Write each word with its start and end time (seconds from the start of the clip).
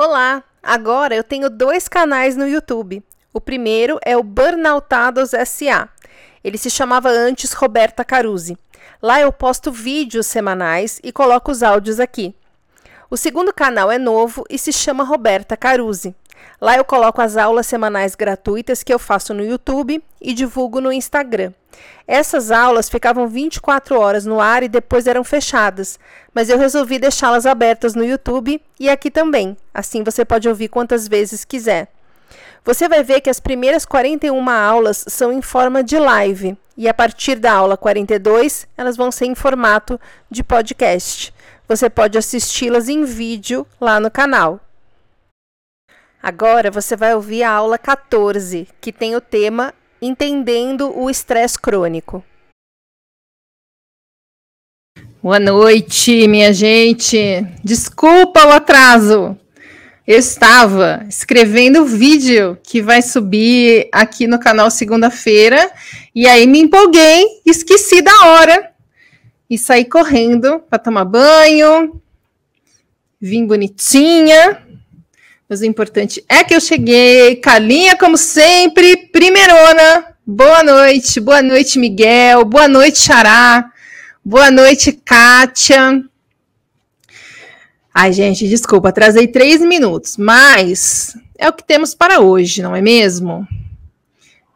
Olá! 0.00 0.44
Agora 0.62 1.12
eu 1.16 1.24
tenho 1.24 1.50
dois 1.50 1.88
canais 1.88 2.36
no 2.36 2.46
YouTube. 2.46 3.02
O 3.34 3.40
primeiro 3.40 3.98
é 4.04 4.16
o 4.16 4.22
Burnoutados 4.22 5.30
SA. 5.44 5.88
Ele 6.44 6.56
se 6.56 6.70
chamava 6.70 7.08
antes 7.08 7.52
Roberta 7.52 8.04
Caruzi. 8.04 8.56
Lá 9.02 9.20
eu 9.20 9.32
posto 9.32 9.72
vídeos 9.72 10.28
semanais 10.28 11.00
e 11.02 11.10
coloco 11.10 11.50
os 11.50 11.64
áudios 11.64 11.98
aqui. 11.98 12.32
O 13.10 13.16
segundo 13.16 13.52
canal 13.52 13.90
é 13.90 13.98
novo 13.98 14.44
e 14.48 14.56
se 14.56 14.72
chama 14.72 15.02
Roberta 15.02 15.56
Caruzi. 15.56 16.14
Lá 16.60 16.76
eu 16.76 16.84
coloco 16.84 17.20
as 17.20 17.36
aulas 17.36 17.66
semanais 17.66 18.14
gratuitas 18.14 18.82
que 18.82 18.92
eu 18.92 18.98
faço 18.98 19.32
no 19.32 19.44
YouTube 19.44 20.02
e 20.20 20.34
divulgo 20.34 20.80
no 20.80 20.92
Instagram. 20.92 21.52
Essas 22.06 22.50
aulas 22.50 22.88
ficavam 22.88 23.28
24 23.28 23.98
horas 23.98 24.24
no 24.24 24.40
ar 24.40 24.62
e 24.62 24.68
depois 24.68 25.06
eram 25.06 25.22
fechadas, 25.22 25.98
mas 26.34 26.48
eu 26.48 26.58
resolvi 26.58 26.98
deixá-las 26.98 27.46
abertas 27.46 27.94
no 27.94 28.04
YouTube 28.04 28.60
e 28.80 28.88
aqui 28.88 29.10
também. 29.10 29.56
Assim 29.72 30.02
você 30.02 30.24
pode 30.24 30.48
ouvir 30.48 30.68
quantas 30.68 31.06
vezes 31.06 31.44
quiser. 31.44 31.88
Você 32.64 32.88
vai 32.88 33.02
ver 33.02 33.20
que 33.20 33.30
as 33.30 33.40
primeiras 33.40 33.84
41 33.86 34.50
aulas 34.50 35.04
são 35.08 35.32
em 35.32 35.40
forma 35.40 35.82
de 35.82 35.98
live 35.98 36.56
e 36.76 36.88
a 36.88 36.94
partir 36.94 37.36
da 37.36 37.52
aula 37.52 37.76
42 37.76 38.66
elas 38.76 38.96
vão 38.96 39.10
ser 39.10 39.26
em 39.26 39.34
formato 39.34 40.00
de 40.30 40.42
podcast. 40.42 41.32
Você 41.66 41.90
pode 41.90 42.16
assisti-las 42.16 42.88
em 42.88 43.04
vídeo 43.04 43.66
lá 43.80 44.00
no 44.00 44.10
canal. 44.10 44.60
Agora 46.22 46.70
você 46.70 46.96
vai 46.96 47.14
ouvir 47.14 47.44
a 47.44 47.50
aula 47.50 47.78
14, 47.78 48.66
que 48.80 48.92
tem 48.92 49.14
o 49.14 49.20
tema 49.20 49.72
Entendendo 50.02 50.96
o 50.96 51.08
estresse 51.08 51.58
crônico. 51.58 52.24
Boa 55.22 55.40
noite, 55.40 56.26
minha 56.28 56.52
gente. 56.52 57.44
Desculpa 57.62 58.46
o 58.46 58.50
atraso. 58.50 59.36
Eu 60.06 60.18
estava 60.18 61.04
escrevendo 61.08 61.82
o 61.82 61.86
vídeo 61.86 62.58
que 62.62 62.80
vai 62.80 63.02
subir 63.02 63.88
aqui 63.92 64.26
no 64.26 64.40
canal 64.40 64.70
segunda-feira 64.70 65.70
e 66.14 66.26
aí 66.26 66.46
me 66.46 66.60
empolguei, 66.60 67.26
esqueci 67.44 68.00
da 68.00 68.26
hora 68.26 68.72
e 69.50 69.58
saí 69.58 69.84
correndo 69.84 70.60
para 70.60 70.78
tomar 70.78 71.04
banho. 71.04 72.00
Vim 73.20 73.46
bonitinha, 73.46 74.62
mas 75.48 75.60
o 75.60 75.64
importante 75.64 76.22
é 76.28 76.44
que 76.44 76.54
eu 76.54 76.60
cheguei. 76.60 77.36
Calinha, 77.36 77.96
como 77.96 78.18
sempre, 78.18 79.08
primeirona. 79.08 80.14
Boa 80.26 80.62
noite, 80.62 81.18
boa 81.20 81.40
noite, 81.40 81.78
Miguel. 81.78 82.44
Boa 82.44 82.68
noite, 82.68 82.98
Xará. 82.98 83.72
Boa 84.22 84.50
noite, 84.50 84.92
Kátia. 84.92 86.04
Ai, 87.94 88.12
gente, 88.12 88.46
desculpa, 88.46 88.90
atrasei 88.90 89.26
três 89.26 89.62
minutos, 89.62 90.18
mas 90.18 91.16
é 91.38 91.48
o 91.48 91.52
que 91.52 91.64
temos 91.64 91.94
para 91.94 92.20
hoje, 92.20 92.62
não 92.62 92.76
é 92.76 92.82
mesmo? 92.82 93.48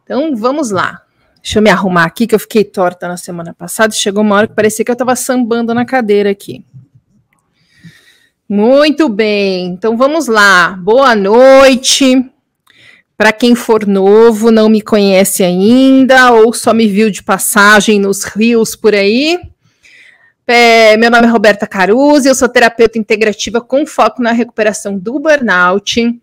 Então, 0.03 0.35
vamos 0.35 0.69
lá. 0.69 1.01
Deixa 1.41 1.57
eu 1.57 1.63
me 1.63 1.69
arrumar 1.69 2.05
aqui, 2.05 2.27
que 2.27 2.35
eu 2.35 2.39
fiquei 2.39 2.63
torta 2.63 3.07
na 3.07 3.17
semana 3.17 3.53
passada. 3.53 3.91
Chegou 3.93 4.21
uma 4.21 4.35
hora 4.35 4.47
que 4.47 4.53
parecia 4.53 4.85
que 4.85 4.91
eu 4.91 4.93
estava 4.93 5.15
sambando 5.15 5.73
na 5.73 5.83
cadeira 5.85 6.29
aqui. 6.29 6.63
Muito 8.55 9.09
bem, 9.09 9.65
então 9.65 9.97
vamos 9.97 10.27
lá. 10.27 10.77
Boa 10.79 11.15
noite. 11.15 12.23
Para 13.17 13.33
quem 13.33 13.55
for 13.55 13.87
novo, 13.87 14.51
não 14.51 14.69
me 14.69 14.79
conhece 14.79 15.43
ainda 15.43 16.31
ou 16.33 16.53
só 16.53 16.71
me 16.71 16.87
viu 16.87 17.09
de 17.09 17.23
passagem 17.23 17.99
nos 17.99 18.23
rios 18.25 18.75
por 18.75 18.93
aí. 18.93 19.39
É, 20.45 20.95
meu 20.97 21.09
nome 21.09 21.25
é 21.25 21.29
Roberta 21.31 21.65
Caruso, 21.65 22.27
eu 22.27 22.35
sou 22.35 22.47
terapeuta 22.47 22.99
integrativa 22.99 23.59
com 23.59 23.87
foco 23.87 24.21
na 24.21 24.31
recuperação 24.31 24.99
do 24.99 25.17
burnout. 25.17 26.21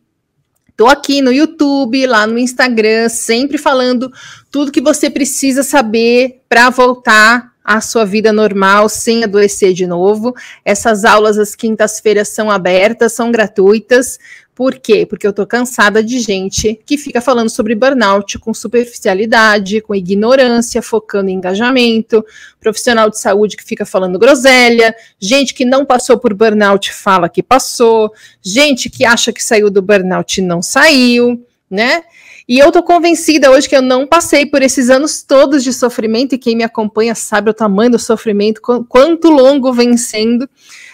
Estou 0.68 0.86
aqui 0.86 1.20
no 1.20 1.32
YouTube, 1.32 2.06
lá 2.06 2.28
no 2.28 2.38
Instagram, 2.38 3.08
sempre 3.08 3.58
falando 3.58 4.08
tudo 4.52 4.70
que 4.70 4.80
você 4.80 5.10
precisa 5.10 5.64
saber 5.64 6.42
para 6.48 6.70
voltar 6.70 7.49
a 7.64 7.80
sua 7.80 8.04
vida 8.04 8.32
normal 8.32 8.88
sem 8.88 9.24
adoecer 9.24 9.72
de 9.72 9.86
novo. 9.86 10.34
Essas 10.64 11.04
aulas 11.04 11.38
às 11.38 11.54
quintas-feiras 11.54 12.28
são 12.28 12.50
abertas, 12.50 13.12
são 13.12 13.30
gratuitas. 13.30 14.18
Por 14.54 14.78
quê? 14.78 15.06
Porque 15.06 15.26
eu 15.26 15.32
tô 15.32 15.46
cansada 15.46 16.02
de 16.02 16.20
gente 16.20 16.78
que 16.84 16.98
fica 16.98 17.20
falando 17.22 17.48
sobre 17.48 17.74
burnout 17.74 18.38
com 18.38 18.52
superficialidade, 18.52 19.80
com 19.80 19.94
ignorância, 19.94 20.82
focando 20.82 21.30
em 21.30 21.34
engajamento, 21.34 22.22
profissional 22.60 23.08
de 23.08 23.18
saúde 23.18 23.56
que 23.56 23.64
fica 23.64 23.86
falando 23.86 24.18
groselha, 24.18 24.94
gente 25.18 25.54
que 25.54 25.64
não 25.64 25.86
passou 25.86 26.18
por 26.18 26.34
burnout 26.34 26.92
fala 26.92 27.26
que 27.26 27.42
passou, 27.42 28.12
gente 28.42 28.90
que 28.90 29.02
acha 29.02 29.32
que 29.32 29.42
saiu 29.42 29.70
do 29.70 29.80
burnout 29.80 30.40
e 30.40 30.44
não 30.44 30.60
saiu, 30.60 31.42
né? 31.70 32.02
E 32.50 32.58
eu 32.58 32.72
tô 32.72 32.82
convencida 32.82 33.48
hoje 33.48 33.68
que 33.68 33.76
eu 33.76 33.80
não 33.80 34.04
passei 34.04 34.44
por 34.44 34.60
esses 34.60 34.90
anos 34.90 35.22
todos 35.22 35.62
de 35.62 35.72
sofrimento, 35.72 36.34
e 36.34 36.38
quem 36.38 36.56
me 36.56 36.64
acompanha 36.64 37.14
sabe 37.14 37.48
o 37.48 37.54
tamanho 37.54 37.92
do 37.92 37.98
sofrimento, 38.00 38.60
quanto 38.88 39.30
longo 39.30 39.72
vem 39.72 39.96
sendo. 39.96 40.50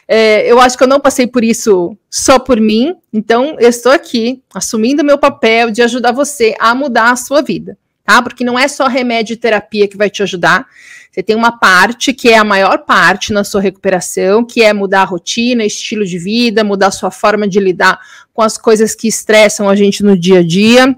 É, 0.06 0.46
eu 0.52 0.60
acho 0.60 0.76
que 0.76 0.84
eu 0.84 0.86
não 0.86 1.00
passei 1.00 1.26
por 1.26 1.42
isso 1.42 1.96
só 2.10 2.38
por 2.38 2.60
mim, 2.60 2.94
então 3.10 3.56
eu 3.58 3.70
estou 3.70 3.90
aqui 3.90 4.42
assumindo 4.54 5.02
meu 5.02 5.16
papel 5.16 5.70
de 5.70 5.80
ajudar 5.80 6.12
você 6.12 6.54
a 6.60 6.74
mudar 6.74 7.10
a 7.10 7.16
sua 7.16 7.40
vida, 7.40 7.78
tá? 8.04 8.20
Porque 8.20 8.44
não 8.44 8.58
é 8.58 8.68
só 8.68 8.86
remédio 8.86 9.32
e 9.32 9.38
terapia 9.38 9.88
que 9.88 9.96
vai 9.96 10.10
te 10.10 10.22
ajudar. 10.22 10.66
Você 11.10 11.22
tem 11.22 11.34
uma 11.34 11.58
parte 11.58 12.12
que 12.12 12.28
é 12.28 12.36
a 12.36 12.44
maior 12.44 12.84
parte 12.84 13.32
na 13.32 13.44
sua 13.44 13.62
recuperação, 13.62 14.44
que 14.44 14.62
é 14.62 14.74
mudar 14.74 15.00
a 15.00 15.06
rotina, 15.06 15.64
estilo 15.64 16.04
de 16.04 16.18
vida, 16.18 16.62
mudar 16.62 16.88
a 16.88 16.90
sua 16.90 17.10
forma 17.10 17.48
de 17.48 17.58
lidar 17.58 17.98
com 18.34 18.42
as 18.42 18.58
coisas 18.58 18.94
que 18.94 19.08
estressam 19.08 19.70
a 19.70 19.74
gente 19.74 20.02
no 20.02 20.18
dia 20.18 20.40
a 20.40 20.42
dia 20.42 20.94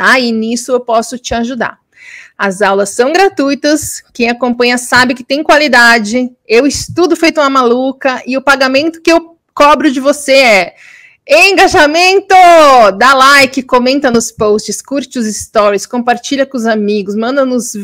tá? 0.00 0.18
E 0.18 0.32
nisso 0.32 0.72
eu 0.72 0.80
posso 0.80 1.18
te 1.18 1.34
ajudar. 1.34 1.78
As 2.36 2.62
aulas 2.62 2.88
são 2.88 3.12
gratuitas, 3.12 4.02
quem 4.14 4.30
acompanha 4.30 4.78
sabe 4.78 5.14
que 5.14 5.22
tem 5.22 5.42
qualidade. 5.42 6.30
Eu 6.48 6.66
estudo 6.66 7.14
feito 7.14 7.38
uma 7.38 7.50
maluca 7.50 8.22
e 8.26 8.34
o 8.34 8.40
pagamento 8.40 9.02
que 9.02 9.12
eu 9.12 9.36
cobro 9.54 9.92
de 9.92 10.00
você 10.00 10.72
é 11.26 11.50
engajamento! 11.50 12.34
Dá 12.96 13.12
like, 13.12 13.62
comenta 13.62 14.10
nos 14.10 14.32
posts, 14.32 14.80
curte 14.80 15.18
os 15.18 15.26
stories, 15.26 15.84
compartilha 15.84 16.46
com 16.46 16.56
os 16.56 16.64
amigos, 16.64 17.14
manda 17.14 17.44
nos 17.44 17.74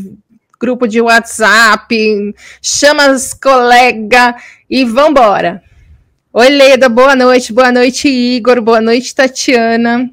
grupo 0.59 0.89
de 0.89 1.03
WhatsApp, 1.03 2.35
chama 2.63 3.11
as 3.11 3.35
colegas 3.35 4.37
e 4.71 4.87
vambora. 4.87 5.63
Oi, 6.33 6.49
Leda, 6.49 6.89
boa 6.89 7.15
noite, 7.15 7.53
boa 7.53 7.71
noite, 7.71 8.09
Igor, 8.09 8.63
boa 8.63 8.81
noite, 8.81 9.15
Tatiana. 9.15 10.11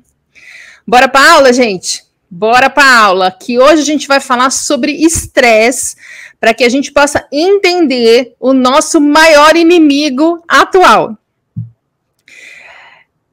Bora 0.85 1.07
para 1.07 1.33
aula, 1.33 1.53
gente? 1.53 2.03
Bora 2.29 2.69
para 2.69 2.97
aula, 2.97 3.31
que 3.31 3.59
hoje 3.59 3.81
a 3.81 3.85
gente 3.85 4.07
vai 4.07 4.19
falar 4.19 4.49
sobre 4.49 4.91
estresse, 4.91 5.95
para 6.39 6.53
que 6.53 6.63
a 6.63 6.69
gente 6.69 6.91
possa 6.91 7.25
entender 7.31 8.35
o 8.39 8.53
nosso 8.53 8.99
maior 8.99 9.55
inimigo 9.55 10.43
atual. 10.47 11.17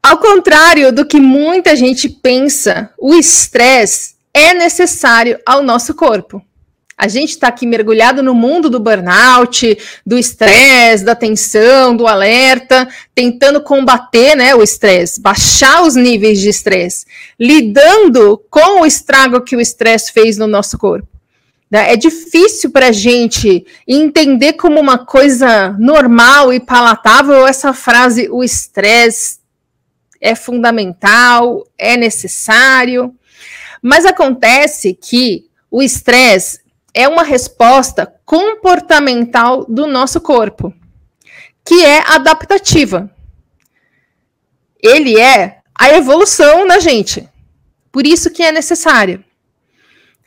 Ao 0.03 0.19
contrário 0.19 0.93
do 0.93 1.05
que 1.05 1.19
muita 1.19 1.75
gente 1.75 2.09
pensa, 2.09 2.93
o 2.99 3.15
estresse 3.15 4.15
é 4.33 4.55
necessário 4.55 5.39
ao 5.45 5.63
nosso 5.63 5.95
corpo. 5.95 6.43
A 7.03 7.09
gente 7.09 7.31
está 7.31 7.49
aqui 7.49 7.65
mergulhado 7.65 8.23
no 8.23 8.35
mundo 8.35 8.69
do 8.69 8.79
burnout, 8.79 9.79
do 10.05 10.19
estresse, 10.19 11.03
da 11.03 11.15
tensão, 11.15 11.97
do 11.97 12.07
alerta, 12.07 12.87
tentando 13.15 13.63
combater 13.63 14.35
né, 14.35 14.55
o 14.55 14.63
estresse, 14.63 15.19
baixar 15.19 15.83
os 15.83 15.95
níveis 15.95 16.39
de 16.39 16.51
estresse, 16.51 17.07
lidando 17.39 18.45
com 18.51 18.83
o 18.83 18.87
estrago 18.87 19.41
que 19.41 19.57
o 19.57 19.61
estresse 19.63 20.13
fez 20.13 20.37
no 20.37 20.47
nosso 20.47 20.77
corpo. 20.77 21.09
Né? 21.71 21.95
É 21.95 21.97
difícil 21.97 22.71
para 22.71 22.89
a 22.89 22.93
gente 22.93 23.65
entender 23.89 24.53
como 24.53 24.79
uma 24.79 24.99
coisa 24.99 25.75
normal 25.79 26.53
e 26.53 26.61
palatável 26.61 27.47
essa 27.47 27.73
frase: 27.73 28.29
o 28.31 28.45
estresse 28.45 29.39
é 30.21 30.35
fundamental, 30.35 31.67
é 31.79 31.97
necessário. 31.97 33.15
Mas 33.81 34.05
acontece 34.05 34.93
que 34.93 35.49
o 35.71 35.83
estresse 35.83 36.60
é 36.95 37.09
uma 37.09 37.23
resposta 37.23 38.13
comportamental 38.25 39.65
do 39.65 39.87
nosso 39.87 40.21
corpo, 40.21 40.73
que 41.65 41.85
é 41.85 42.03
adaptativa. 42.07 43.11
Ele 44.83 45.19
é 45.19 45.59
a 45.75 45.91
evolução 45.91 46.67
da 46.67 46.79
gente. 46.79 47.29
Por 47.93 48.07
isso 48.07 48.31
que 48.31 48.43
é 48.43 48.53
necessário. 48.53 49.25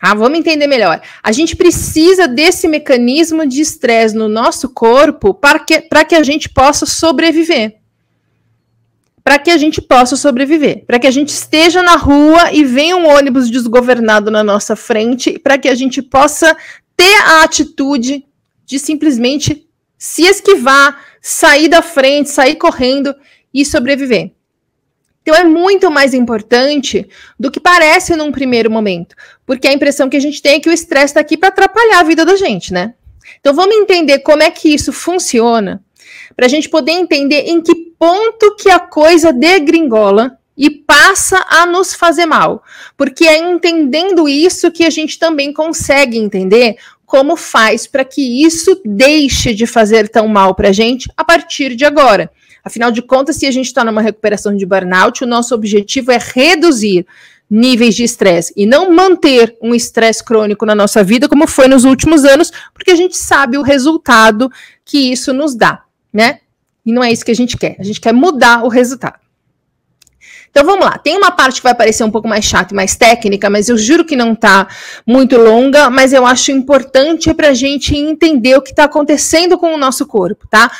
Ah, 0.02 0.14
vamos 0.14 0.38
entender 0.38 0.68
melhor. 0.68 1.02
A 1.22 1.32
gente 1.32 1.56
precisa 1.56 2.28
desse 2.28 2.68
mecanismo 2.68 3.46
de 3.46 3.62
estresse 3.62 4.16
no 4.16 4.28
nosso 4.28 4.70
corpo 4.70 5.34
para 5.34 5.60
que, 5.60 5.82
para 5.82 6.04
que 6.04 6.16
a 6.16 6.24
gente 6.24 6.50
possa 6.50 6.86
sobreviver 6.86 7.83
para 9.24 9.40
que 9.40 9.50
a 9.50 9.58
gente 9.58 9.82
possa 9.82 10.16
sobreviver, 10.16 10.86
para 10.86 11.00
que 11.00 11.08
a 11.08 11.12
gente 11.12 11.30
esteja 11.30 11.82
na 11.82 11.96
rua 11.96 12.52
e 12.52 12.64
venha 12.64 12.98
um 12.98 13.08
ônibus 13.08 13.50
desgovernado 13.50 14.30
na 14.30 14.44
nossa 14.44 14.76
frente, 14.76 15.40
para 15.40 15.58
que 15.58 15.70
a 15.70 15.76
gente 15.76 16.02
possa 16.02 16.56
ter 16.98 17.16
a 17.24 17.44
atitude 17.44 18.26
de 18.66 18.80
simplesmente 18.80 19.66
se 19.98 20.24
esquivar, 20.24 21.02
sair 21.22 21.70
da 21.70 21.82
frente, 21.82 22.30
sair 22.30 22.56
correndo 22.56 23.16
e 23.54 23.64
sobreviver. 23.66 24.34
Então 25.22 25.34
é 25.34 25.46
muito 25.46 25.90
mais 25.90 26.14
importante 26.14 27.08
do 27.40 27.50
que 27.50 27.62
parece 27.62 28.14
num 28.14 28.30
primeiro 28.30 28.70
momento, 28.70 29.16
porque 29.46 29.70
a 29.70 29.74
impressão 29.74 30.10
que 30.10 30.18
a 30.18 30.20
gente 30.20 30.42
tem 30.42 30.56
é 30.56 30.60
que 30.60 30.70
o 30.70 30.74
estresse 30.74 31.06
está 31.06 31.22
aqui 31.22 31.38
para 31.38 31.48
atrapalhar 31.48 32.02
a 32.02 32.04
vida 32.04 32.26
da 32.26 32.36
gente, 32.36 32.74
né? 32.74 32.94
Então 33.40 33.54
vamos 33.54 33.74
entender 33.74 34.20
como 34.20 34.44
é 34.44 34.52
que 34.52 34.68
isso 34.68 34.92
funciona, 34.92 35.82
para 36.36 36.46
a 36.46 36.50
gente 36.50 36.70
poder 36.70 36.92
entender 36.92 37.44
em 37.48 37.62
que 37.62 37.74
ponto 37.98 38.56
que 38.56 38.70
a 38.70 38.80
coisa 38.80 39.32
degringola 39.32 40.38
e 40.58 40.70
passa 40.70 41.46
a 41.50 41.66
nos 41.66 41.94
fazer 41.94 42.26
mal. 42.26 42.64
Porque 42.96 43.26
é 43.26 43.38
entendendo 43.38 44.28
isso 44.28 44.72
que 44.72 44.84
a 44.84 44.90
gente 44.90 45.18
também 45.18 45.52
consegue 45.52 46.18
entender 46.18 46.78
como 47.06 47.36
faz 47.36 47.86
para 47.86 48.04
que 48.04 48.44
isso 48.44 48.82
deixe 48.84 49.54
de 49.54 49.68
fazer 49.68 50.10
tão 50.10 50.28
mal 50.28 50.56
para 50.56 50.70
a 50.70 50.74
gente 50.74 51.10
a 51.16 51.24
partir 51.24 51.76
de 51.76 51.86
agora. 51.86 52.32
Afinal 52.64 52.92
de 52.92 53.02
contas, 53.02 53.36
se 53.36 53.46
a 53.46 53.52
gente 53.52 53.68
está 53.68 53.84
numa 53.84 54.02
recuperação 54.02 54.56
de 54.56 54.66
burnout, 54.66 55.24
o 55.24 55.28
nosso 55.28 55.54
objetivo 55.54 56.12
é 56.12 56.18
reduzir 56.18 57.06
níveis 57.50 57.94
de 57.94 58.04
estresse 58.04 58.52
e 58.58 58.66
não 58.66 58.92
manter 58.92 59.56
um 59.62 59.76
estresse 59.76 60.24
crônico 60.24 60.66
na 60.66 60.74
nossa 60.74 61.04
vida, 61.04 61.30
como 61.30 61.46
foi 61.46 61.68
nos 61.68 61.84
últimos 61.84 62.26
anos, 62.26 62.52
porque 62.74 62.90
a 62.90 62.96
gente 62.96 63.16
sabe 63.16 63.58
o 63.58 63.62
resultado 63.62 64.50
que 64.84 65.12
isso 65.12 65.34
nos 65.34 65.54
dá, 65.54 65.83
né? 66.14 66.40
E 66.86 66.92
não 66.92 67.04
é 67.04 67.12
isso 67.12 67.26
que 67.26 67.32
a 67.32 67.36
gente 67.36 67.58
quer. 67.58 67.76
A 67.80 67.84
gente 67.84 68.00
quer 68.00 68.14
mudar 68.14 68.64
o 68.64 68.68
resultado. 68.68 69.24
Então 70.54 70.64
vamos 70.64 70.86
lá. 70.86 71.00
Tem 71.00 71.18
uma 71.18 71.32
parte 71.32 71.56
que 71.56 71.64
vai 71.64 71.74
parecer 71.74 72.04
um 72.04 72.12
pouco 72.12 72.28
mais 72.28 72.46
chata 72.46 72.76
e 72.76 72.76
mais 72.76 72.96
técnica, 72.96 73.50
mas 73.50 73.70
eu 73.70 73.78
juro 73.78 74.06
que 74.06 74.16
não 74.16 74.34
está 74.34 74.68
muito 75.06 75.36
longa, 75.36 75.90
mas 75.90 76.14
eu 76.14 76.28
acho 76.28 76.52
importante 76.52 77.34
para 77.34 77.50
a 77.50 77.54
gente 77.56 77.98
entender 77.98 78.56
o 78.56 78.62
que 78.62 78.70
está 78.70 78.84
acontecendo 78.84 79.58
com 79.58 79.74
o 79.74 79.78
nosso 79.80 80.06
corpo, 80.06 80.46
tá? 80.48 80.72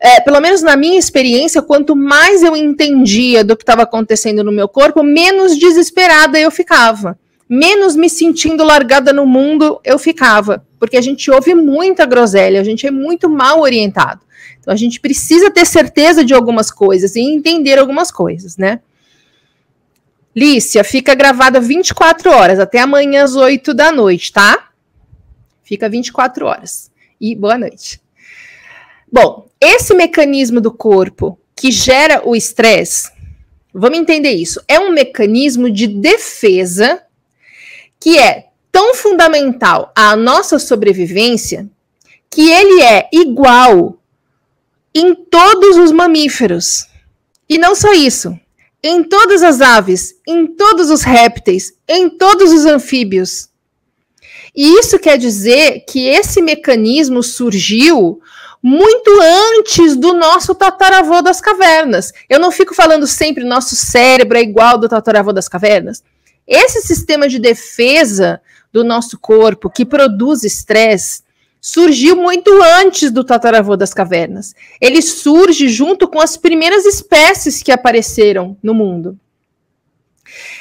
É, 0.00 0.20
pelo 0.20 0.40
menos 0.40 0.62
na 0.62 0.74
minha 0.74 0.98
experiência, 0.98 1.62
quanto 1.62 1.94
mais 1.94 2.42
eu 2.42 2.56
entendia 2.56 3.44
do 3.44 3.56
que 3.56 3.62
estava 3.62 3.82
acontecendo 3.82 4.42
no 4.42 4.50
meu 4.50 4.66
corpo, 4.66 5.00
menos 5.04 5.56
desesperada 5.56 6.36
eu 6.40 6.50
ficava. 6.50 7.16
Menos 7.48 7.94
me 7.94 8.10
sentindo 8.10 8.64
largada 8.64 9.12
no 9.12 9.26
mundo 9.26 9.80
eu 9.84 9.98
ficava. 9.98 10.64
Porque 10.78 10.96
a 10.96 11.00
gente 11.00 11.30
ouve 11.30 11.54
muita 11.54 12.04
groselha, 12.04 12.60
a 12.60 12.64
gente 12.64 12.84
é 12.84 12.90
muito 12.90 13.28
mal 13.28 13.60
orientado. 13.60 14.22
Então 14.70 14.76
a 14.76 14.78
gente 14.78 15.00
precisa 15.00 15.50
ter 15.50 15.66
certeza 15.66 16.24
de 16.24 16.32
algumas 16.32 16.70
coisas 16.70 17.16
e 17.16 17.20
entender 17.20 17.76
algumas 17.76 18.08
coisas, 18.12 18.56
né? 18.56 18.78
Lícia, 20.34 20.84
fica 20.84 21.12
gravada 21.12 21.60
24 21.60 22.30
horas, 22.30 22.60
até 22.60 22.78
amanhã 22.78 23.24
às 23.24 23.34
8 23.34 23.74
da 23.74 23.90
noite, 23.90 24.32
tá? 24.32 24.68
Fica 25.64 25.88
24 25.88 26.46
horas. 26.46 26.88
E 27.20 27.34
boa 27.34 27.58
noite. 27.58 28.00
Bom, 29.12 29.48
esse 29.60 29.92
mecanismo 29.92 30.60
do 30.60 30.70
corpo 30.70 31.36
que 31.56 31.72
gera 31.72 32.22
o 32.24 32.36
estresse, 32.36 33.10
vamos 33.74 33.98
entender 33.98 34.30
isso, 34.30 34.62
é 34.68 34.78
um 34.78 34.92
mecanismo 34.92 35.68
de 35.68 35.88
defesa 35.88 37.02
que 37.98 38.16
é 38.16 38.50
tão 38.70 38.94
fundamental 38.94 39.90
à 39.96 40.14
nossa 40.14 40.60
sobrevivência 40.60 41.68
que 42.30 42.48
ele 42.48 42.80
é 42.82 43.08
igual 43.12 43.99
em 44.94 45.14
todos 45.14 45.76
os 45.76 45.92
mamíferos. 45.92 46.86
E 47.48 47.58
não 47.58 47.74
só 47.74 47.92
isso, 47.92 48.38
em 48.82 49.02
todas 49.02 49.42
as 49.42 49.60
aves, 49.60 50.14
em 50.26 50.46
todos 50.46 50.90
os 50.90 51.02
répteis, 51.02 51.72
em 51.88 52.08
todos 52.08 52.52
os 52.52 52.64
anfíbios. 52.64 53.48
E 54.54 54.78
isso 54.78 54.98
quer 54.98 55.16
dizer 55.16 55.84
que 55.88 56.08
esse 56.08 56.42
mecanismo 56.42 57.22
surgiu 57.22 58.20
muito 58.62 59.10
antes 59.20 59.96
do 59.96 60.12
nosso 60.14 60.54
tataravô 60.54 61.22
das 61.22 61.40
cavernas. 61.40 62.12
Eu 62.28 62.38
não 62.38 62.50
fico 62.50 62.74
falando 62.74 63.06
sempre 63.06 63.44
nosso 63.44 63.74
cérebro 63.74 64.36
é 64.36 64.42
igual 64.42 64.76
do 64.76 64.88
tataravô 64.88 65.32
das 65.32 65.48
cavernas. 65.48 66.02
Esse 66.46 66.82
sistema 66.82 67.28
de 67.28 67.38
defesa 67.38 68.40
do 68.72 68.84
nosso 68.84 69.18
corpo 69.18 69.70
que 69.70 69.84
produz 69.84 70.42
estresse 70.42 71.22
surgiu 71.60 72.16
muito 72.16 72.50
antes 72.80 73.10
do 73.10 73.22
tataravô 73.22 73.76
das 73.76 73.92
cavernas. 73.92 74.54
Ele 74.80 75.02
surge 75.02 75.68
junto 75.68 76.08
com 76.08 76.20
as 76.20 76.36
primeiras 76.36 76.84
espécies 76.86 77.62
que 77.62 77.72
apareceram 77.72 78.56
no 78.62 78.74
mundo. 78.74 79.18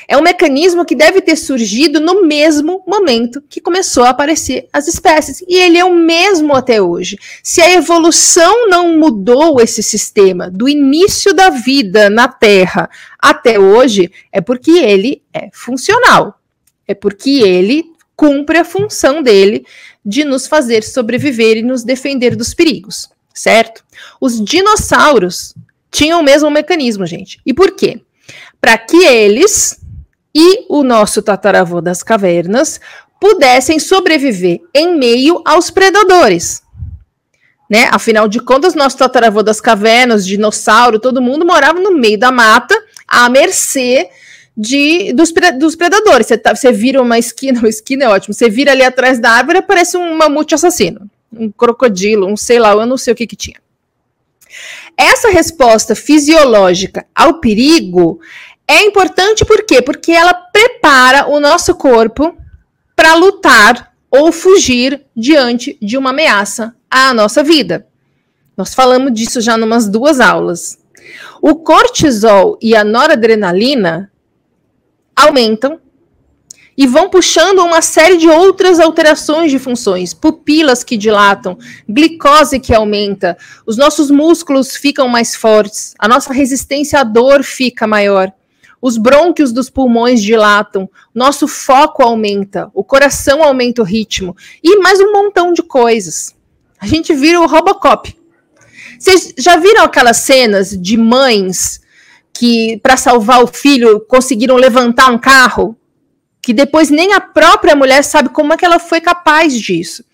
É 0.07 0.17
um 0.17 0.21
mecanismo 0.21 0.83
que 0.83 0.95
deve 0.95 1.21
ter 1.21 1.35
surgido 1.35 1.99
no 1.99 2.25
mesmo 2.25 2.83
momento 2.87 3.43
que 3.47 3.61
começou 3.61 4.03
a 4.03 4.09
aparecer 4.09 4.67
as 4.73 4.87
espécies. 4.87 5.43
E 5.47 5.55
ele 5.55 5.77
é 5.77 5.85
o 5.85 5.93
mesmo 5.93 6.55
até 6.55 6.81
hoje. 6.81 7.17
Se 7.43 7.61
a 7.61 7.71
evolução 7.71 8.67
não 8.67 8.97
mudou 8.97 9.61
esse 9.61 9.83
sistema 9.83 10.49
do 10.49 10.67
início 10.67 11.33
da 11.33 11.51
vida 11.51 12.09
na 12.09 12.27
Terra 12.27 12.89
até 13.19 13.59
hoje, 13.59 14.11
é 14.31 14.41
porque 14.41 14.71
ele 14.71 15.21
é 15.31 15.49
funcional. 15.53 16.39
É 16.87 16.95
porque 16.95 17.29
ele 17.29 17.85
cumpre 18.15 18.57
a 18.57 18.65
função 18.65 19.21
dele 19.21 19.65
de 20.05 20.23
nos 20.23 20.47
fazer 20.47 20.83
sobreviver 20.83 21.57
e 21.57 21.63
nos 21.63 21.83
defender 21.83 22.35
dos 22.35 22.53
perigos, 22.53 23.09
certo? 23.33 23.83
Os 24.19 24.43
dinossauros 24.43 25.53
tinham 25.91 26.19
o 26.19 26.23
mesmo 26.23 26.49
mecanismo, 26.49 27.05
gente. 27.05 27.39
E 27.45 27.53
por 27.53 27.71
quê? 27.71 28.01
Para 28.61 28.77
que 28.77 28.97
eles 28.97 29.79
e 30.33 30.65
o 30.69 30.83
nosso 30.83 31.21
tataravô 31.21 31.81
das 31.81 32.03
cavernas 32.03 32.79
pudessem 33.19 33.79
sobreviver 33.79 34.61
em 34.73 34.97
meio 34.97 35.41
aos 35.45 35.69
predadores. 35.69 36.61
Né? 37.69 37.87
Afinal 37.91 38.27
de 38.27 38.39
contas, 38.39 38.73
nosso 38.73 38.97
tataravô 38.97 39.43
das 39.43 39.61
cavernas, 39.61 40.25
dinossauro, 40.25 40.99
todo 40.99 41.21
mundo 41.21 41.45
morava 41.45 41.79
no 41.79 41.95
meio 41.95 42.17
da 42.17 42.31
mata, 42.31 42.75
à 43.07 43.29
mercê 43.29 44.09
de, 44.59 45.13
dos, 45.13 45.31
dos 45.57 45.75
predadores. 45.77 46.27
Você, 46.27 46.37
tá, 46.37 46.53
você 46.53 46.69
vira 46.69 47.01
uma 47.01 47.17
esquina, 47.17 47.59
uma 47.63 47.69
esquina 47.69 48.03
é 48.03 48.09
ótimo, 48.09 48.33
você 48.33 48.49
vira 48.49 48.71
ali 48.71 48.83
atrás 48.83 49.17
da 49.17 49.31
árvore, 49.31 49.61
parece 49.61 49.95
um 49.95 50.17
mamute 50.17 50.53
assassino, 50.53 51.09
um 51.31 51.49
crocodilo, 51.49 52.27
um 52.27 52.35
sei 52.35 52.59
lá, 52.59 52.71
eu 52.71 52.85
não 52.85 52.97
sei 52.97 53.13
o 53.13 53.15
que 53.15 53.25
que 53.25 53.37
tinha. 53.37 53.57
Essa 54.97 55.29
resposta 55.29 55.95
fisiológica 55.95 57.05
ao 57.15 57.35
perigo 57.35 58.19
é 58.67 58.83
importante 58.83 59.45
por 59.45 59.63
quê? 59.63 59.81
Porque 59.81 60.11
ela 60.11 60.33
prepara 60.33 61.29
o 61.29 61.39
nosso 61.39 61.73
corpo 61.75 62.35
para 62.95 63.13
lutar 63.13 63.93
ou 64.11 64.31
fugir 64.31 65.05
diante 65.15 65.77
de 65.81 65.97
uma 65.97 66.09
ameaça 66.09 66.75
à 66.91 67.13
nossa 67.13 67.41
vida. 67.43 67.87
Nós 68.57 68.73
falamos 68.73 69.13
disso 69.13 69.39
já 69.39 69.55
numas 69.55 69.87
duas 69.87 70.19
aulas. 70.19 70.79
O 71.41 71.55
cortisol 71.55 72.57
e 72.61 72.75
a 72.75 72.83
noradrenalina 72.83 74.11
aumentam 75.25 75.79
e 76.77 76.87
vão 76.87 77.09
puxando 77.09 77.59
uma 77.59 77.81
série 77.81 78.15
de 78.15 78.29
outras 78.29 78.79
alterações 78.79 79.51
de 79.51 79.59
funções, 79.59 80.13
pupilas 80.13 80.81
que 80.81 80.95
dilatam, 80.95 81.57
glicose 81.87 82.57
que 82.57 82.73
aumenta, 82.73 83.37
os 83.65 83.75
nossos 83.75 84.09
músculos 84.09 84.77
ficam 84.77 85.09
mais 85.09 85.35
fortes, 85.35 85.93
a 85.99 86.07
nossa 86.07 86.31
resistência 86.31 86.99
à 86.99 87.03
dor 87.03 87.43
fica 87.43 87.85
maior, 87.85 88.31
os 88.81 88.97
brônquios 88.97 89.51
dos 89.51 89.69
pulmões 89.69 90.21
dilatam, 90.21 90.89
nosso 91.13 91.49
foco 91.49 92.01
aumenta, 92.01 92.71
o 92.73 92.81
coração 92.81 93.43
aumenta 93.43 93.81
o 93.81 93.85
ritmo 93.85 94.33
e 94.63 94.77
mais 94.77 95.01
um 95.01 95.11
montão 95.11 95.51
de 95.51 95.61
coisas. 95.61 96.33
A 96.79 96.87
gente 96.87 97.13
vira 97.13 97.41
o 97.41 97.45
Robocop. 97.45 98.15
Vocês 98.97 99.33
já 99.37 99.57
viram 99.57 99.83
aquelas 99.83 100.17
cenas 100.17 100.69
de 100.69 100.95
mães 100.95 101.81
que, 102.33 102.79
para 102.81 102.95
salvar 102.95 103.43
o 103.43 103.47
filho, 103.47 103.99
conseguiram 104.07 104.55
levantar 104.55 105.11
um 105.11 105.17
carro, 105.17 105.75
que 106.41 106.53
depois 106.53 106.89
nem 106.89 107.13
a 107.13 107.19
própria 107.19 107.75
mulher 107.75 108.01
sabe 108.01 108.29
como 108.29 108.53
é 108.53 108.57
que 108.57 108.65
ela 108.65 108.79
foi 108.79 109.01
capaz 109.01 109.53
disso. 109.59 110.05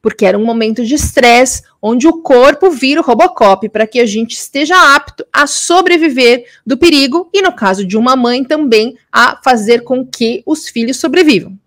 Porque 0.00 0.24
era 0.24 0.38
um 0.38 0.44
momento 0.44 0.84
de 0.84 0.94
estresse 0.94 1.62
onde 1.82 2.06
o 2.06 2.22
corpo 2.22 2.70
vira 2.70 3.00
o 3.00 3.04
Robocop 3.04 3.68
para 3.68 3.86
que 3.86 4.00
a 4.00 4.06
gente 4.06 4.32
esteja 4.32 4.94
apto 4.94 5.26
a 5.32 5.46
sobreviver 5.46 6.46
do 6.64 6.78
perigo 6.78 7.28
e, 7.34 7.42
no 7.42 7.52
caso 7.52 7.84
de 7.84 7.96
uma 7.98 8.16
mãe, 8.16 8.44
também 8.44 8.96
a 9.12 9.38
fazer 9.42 9.82
com 9.82 10.06
que 10.06 10.42
os 10.46 10.68
filhos 10.68 10.96
sobrevivam. 10.96 11.58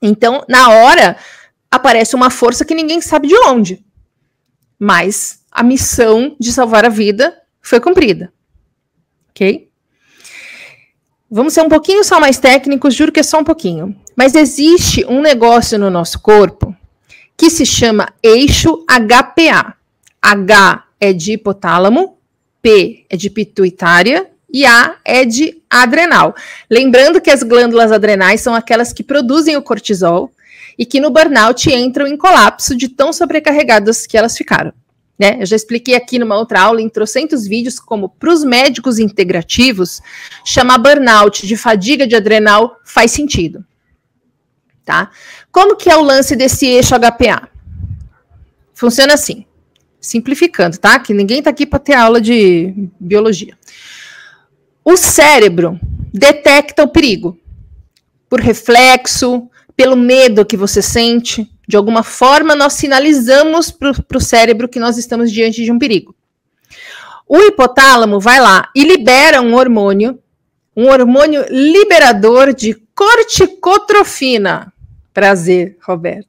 Então, 0.00 0.44
na 0.48 0.70
hora, 0.70 1.16
aparece 1.70 2.14
uma 2.14 2.30
força 2.30 2.64
que 2.64 2.74
ninguém 2.74 3.00
sabe 3.00 3.26
de 3.26 3.36
onde. 3.46 3.84
Mas 4.78 5.40
a 5.50 5.62
missão 5.64 6.36
de 6.38 6.52
salvar 6.52 6.84
a 6.84 6.88
vida 6.88 7.36
foi 7.60 7.80
cumprida 7.80 8.32
ok? 9.38 9.68
Vamos 11.30 11.52
ser 11.52 11.62
um 11.62 11.68
pouquinho 11.68 12.02
só 12.02 12.18
mais 12.18 12.38
técnicos, 12.38 12.94
juro 12.94 13.12
que 13.12 13.20
é 13.20 13.22
só 13.22 13.38
um 13.38 13.44
pouquinho. 13.44 13.94
Mas 14.16 14.34
existe 14.34 15.04
um 15.06 15.20
negócio 15.20 15.78
no 15.78 15.90
nosso 15.90 16.20
corpo 16.20 16.74
que 17.36 17.50
se 17.50 17.64
chama 17.64 18.12
eixo 18.22 18.84
HPA. 18.86 19.74
H 20.20 20.84
é 21.00 21.12
de 21.12 21.32
hipotálamo, 21.34 22.16
P 22.60 23.06
é 23.08 23.16
de 23.16 23.30
pituitária 23.30 24.28
e 24.52 24.66
A 24.66 24.96
é 25.04 25.24
de 25.24 25.62
adrenal. 25.70 26.34
Lembrando 26.68 27.20
que 27.20 27.30
as 27.30 27.42
glândulas 27.42 27.92
adrenais 27.92 28.40
são 28.40 28.54
aquelas 28.54 28.92
que 28.92 29.04
produzem 29.04 29.56
o 29.56 29.62
cortisol 29.62 30.32
e 30.76 30.84
que 30.84 31.00
no 31.00 31.10
burnout 31.10 31.70
entram 31.70 32.06
em 32.06 32.16
colapso 32.16 32.74
de 32.74 32.88
tão 32.88 33.12
sobrecarregadas 33.12 34.06
que 34.06 34.16
elas 34.16 34.36
ficaram. 34.36 34.72
Né? 35.18 35.38
Eu 35.40 35.46
já 35.46 35.56
expliquei 35.56 35.96
aqui 35.96 36.18
numa 36.18 36.36
outra 36.36 36.60
aula, 36.60 36.80
em 36.80 36.88
trocentos 36.88 37.46
vídeos, 37.46 37.80
como 37.80 38.08
para 38.08 38.32
os 38.32 38.44
médicos 38.44 38.98
integrativos, 38.98 40.00
chamar 40.44 40.78
burnout 40.78 41.46
de 41.46 41.56
fadiga 41.56 42.06
de 42.06 42.14
adrenal 42.14 42.76
faz 42.84 43.10
sentido. 43.10 43.64
Tá? 44.84 45.10
Como 45.50 45.76
que 45.76 45.90
é 45.90 45.96
o 45.96 46.02
lance 46.02 46.36
desse 46.36 46.66
eixo 46.66 46.94
HPA? 46.94 47.48
Funciona 48.72 49.14
assim, 49.14 49.44
simplificando, 50.00 50.78
tá? 50.78 50.98
Que 51.00 51.12
ninguém 51.12 51.38
está 51.40 51.50
aqui 51.50 51.66
para 51.66 51.80
ter 51.80 51.94
aula 51.94 52.20
de 52.20 52.88
biologia. 52.98 53.58
O 54.84 54.96
cérebro 54.96 55.78
detecta 56.14 56.84
o 56.84 56.88
perigo 56.88 57.38
por 58.28 58.40
reflexo, 58.40 59.50
pelo 59.76 59.96
medo 59.96 60.46
que 60.46 60.56
você 60.56 60.80
sente, 60.80 61.50
de 61.68 61.76
alguma 61.76 62.02
forma, 62.02 62.54
nós 62.54 62.72
sinalizamos 62.72 63.70
para 63.70 64.16
o 64.16 64.20
cérebro 64.20 64.66
que 64.66 64.80
nós 64.80 64.96
estamos 64.96 65.30
diante 65.30 65.62
de 65.62 65.70
um 65.70 65.78
perigo. 65.78 66.14
O 67.28 67.36
hipotálamo 67.42 68.18
vai 68.18 68.40
lá 68.40 68.70
e 68.74 68.84
libera 68.84 69.42
um 69.42 69.54
hormônio, 69.54 70.18
um 70.74 70.88
hormônio 70.88 71.44
liberador 71.50 72.54
de 72.54 72.72
corticotrofina. 72.94 74.72
Prazer, 75.12 75.76
Roberto. 75.86 76.26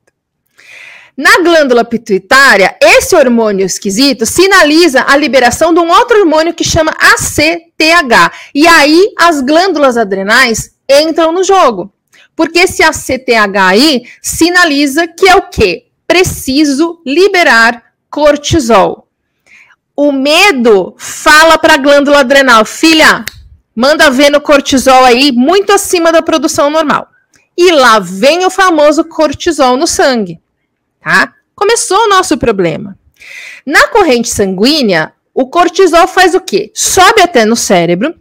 Na 1.16 1.38
glândula 1.38 1.86
pituitária, 1.86 2.76
esse 2.82 3.16
hormônio 3.16 3.66
esquisito 3.66 4.26
sinaliza 4.26 5.06
a 5.08 5.16
liberação 5.16 5.74
de 5.74 5.80
um 5.80 5.90
outro 5.90 6.20
hormônio 6.20 6.54
que 6.54 6.66
chama 6.66 6.92
ACTH. 6.92 8.34
E 8.54 8.68
aí 8.68 9.14
as 9.18 9.40
glândulas 9.40 9.96
adrenais 9.96 10.76
entram 10.90 11.32
no 11.32 11.46
jogo. 11.46 11.94
Porque 12.40 12.60
esse 12.60 12.82
ACTHI 12.82 14.10
sinaliza 14.22 15.06
que 15.06 15.28
é 15.28 15.36
o 15.36 15.50
quê? 15.50 15.88
Preciso 16.08 17.02
liberar 17.06 17.84
cortisol. 18.10 19.10
O 19.94 20.14
medo 20.14 20.96
fala 20.98 21.58
para 21.58 21.74
a 21.74 21.78
glândula 21.78 22.20
adrenal, 22.20 22.64
filha, 22.64 23.26
manda 23.76 24.10
ver 24.10 24.30
no 24.30 24.40
cortisol 24.40 25.04
aí 25.04 25.34
muito 25.34 25.74
acima 25.74 26.14
da 26.14 26.22
produção 26.22 26.70
normal. 26.70 27.10
E 27.58 27.74
lá 27.74 28.00
vem 28.00 28.46
o 28.46 28.50
famoso 28.50 29.04
cortisol 29.04 29.76
no 29.76 29.86
sangue, 29.86 30.40
tá? 31.02 31.34
Começou 31.54 32.06
o 32.06 32.10
nosso 32.10 32.38
problema. 32.38 32.98
Na 33.66 33.90
corrente 33.90 34.30
sanguínea, 34.30 35.12
o 35.34 35.50
cortisol 35.50 36.08
faz 36.08 36.34
o 36.34 36.40
quê? 36.40 36.72
Sobe 36.74 37.22
até 37.22 37.44
no 37.44 37.58
cérebro 37.58 38.16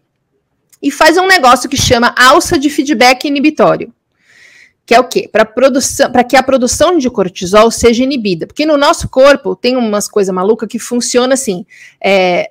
e 0.82 0.90
faz 0.90 1.16
um 1.16 1.28
negócio 1.28 1.68
que 1.68 1.76
chama 1.76 2.12
alça 2.18 2.58
de 2.58 2.68
feedback 2.68 3.24
inibitório 3.24 3.94
que 4.88 4.94
é 4.94 5.00
o 5.00 5.04
quê? 5.04 5.28
Para 5.30 5.44
produção, 5.44 6.10
para 6.10 6.24
que 6.24 6.34
a 6.34 6.42
produção 6.42 6.96
de 6.96 7.10
cortisol 7.10 7.70
seja 7.70 8.02
inibida, 8.02 8.46
porque 8.46 8.64
no 8.64 8.78
nosso 8.78 9.06
corpo 9.06 9.54
tem 9.54 9.76
umas 9.76 10.08
coisas 10.08 10.34
malucas 10.34 10.66
que 10.66 10.78
funciona 10.78 11.34
assim, 11.34 11.66
é, 12.02 12.50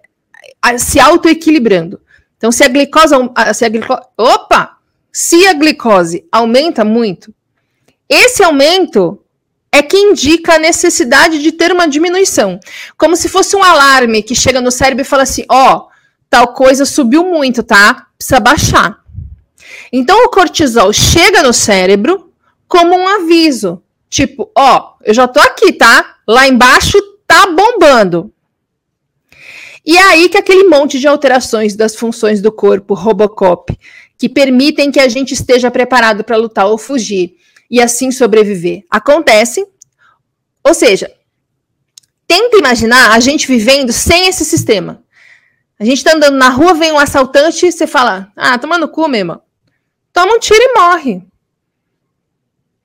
se 0.77 1.00
autoequilibrando. 1.00 2.00
Então, 2.38 2.51
se 2.51 2.63
a 2.63 2.67
glicose, 2.67 3.15
se 3.56 3.65
a 3.65 3.70
glicose, 3.70 4.01
opa, 4.15 4.77
se 5.12 5.48
a 5.48 5.53
glicose 5.53 6.27
aumenta 6.32 6.86
muito, 6.86 7.34
esse 8.08 8.44
aumento 8.44 9.20
é 9.72 9.82
que 9.82 9.98
indica 9.98 10.58
a 10.58 10.60
necessidade 10.60 11.41
de 11.41 11.51
ter 11.51 11.72
uma 11.72 11.88
diminuição, 11.88 12.60
como 13.00 13.15
se 13.15 13.27
fosse 13.27 13.56
um 13.56 13.63
alarme 13.63 14.22
que 14.22 14.36
chega 14.36 14.62
no 14.62 14.70
cérebro 14.70 15.01
e 15.01 15.10
fala 15.10 15.24
assim, 15.24 15.44
ó, 15.50 15.75
oh, 15.75 15.88
tal 16.29 16.53
coisa 16.53 16.86
subiu 16.86 17.25
muito, 17.25 17.63
tá? 17.63 18.06
Precisa 18.15 18.39
baixar. 18.39 19.03
Então 19.91 20.24
o 20.24 20.29
cortisol 20.29 20.94
chega 20.94 21.41
no 21.41 21.51
cérebro 21.51 22.26
como 22.67 22.95
um 22.95 23.07
aviso. 23.07 23.81
Tipo, 24.09 24.51
ó, 24.55 24.95
eu 25.03 25.13
já 25.13 25.27
tô 25.27 25.39
aqui, 25.39 25.74
tá? 25.74 26.17
Lá 26.27 26.47
embaixo 26.47 26.97
tá 27.25 27.47
bombando. 27.47 28.33
E 29.86 29.97
é 29.97 30.03
aí 30.03 30.29
que 30.29 30.38
aquele 30.38 30.67
monte 30.67 31.00
de 31.00 31.07
alterações 31.07 31.75
das 31.75 31.95
funções 31.95 32.41
do 32.41 32.51
corpo 32.51 32.93
Robocop, 32.93 33.77
que 34.17 34.27
permitem 34.27 34.91
que 34.91 35.00
a 35.00 35.07
gente 35.07 35.33
esteja 35.33 35.71
preparado 35.71 36.24
para 36.24 36.36
lutar 36.36 36.67
ou 36.67 36.77
fugir 36.77 37.36
e 37.69 37.81
assim 37.81 38.12
sobreviver, 38.12 38.83
acontecem. 38.89 39.65
Ou 40.63 40.74
seja, 40.74 41.09
tenta 42.27 42.57
imaginar 42.57 43.12
a 43.12 43.19
gente 43.19 43.47
vivendo 43.47 43.93
sem 43.93 44.27
esse 44.27 44.43
sistema. 44.43 45.03
A 45.79 45.86
gente 45.86 46.03
tá 46.03 46.15
andando 46.15 46.36
na 46.36 46.50
rua, 46.50 46.74
vem 46.74 46.91
um 46.91 47.00
assaltante 47.00 47.67
e 47.67 47.71
você 47.71 47.86
fala: 47.86 48.31
Ah, 48.36 48.57
toma 48.57 48.77
no 48.77 48.89
cu, 48.89 49.07
mesmo. 49.07 49.39
Toma 50.12 50.33
um 50.33 50.39
tiro 50.39 50.59
e 50.59 50.74
morre. 50.74 51.26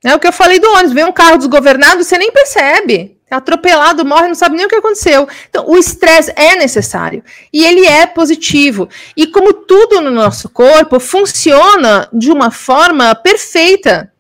É 0.05 0.15
o 0.15 0.19
que 0.19 0.27
eu 0.27 0.33
falei 0.33 0.59
do 0.59 0.69
ônibus. 0.69 0.93
Vem 0.93 1.05
um 1.05 1.13
carro 1.13 1.39
desgovernado, 1.39 2.03
você 2.03 2.19
nem 2.19 2.33
percebe. 2.33 3.19
É 3.31 3.35
atropelado, 3.35 4.05
morre, 4.05 4.29
não 4.29 4.35
sabe 4.35 4.57
nem 4.57 4.67
o 4.67 4.69
que 4.69 4.75
aconteceu. 4.75 5.27
Então, 5.49 5.65
o 5.67 5.77
estresse 5.77 6.33
é 6.37 6.55
necessário. 6.57 7.25
E 7.51 7.65
ele 7.65 7.87
é 7.87 8.05
positivo. 8.07 8.89
E 9.17 9.27
como 9.27 9.55
tudo 9.55 10.03
no 10.03 10.11
nosso 10.11 10.51
corpo 10.51 11.01
funciona 11.01 12.09
de 12.13 12.31
uma 12.31 12.51
forma 12.51 13.15
perfeita. 13.15 14.13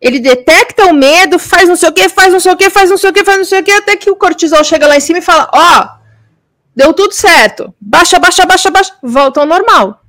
Ele 0.00 0.18
detecta 0.18 0.86
o 0.86 0.92
medo, 0.92 1.38
faz 1.38 1.68
não 1.68 1.76
sei 1.76 1.90
o 1.90 1.92
que, 1.92 2.08
faz 2.08 2.32
não 2.32 2.40
sei 2.40 2.50
o 2.50 2.56
que, 2.56 2.68
faz 2.70 2.90
não 2.90 2.96
sei 2.98 3.10
o 3.10 3.12
que, 3.12 3.24
faz 3.24 3.38
não 3.38 3.44
sei 3.44 3.60
o 3.60 3.62
que, 3.62 3.70
até 3.70 3.94
que 3.94 4.10
o 4.10 4.16
cortisol 4.16 4.64
chega 4.64 4.88
lá 4.88 4.96
em 4.96 5.00
cima 5.00 5.20
e 5.20 5.22
fala: 5.22 5.48
Ó, 5.54 5.80
oh, 5.80 5.88
deu 6.74 6.92
tudo 6.92 7.14
certo. 7.14 7.72
Baixa, 7.80 8.18
baixa, 8.18 8.44
baixa, 8.44 8.68
baixa. 8.68 8.96
Volta 9.00 9.38
ao 9.38 9.46
normal. 9.46 10.01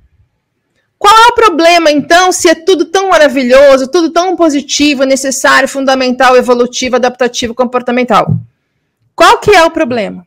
Qual 1.04 1.14
é 1.14 1.26
o 1.26 1.34
problema, 1.34 1.90
então, 1.90 2.32
se 2.32 2.48
é 2.48 2.54
tudo 2.54 2.86
tão 2.86 3.10
maravilhoso, 3.10 3.90
tudo 3.90 4.08
tão 4.08 4.34
positivo, 4.34 5.04
necessário, 5.04 5.68
fundamental, 5.68 6.34
evolutivo, 6.34 6.96
adaptativo, 6.96 7.54
comportamental? 7.54 8.34
Qual 9.14 9.38
que 9.38 9.50
é 9.50 9.62
o 9.62 9.70
problema? 9.70 10.26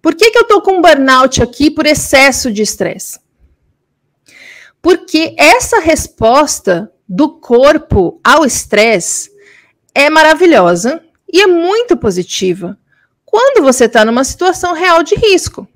Por 0.00 0.14
que, 0.14 0.30
que 0.30 0.38
eu 0.38 0.42
estou 0.42 0.62
com 0.62 0.74
um 0.74 0.80
burnout 0.80 1.42
aqui 1.42 1.72
por 1.72 1.86
excesso 1.86 2.52
de 2.52 2.62
estresse? 2.62 3.18
Porque 4.80 5.34
essa 5.36 5.80
resposta 5.80 6.88
do 7.08 7.30
corpo 7.40 8.20
ao 8.22 8.46
estresse 8.46 9.32
é 9.92 10.08
maravilhosa 10.08 11.02
e 11.32 11.40
é 11.40 11.48
muito 11.48 11.96
positiva 11.96 12.78
quando 13.24 13.60
você 13.60 13.86
está 13.86 14.04
numa 14.04 14.22
situação 14.22 14.72
real 14.72 15.02
de 15.02 15.16
risco. 15.16 15.66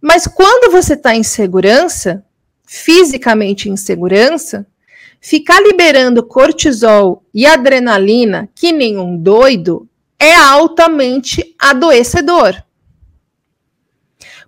Mas 0.00 0.26
quando 0.26 0.72
você 0.72 0.94
está 0.94 1.14
em 1.14 1.22
segurança, 1.22 2.24
fisicamente 2.66 3.68
em 3.68 3.76
segurança, 3.76 4.66
ficar 5.20 5.60
liberando 5.60 6.22
cortisol 6.22 7.22
e 7.34 7.44
adrenalina, 7.44 8.48
que 8.54 8.72
nenhum 8.72 9.16
doido, 9.16 9.88
é 10.18 10.34
altamente 10.34 11.54
adoecedor. 11.58 12.62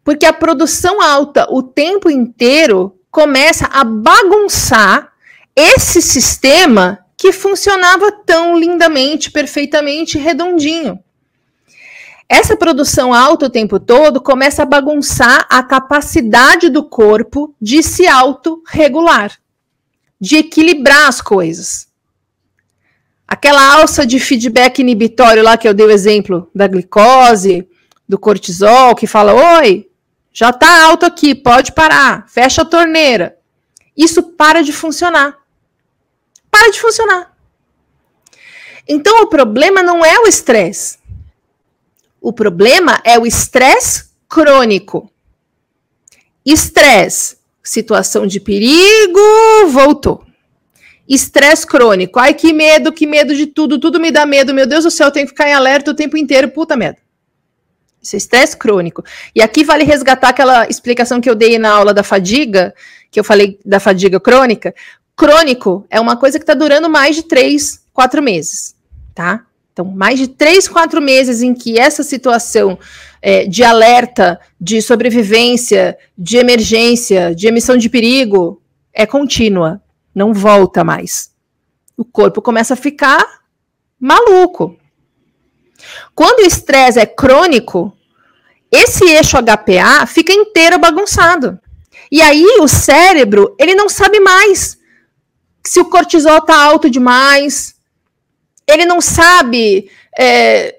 Porque 0.04 0.26
a 0.26 0.32
produção 0.32 1.00
alta 1.00 1.46
o 1.50 1.62
tempo 1.62 2.10
inteiro 2.10 2.98
começa 3.10 3.66
a 3.66 3.84
bagunçar 3.84 5.12
esse 5.54 6.00
sistema 6.00 7.04
que 7.16 7.30
funcionava 7.30 8.10
tão 8.10 8.58
lindamente, 8.58 9.30
perfeitamente 9.30 10.18
redondinho. 10.18 10.98
Essa 12.32 12.56
produção 12.56 13.12
alta 13.12 13.44
o 13.44 13.50
tempo 13.50 13.78
todo 13.78 14.18
começa 14.18 14.62
a 14.62 14.64
bagunçar 14.64 15.46
a 15.50 15.62
capacidade 15.62 16.70
do 16.70 16.82
corpo 16.82 17.54
de 17.60 17.82
se 17.82 18.06
autorregular, 18.06 19.38
de 20.18 20.38
equilibrar 20.38 21.08
as 21.08 21.20
coisas. 21.20 21.88
Aquela 23.28 23.74
alça 23.74 24.06
de 24.06 24.18
feedback 24.18 24.78
inibitório 24.78 25.42
lá 25.42 25.58
que 25.58 25.68
eu 25.68 25.74
dei 25.74 25.84
o 25.84 25.90
exemplo 25.90 26.50
da 26.54 26.66
glicose, 26.66 27.68
do 28.08 28.18
cortisol, 28.18 28.94
que 28.94 29.06
fala: 29.06 29.58
oi, 29.58 29.90
já 30.32 30.48
está 30.48 30.86
alto 30.86 31.04
aqui, 31.04 31.34
pode 31.34 31.72
parar, 31.72 32.26
fecha 32.30 32.62
a 32.62 32.64
torneira. 32.64 33.36
Isso 33.94 34.22
para 34.22 34.62
de 34.62 34.72
funcionar. 34.72 35.36
Para 36.50 36.70
de 36.70 36.80
funcionar. 36.80 37.36
Então 38.88 39.20
o 39.20 39.26
problema 39.26 39.82
não 39.82 40.02
é 40.02 40.18
o 40.20 40.26
estresse. 40.26 41.01
O 42.22 42.32
problema 42.32 43.00
é 43.04 43.18
o 43.18 43.26
estresse 43.26 44.04
crônico. 44.28 45.10
Estresse, 46.46 47.36
situação 47.62 48.28
de 48.28 48.38
perigo, 48.38 49.20
voltou. 49.68 50.24
Estresse 51.08 51.66
crônico. 51.66 52.20
Ai, 52.20 52.32
que 52.32 52.52
medo, 52.52 52.92
que 52.92 53.08
medo 53.08 53.34
de 53.34 53.46
tudo, 53.46 53.78
tudo 53.78 53.98
me 53.98 54.12
dá 54.12 54.24
medo. 54.24 54.54
Meu 54.54 54.66
Deus 54.68 54.84
do 54.84 54.90
céu, 54.90 55.08
eu 55.08 55.12
tenho 55.12 55.26
que 55.26 55.32
ficar 55.32 55.48
em 55.48 55.52
alerta 55.52 55.90
o 55.90 55.94
tempo 55.94 56.16
inteiro. 56.16 56.48
Puta 56.48 56.76
merda. 56.76 56.98
Isso 58.00 58.14
é 58.14 58.18
estresse 58.18 58.56
crônico. 58.56 59.04
E 59.34 59.42
aqui 59.42 59.64
vale 59.64 59.82
resgatar 59.82 60.28
aquela 60.28 60.68
explicação 60.68 61.20
que 61.20 61.28
eu 61.28 61.34
dei 61.34 61.58
na 61.58 61.72
aula 61.72 61.92
da 61.92 62.04
fadiga, 62.04 62.72
que 63.10 63.18
eu 63.18 63.24
falei 63.24 63.58
da 63.64 63.80
fadiga 63.80 64.20
crônica. 64.20 64.72
Crônico 65.16 65.84
é 65.90 66.00
uma 66.00 66.16
coisa 66.16 66.38
que 66.38 66.44
está 66.44 66.54
durando 66.54 66.88
mais 66.88 67.16
de 67.16 67.24
três, 67.24 67.84
quatro 67.92 68.22
meses, 68.22 68.76
tá? 69.12 69.44
Então, 69.72 69.86
mais 69.86 70.18
de 70.18 70.28
três, 70.28 70.68
quatro 70.68 71.00
meses 71.00 71.40
em 71.40 71.54
que 71.54 71.78
essa 71.78 72.02
situação 72.02 72.78
é, 73.22 73.46
de 73.46 73.64
alerta, 73.64 74.38
de 74.60 74.82
sobrevivência, 74.82 75.96
de 76.16 76.36
emergência, 76.36 77.34
de 77.34 77.46
emissão 77.46 77.76
de 77.76 77.88
perigo 77.88 78.60
é 78.92 79.06
contínua, 79.06 79.80
não 80.14 80.34
volta 80.34 80.84
mais. 80.84 81.30
O 81.96 82.04
corpo 82.04 82.42
começa 82.42 82.74
a 82.74 82.76
ficar 82.76 83.24
maluco. 83.98 84.76
Quando 86.14 86.40
o 86.40 86.46
estresse 86.46 86.98
é 86.98 87.06
crônico, 87.06 87.96
esse 88.70 89.04
eixo 89.04 89.38
HPA 89.38 90.06
fica 90.06 90.32
inteiro 90.32 90.78
bagunçado. 90.78 91.58
E 92.10 92.20
aí 92.20 92.58
o 92.60 92.68
cérebro, 92.68 93.56
ele 93.58 93.74
não 93.74 93.88
sabe 93.88 94.20
mais 94.20 94.78
se 95.64 95.80
o 95.80 95.86
cortisol 95.86 96.38
está 96.38 96.56
alto 96.62 96.90
demais, 96.90 97.74
ele 98.66 98.84
não 98.84 99.00
sabe 99.00 99.90
é, 100.18 100.76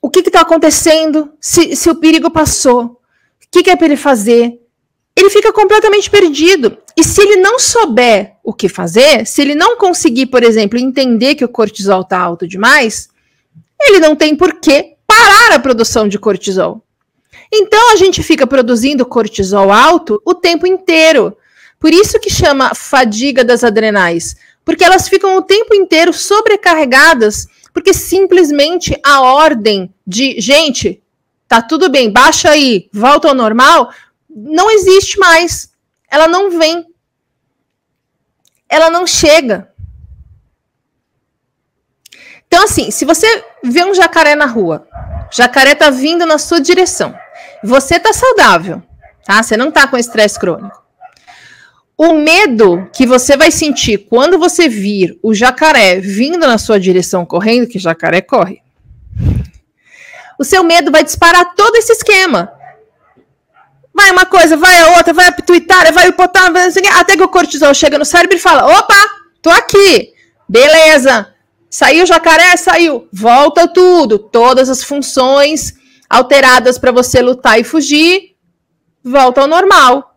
o 0.00 0.10
que 0.10 0.20
está 0.20 0.40
acontecendo, 0.40 1.32
se, 1.40 1.74
se, 1.74 1.90
o 1.90 1.96
perigo 1.96 2.30
passou, 2.30 2.84
o 2.84 2.98
que, 3.50 3.62
que 3.62 3.70
é 3.70 3.76
para 3.76 3.86
ele 3.86 3.96
fazer. 3.96 4.60
Ele 5.16 5.30
fica 5.30 5.52
completamente 5.52 6.10
perdido. 6.10 6.78
E 6.96 7.02
se 7.02 7.22
ele 7.22 7.36
não 7.36 7.58
souber 7.58 8.36
o 8.44 8.52
que 8.52 8.68
fazer, 8.68 9.26
se 9.26 9.40
ele 9.40 9.54
não 9.54 9.76
conseguir, 9.76 10.26
por 10.26 10.42
exemplo, 10.42 10.78
entender 10.78 11.34
que 11.34 11.44
o 11.44 11.48
cortisol 11.48 12.02
está 12.02 12.18
alto 12.18 12.46
demais, 12.46 13.08
ele 13.80 13.98
não 13.98 14.14
tem 14.14 14.36
por 14.36 14.60
que 14.60 14.94
parar 15.06 15.52
a 15.52 15.58
produção 15.58 16.06
de 16.08 16.18
cortisol. 16.18 16.82
Então 17.52 17.92
a 17.92 17.96
gente 17.96 18.22
fica 18.22 18.46
produzindo 18.46 19.06
cortisol 19.06 19.72
alto 19.72 20.20
o 20.24 20.34
tempo 20.34 20.66
inteiro. 20.66 21.36
Por 21.78 21.92
isso 21.92 22.18
que 22.18 22.30
chama 22.30 22.74
fadiga 22.74 23.44
das 23.44 23.62
adrenais, 23.62 24.36
porque 24.66 24.82
elas 24.82 25.08
ficam 25.08 25.36
o 25.36 25.42
tempo 25.42 25.72
inteiro 25.76 26.12
sobrecarregadas, 26.12 27.46
porque 27.72 27.94
simplesmente 27.94 28.98
a 29.04 29.20
ordem 29.20 29.94
de, 30.04 30.40
gente, 30.40 31.00
tá 31.46 31.62
tudo 31.62 31.88
bem, 31.88 32.10
baixa 32.10 32.50
aí, 32.50 32.90
volta 32.92 33.28
ao 33.28 33.34
normal, 33.34 33.92
não 34.28 34.68
existe 34.68 35.20
mais. 35.20 35.70
Ela 36.10 36.26
não 36.26 36.58
vem. 36.58 36.84
Ela 38.68 38.90
não 38.90 39.06
chega. 39.06 39.72
Então, 42.48 42.64
assim, 42.64 42.90
se 42.90 43.04
você 43.04 43.44
vê 43.62 43.84
um 43.84 43.94
jacaré 43.94 44.34
na 44.34 44.46
rua, 44.46 44.88
jacaré 45.30 45.76
tá 45.76 45.90
vindo 45.90 46.26
na 46.26 46.38
sua 46.38 46.60
direção, 46.60 47.16
você 47.62 48.00
tá 48.00 48.12
saudável, 48.12 48.82
tá? 49.24 49.40
Você 49.40 49.56
não 49.56 49.70
tá 49.70 49.86
com 49.86 49.96
estresse 49.96 50.40
crônico. 50.40 50.85
O 51.98 52.12
medo 52.12 52.90
que 52.92 53.06
você 53.06 53.38
vai 53.38 53.50
sentir 53.50 54.06
quando 54.10 54.38
você 54.38 54.68
vir 54.68 55.18
o 55.22 55.32
jacaré 55.32 55.98
vindo 55.98 56.46
na 56.46 56.58
sua 56.58 56.78
direção 56.78 57.24
correndo, 57.24 57.66
que 57.66 57.78
jacaré 57.78 58.20
corre, 58.20 58.60
o 60.38 60.44
seu 60.44 60.62
medo 60.62 60.90
vai 60.90 61.02
disparar 61.02 61.54
todo 61.54 61.76
esse 61.76 61.92
esquema. 61.92 62.52
Vai 63.94 64.10
uma 64.10 64.26
coisa, 64.26 64.58
vai 64.58 64.78
a 64.78 64.98
outra, 64.98 65.14
vai 65.14 65.26
a 65.26 65.32
pituitária, 65.32 65.90
vai 65.90 66.06
o 66.06 66.10
hipotálamo, 66.10 66.58
até 66.98 67.16
que 67.16 67.22
o 67.22 67.28
cortisol 67.28 67.72
chega 67.72 67.98
no 67.98 68.04
cérebro 68.04 68.36
e 68.36 68.40
fala: 68.40 68.78
opa, 68.78 69.08
tô 69.40 69.48
aqui, 69.48 70.12
beleza. 70.46 71.32
Saiu 71.70 72.04
o 72.04 72.06
jacaré, 72.06 72.58
saiu. 72.58 73.08
Volta 73.10 73.66
tudo, 73.66 74.18
todas 74.18 74.68
as 74.68 74.84
funções 74.84 75.74
alteradas 76.10 76.78
para 76.78 76.92
você 76.92 77.22
lutar 77.22 77.58
e 77.58 77.64
fugir, 77.64 78.36
volta 79.02 79.40
ao 79.40 79.48
normal 79.48 80.15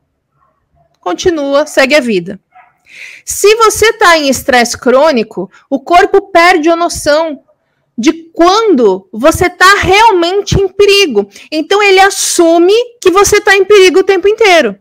continua, 0.99 1.65
segue 1.65 1.95
a 1.95 1.99
vida. 1.99 2.39
Se 3.25 3.55
você 3.55 3.87
está 3.87 4.17
em 4.17 4.29
estresse 4.29 4.77
crônico, 4.77 5.49
o 5.69 5.79
corpo 5.79 6.31
perde 6.31 6.69
a 6.69 6.75
noção 6.75 7.43
de 7.97 8.13
quando 8.33 9.07
você 9.11 9.47
está 9.47 9.75
realmente 9.75 10.59
em 10.59 10.67
perigo. 10.67 11.29
Então 11.51 11.83
ele 11.83 11.99
assume 11.99 12.73
que 13.01 13.11
você 13.11 13.37
está 13.37 13.55
em 13.55 13.65
perigo 13.65 13.99
o 13.99 14.03
tempo 14.03 14.27
inteiro. 14.27 14.77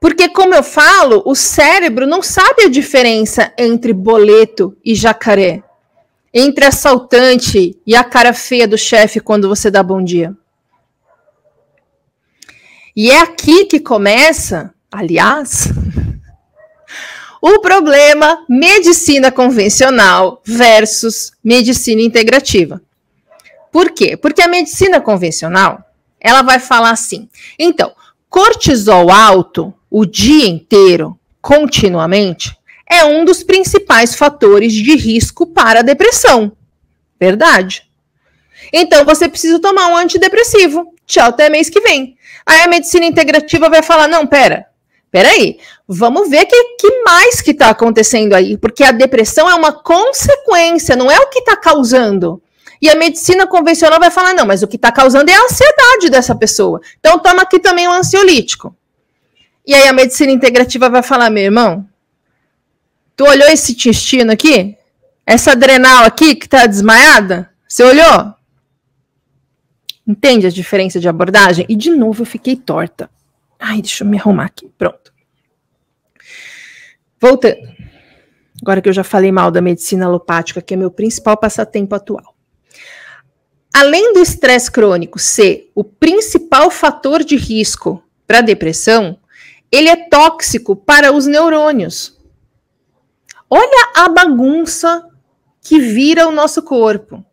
Porque, 0.00 0.30
como 0.30 0.54
eu 0.54 0.62
falo, 0.62 1.22
o 1.26 1.34
cérebro 1.34 2.06
não 2.06 2.22
sabe 2.22 2.62
a 2.62 2.70
diferença 2.70 3.52
entre 3.58 3.92
boleto 3.92 4.74
e 4.82 4.94
jacaré, 4.94 5.62
entre 6.32 6.64
assaltante 6.64 7.76
e 7.86 7.94
a 7.94 8.02
cara 8.02 8.32
feia 8.32 8.66
do 8.66 8.78
chefe 8.78 9.20
quando 9.20 9.46
você 9.46 9.70
dá 9.70 9.82
bom 9.82 10.02
dia. 10.02 10.34
E 13.02 13.10
é 13.10 13.18
aqui 13.18 13.64
que 13.64 13.80
começa, 13.80 14.74
aliás, 14.92 15.68
o 17.40 17.58
problema 17.60 18.44
medicina 18.46 19.32
convencional 19.32 20.42
versus 20.44 21.32
medicina 21.42 22.02
integrativa. 22.02 22.78
Por 23.72 23.92
quê? 23.92 24.18
Porque 24.18 24.42
a 24.42 24.48
medicina 24.48 25.00
convencional, 25.00 25.82
ela 26.20 26.42
vai 26.42 26.58
falar 26.58 26.90
assim: 26.90 27.26
então, 27.58 27.94
cortisol 28.28 29.10
alto 29.10 29.72
o 29.90 30.04
dia 30.04 30.46
inteiro, 30.46 31.18
continuamente, 31.40 32.54
é 32.86 33.02
um 33.02 33.24
dos 33.24 33.42
principais 33.42 34.14
fatores 34.14 34.74
de 34.74 34.94
risco 34.94 35.46
para 35.46 35.80
a 35.80 35.82
depressão. 35.82 36.52
Verdade. 37.18 37.89
Então 38.72 39.04
você 39.04 39.28
precisa 39.28 39.60
tomar 39.60 39.88
um 39.88 39.96
antidepressivo. 39.96 40.94
Tchau, 41.06 41.28
até 41.28 41.48
mês 41.48 41.68
que 41.68 41.80
vem. 41.80 42.16
Aí 42.46 42.60
a 42.60 42.68
medicina 42.68 43.06
integrativa 43.06 43.68
vai 43.68 43.82
falar: 43.82 44.08
não, 44.08 44.26
pera, 44.26 44.66
peraí, 45.10 45.58
vamos 45.86 46.28
ver 46.28 46.44
o 46.44 46.46
que, 46.46 46.64
que 46.76 47.02
mais 47.02 47.40
que 47.40 47.50
está 47.50 47.70
acontecendo 47.70 48.34
aí, 48.34 48.56
porque 48.56 48.84
a 48.84 48.92
depressão 48.92 49.48
é 49.48 49.54
uma 49.54 49.72
consequência, 49.72 50.96
não 50.96 51.10
é 51.10 51.18
o 51.18 51.28
que 51.28 51.40
está 51.40 51.56
causando. 51.56 52.42
E 52.80 52.88
a 52.88 52.94
medicina 52.94 53.46
convencional 53.46 53.98
vai 53.98 54.10
falar: 54.10 54.34
não, 54.34 54.46
mas 54.46 54.62
o 54.62 54.68
que 54.68 54.76
está 54.76 54.90
causando 54.90 55.30
é 55.30 55.34
a 55.34 55.44
ansiedade 55.44 56.10
dessa 56.10 56.34
pessoa. 56.34 56.80
Então 56.98 57.18
toma 57.18 57.42
aqui 57.42 57.58
também 57.58 57.86
um 57.86 57.92
ansiolítico. 57.92 58.74
E 59.66 59.74
aí 59.74 59.86
a 59.86 59.92
medicina 59.92 60.32
integrativa 60.32 60.88
vai 60.88 61.02
falar: 61.02 61.28
meu 61.28 61.44
irmão, 61.44 61.86
tu 63.16 63.24
olhou 63.24 63.48
esse 63.48 63.72
intestino 63.72 64.32
aqui? 64.32 64.76
Essa 65.26 65.52
adrenal 65.52 66.04
aqui 66.04 66.34
que 66.34 66.46
está 66.46 66.66
desmaiada? 66.66 67.50
Você 67.68 67.84
olhou? 67.84 68.34
Entende 70.10 70.44
a 70.44 70.50
diferença 70.50 70.98
de 70.98 71.08
abordagem? 71.08 71.64
E 71.68 71.76
de 71.76 71.88
novo 71.92 72.22
eu 72.22 72.26
fiquei 72.26 72.56
torta. 72.56 73.08
Ai, 73.56 73.80
deixa 73.80 74.02
eu 74.02 74.08
me 74.08 74.18
arrumar 74.18 74.46
aqui. 74.46 74.68
Pronto. 74.76 75.14
Voltando. 77.20 77.60
Agora 78.60 78.82
que 78.82 78.88
eu 78.88 78.92
já 78.92 79.04
falei 79.04 79.30
mal 79.30 79.52
da 79.52 79.60
medicina 79.60 80.06
alopática, 80.06 80.60
que 80.60 80.74
é 80.74 80.76
meu 80.76 80.90
principal 80.90 81.36
passatempo 81.36 81.94
atual. 81.94 82.34
Além 83.72 84.12
do 84.12 84.18
estresse 84.18 84.68
crônico 84.68 85.16
ser 85.16 85.70
o 85.76 85.84
principal 85.84 86.72
fator 86.72 87.22
de 87.22 87.36
risco 87.36 88.02
para 88.26 88.40
depressão, 88.40 89.16
ele 89.70 89.88
é 89.88 90.08
tóxico 90.08 90.74
para 90.74 91.12
os 91.12 91.24
neurônios. 91.24 92.18
Olha 93.48 93.92
a 93.94 94.08
bagunça 94.08 95.08
que 95.62 95.78
vira 95.78 96.26
o 96.26 96.32
nosso 96.32 96.64
corpo. 96.64 97.24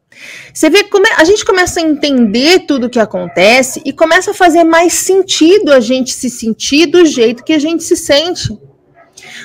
Você 0.53 0.69
vê 0.69 0.83
como 0.85 1.05
é, 1.05 1.13
a 1.17 1.23
gente 1.23 1.45
começa 1.45 1.79
a 1.79 1.83
entender 1.83 2.65
tudo 2.67 2.87
o 2.87 2.89
que 2.89 2.99
acontece 2.99 3.81
e 3.85 3.93
começa 3.93 4.31
a 4.31 4.33
fazer 4.33 4.63
mais 4.63 4.93
sentido 4.93 5.71
a 5.71 5.79
gente 5.79 6.11
se 6.13 6.29
sentir 6.29 6.87
do 6.87 7.05
jeito 7.05 7.43
que 7.43 7.53
a 7.53 7.59
gente 7.59 7.83
se 7.83 7.95
sente. 7.95 8.57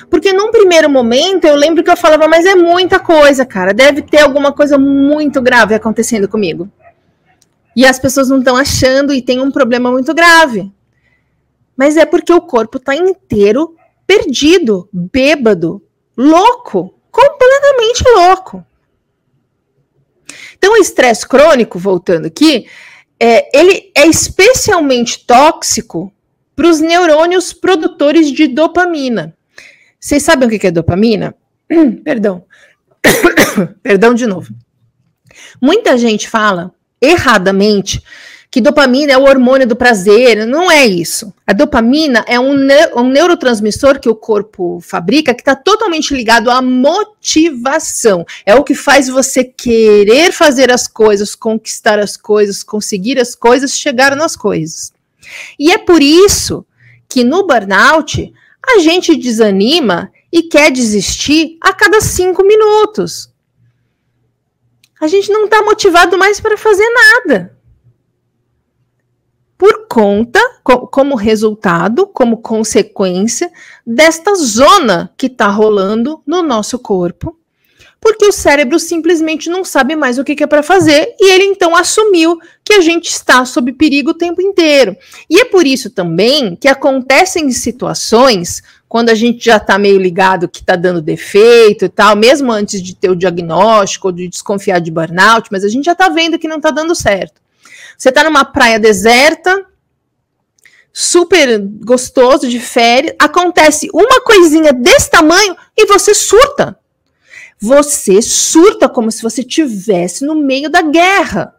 Porque 0.09 0.33
num 0.33 0.51
primeiro 0.51 0.89
momento 0.89 1.45
eu 1.45 1.55
lembro 1.55 1.83
que 1.83 1.89
eu 1.89 1.97
falava, 1.97 2.27
mas 2.27 2.45
é 2.45 2.55
muita 2.55 2.99
coisa, 2.99 3.45
cara. 3.45 3.73
Deve 3.73 4.01
ter 4.01 4.19
alguma 4.19 4.51
coisa 4.51 4.77
muito 4.77 5.41
grave 5.41 5.75
acontecendo 5.75 6.27
comigo. 6.27 6.69
E 7.75 7.85
as 7.85 7.99
pessoas 7.99 8.29
não 8.29 8.39
estão 8.39 8.55
achando 8.55 9.13
e 9.13 9.21
tem 9.21 9.41
um 9.41 9.51
problema 9.51 9.91
muito 9.91 10.13
grave. 10.13 10.71
Mas 11.75 11.97
é 11.97 12.05
porque 12.05 12.31
o 12.31 12.41
corpo 12.41 12.77
está 12.77 12.95
inteiro 12.95 13.75
perdido, 14.05 14.87
bêbado, 14.91 15.81
louco, 16.15 16.93
completamente 17.11 18.03
louco. 18.15 18.63
Então, 20.63 20.75
o 20.75 20.77
estresse 20.77 21.27
crônico, 21.27 21.77
voltando 21.77 22.25
aqui, 22.25 22.67
é, 23.19 23.49
ele 23.53 23.91
é 23.93 24.07
especialmente 24.07 25.25
tóxico 25.25 26.09
para 26.55 26.69
os 26.69 26.79
neurônios 26.79 27.51
produtores 27.51 28.31
de 28.31 28.47
dopamina. 28.47 29.35
Vocês 29.99 30.23
sabem 30.23 30.47
o 30.47 30.49
que 30.57 30.65
é 30.65 30.71
dopamina? 30.71 31.35
Perdão. 32.05 32.45
Perdão 33.83 34.13
de 34.13 34.25
novo. 34.25 34.53
Muita 35.61 35.97
gente 35.97 36.29
fala 36.29 36.73
erradamente 37.01 38.01
que 38.53 38.61
dopamina 38.61 39.11
é 39.11 39.17
o 39.17 39.23
hormônio 39.23 39.65
do 39.65 39.75
prazer. 39.75 40.45
Não 40.45 40.69
é 40.69 40.85
isso. 40.85 41.33
A 41.47 41.53
dopamina 41.53 42.23
é 42.27 42.39
um, 42.39 42.55
um 42.95 43.09
neurotransmissor 43.09 43.99
que 43.99 44.07
o 44.07 44.13
corpo 44.13 44.79
fabrica 44.79 45.33
que 45.33 45.41
está 45.41 45.55
totalmente 45.55 46.13
ligado 46.13 46.51
à 46.51 46.61
motivação. 46.61 48.23
É 48.45 48.53
o 48.53 48.63
que 48.63 48.75
faz 48.75 49.07
você 49.07 49.43
querer 49.43 50.31
fazer 50.31 50.71
as 50.71 50.87
coisas, 50.87 51.33
conquistar 51.33 51.97
as 51.97 52.15
coisas, 52.15 52.61
conseguir 52.61 53.19
as 53.19 53.33
coisas, 53.33 53.75
chegar 53.75 54.15
nas 54.15 54.35
coisas. 54.35 54.93
E 55.57 55.71
é 55.71 55.79
por 55.79 56.03
isso 56.03 56.63
que 57.09 57.23
no 57.23 57.47
burnout 57.47 58.31
a 58.63 58.77
gente 58.77 59.15
desanima 59.15 60.11
e 60.31 60.43
quer 60.43 60.69
desistir 60.69 61.57
a 61.59 61.73
cada 61.73 61.99
cinco 61.99 62.43
minutos. 62.43 63.31
A 65.01 65.07
gente 65.07 65.31
não 65.31 65.45
está 65.45 65.63
motivado 65.63 66.19
mais 66.19 66.39
para 66.39 66.55
fazer 66.55 66.87
nada 66.87 67.53
por 69.63 69.87
conta, 69.87 70.41
como 70.91 71.15
resultado, 71.15 72.05
como 72.05 72.41
consequência 72.41 73.49
desta 73.87 74.35
zona 74.35 75.09
que 75.15 75.27
está 75.27 75.47
rolando 75.47 76.21
no 76.27 76.43
nosso 76.43 76.77
corpo, 76.77 77.39
porque 78.01 78.25
o 78.25 78.31
cérebro 78.33 78.77
simplesmente 78.77 79.49
não 79.49 79.63
sabe 79.63 79.95
mais 79.95 80.19
o 80.19 80.23
que, 80.25 80.35
que 80.35 80.43
é 80.43 80.47
para 80.47 80.61
fazer 80.61 81.15
e 81.17 81.31
ele 81.31 81.45
então 81.45 81.77
assumiu 81.77 82.37
que 82.61 82.73
a 82.73 82.81
gente 82.81 83.07
está 83.07 83.45
sob 83.45 83.71
perigo 83.71 84.09
o 84.09 84.13
tempo 84.13 84.41
inteiro. 84.41 84.97
E 85.29 85.39
é 85.39 85.45
por 85.45 85.65
isso 85.65 85.89
também 85.89 86.57
que 86.57 86.67
acontecem 86.67 87.49
situações 87.49 88.61
quando 88.89 89.11
a 89.11 89.15
gente 89.15 89.45
já 89.45 89.55
está 89.55 89.77
meio 89.79 89.97
ligado 89.97 90.49
que 90.49 90.59
está 90.59 90.75
dando 90.75 91.01
defeito 91.01 91.85
e 91.85 91.89
tal, 91.89 92.17
mesmo 92.17 92.51
antes 92.51 92.81
de 92.81 92.93
ter 92.93 93.09
o 93.09 93.15
diagnóstico 93.15 94.09
ou 94.09 94.11
de 94.11 94.27
desconfiar 94.27 94.81
de 94.81 94.91
burnout, 94.91 95.47
mas 95.49 95.63
a 95.63 95.69
gente 95.69 95.85
já 95.85 95.93
está 95.93 96.09
vendo 96.09 96.37
que 96.37 96.49
não 96.49 96.57
está 96.57 96.69
dando 96.69 96.93
certo. 96.93 97.42
Você 98.03 98.09
está 98.09 98.21
numa 98.25 98.43
praia 98.43 98.77
deserta, 98.77 99.65
super 100.91 101.57
gostoso 101.57 102.49
de 102.49 102.59
férias, 102.59 103.15
acontece 103.17 103.89
uma 103.93 104.19
coisinha 104.19 104.73
desse 104.73 105.09
tamanho 105.09 105.55
e 105.77 105.85
você 105.85 106.13
surta. 106.13 106.77
Você 107.61 108.21
surta 108.21 108.89
como 108.89 109.09
se 109.09 109.23
você 109.23 109.41
tivesse 109.41 110.25
no 110.25 110.35
meio 110.35 110.69
da 110.69 110.81
guerra. 110.81 111.55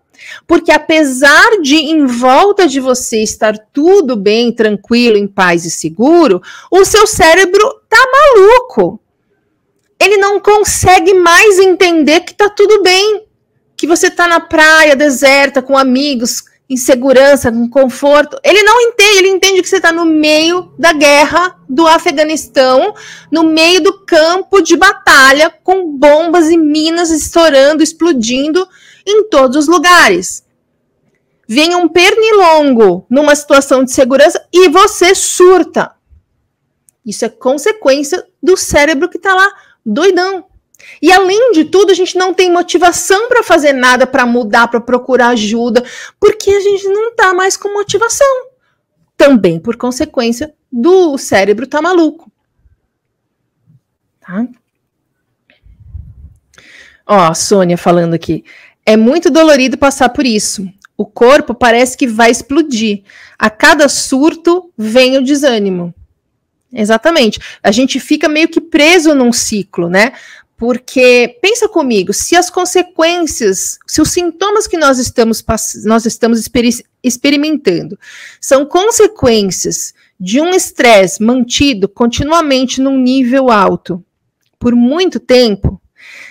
Porque 0.47 0.71
apesar 0.71 1.63
de 1.63 1.77
em 1.77 2.05
volta 2.05 2.69
de 2.69 2.79
você 2.79 3.23
estar 3.23 3.57
tudo 3.73 4.15
bem, 4.15 4.53
tranquilo, 4.53 5.17
em 5.17 5.27
paz 5.27 5.65
e 5.65 5.71
seguro, 5.71 6.43
o 6.71 6.85
seu 6.85 7.07
cérebro 7.07 7.81
tá 7.89 8.07
maluco. 8.13 9.01
Ele 9.99 10.19
não 10.19 10.39
consegue 10.39 11.15
mais 11.15 11.59
entender 11.59 12.21
que 12.21 12.35
tá 12.35 12.51
tudo 12.51 12.83
bem, 12.83 13.24
que 13.85 13.87
você 13.87 14.11
tá 14.11 14.27
na 14.27 14.41
praia 14.41 14.97
deserta 14.97 15.61
com 15.61 15.77
amigos, 15.77 16.45
em 16.71 16.77
segurança, 16.77 17.53
com 17.53 17.69
conforto. 17.69 18.41
Ele 18.43 18.63
não 18.63 18.81
entende, 18.81 19.19
ele 19.19 19.29
entende 19.29 19.61
que 19.61 19.69
você 19.69 19.77
está 19.77 19.93
no 19.93 20.07
meio 20.07 20.73
da 20.79 20.95
guerra 20.95 21.61
do 21.69 21.87
Afeganistão, 21.87 22.95
no 23.31 23.43
meio 23.43 23.83
do 23.83 24.07
campo 24.07 24.63
de 24.63 24.75
batalha, 24.75 25.51
com 25.63 25.99
bombas 25.99 26.49
e 26.49 26.57
minas 26.57 27.11
estourando, 27.11 27.83
explodindo 27.83 28.67
em 29.07 29.29
todos 29.29 29.55
os 29.59 29.69
lugares. 29.69 30.43
Vem 31.47 31.75
um 31.75 31.87
pernilongo 31.87 33.05
numa 33.11 33.35
situação 33.35 33.85
de 33.85 33.93
segurança 33.93 34.43
e 34.51 34.71
você 34.71 35.15
surta. 35.15 35.95
Isso 37.05 37.27
é 37.27 37.29
consequência 37.29 38.27
do 38.43 38.57
cérebro 38.57 39.11
que 39.11 39.19
está 39.19 39.35
lá 39.35 39.53
doidão. 39.85 40.47
E 41.01 41.13
além 41.13 41.53
de 41.53 41.65
tudo, 41.65 41.91
a 41.91 41.95
gente 41.95 42.17
não 42.17 42.33
tem 42.33 42.51
motivação 42.51 43.29
para 43.29 43.43
fazer 43.43 43.73
nada, 43.73 44.07
para 44.07 44.27
mudar, 44.27 44.69
para 44.69 44.81
procurar 44.81 45.29
ajuda, 45.29 45.85
porque 46.19 46.51
a 46.51 46.61
gente 46.61 46.89
não 46.89 47.11
está 47.11 47.35
mais 47.35 47.57
com 47.57 47.73
motivação. 47.73 48.49
Também 49.17 49.61
por 49.61 49.77
consequência 49.77 50.55
do 50.71 51.17
cérebro 51.19 51.67
tá 51.67 51.81
maluco. 51.81 52.31
Tá? 54.21 54.47
Ó, 57.07 57.19
a 57.19 57.35
Sônia 57.35 57.77
falando 57.77 58.15
aqui. 58.15 58.45
É 58.87 58.97
muito 58.97 59.31
dolorido 59.31 59.79
passar 59.79 60.09
por 60.09 60.27
isso. 60.27 60.67
O 60.97 61.05
corpo 61.05 61.55
parece 61.55 61.97
que 61.97 62.07
vai 62.07 62.31
explodir. 62.31 63.03
A 63.39 63.51
cada 63.51 63.89
surto 63.89 64.73
vem 64.77 65.19
o 65.19 65.25
desânimo. 65.25 65.95
Exatamente. 66.73 67.39
A 67.63 67.71
gente 67.71 68.01
fica 68.01 68.29
meio 68.29 68.49
que 68.49 68.61
preso 68.61 69.15
num 69.15 69.33
ciclo, 69.33 69.89
né? 69.89 70.13
Porque 70.65 71.39
pensa 71.43 71.69
comigo, 71.69 72.15
se 72.15 72.35
as 72.35 72.49
consequências, 72.49 73.79
se 73.87 74.01
os 74.01 74.09
sintomas 74.09 74.67
que 74.67 74.79
nós 74.79 74.99
estamos 74.99 75.45
nós 75.85 76.07
estamos 76.07 76.39
exper 76.39 76.65
experimentando 77.03 77.99
são 78.41 78.65
consequências 78.65 79.93
de 80.19 80.41
um 80.41 80.55
estresse 80.55 81.23
mantido 81.23 81.87
continuamente 81.87 82.81
num 82.81 82.97
nível 82.97 83.51
alto 83.51 84.03
por 84.59 84.75
muito 84.75 85.21
tempo, 85.21 85.79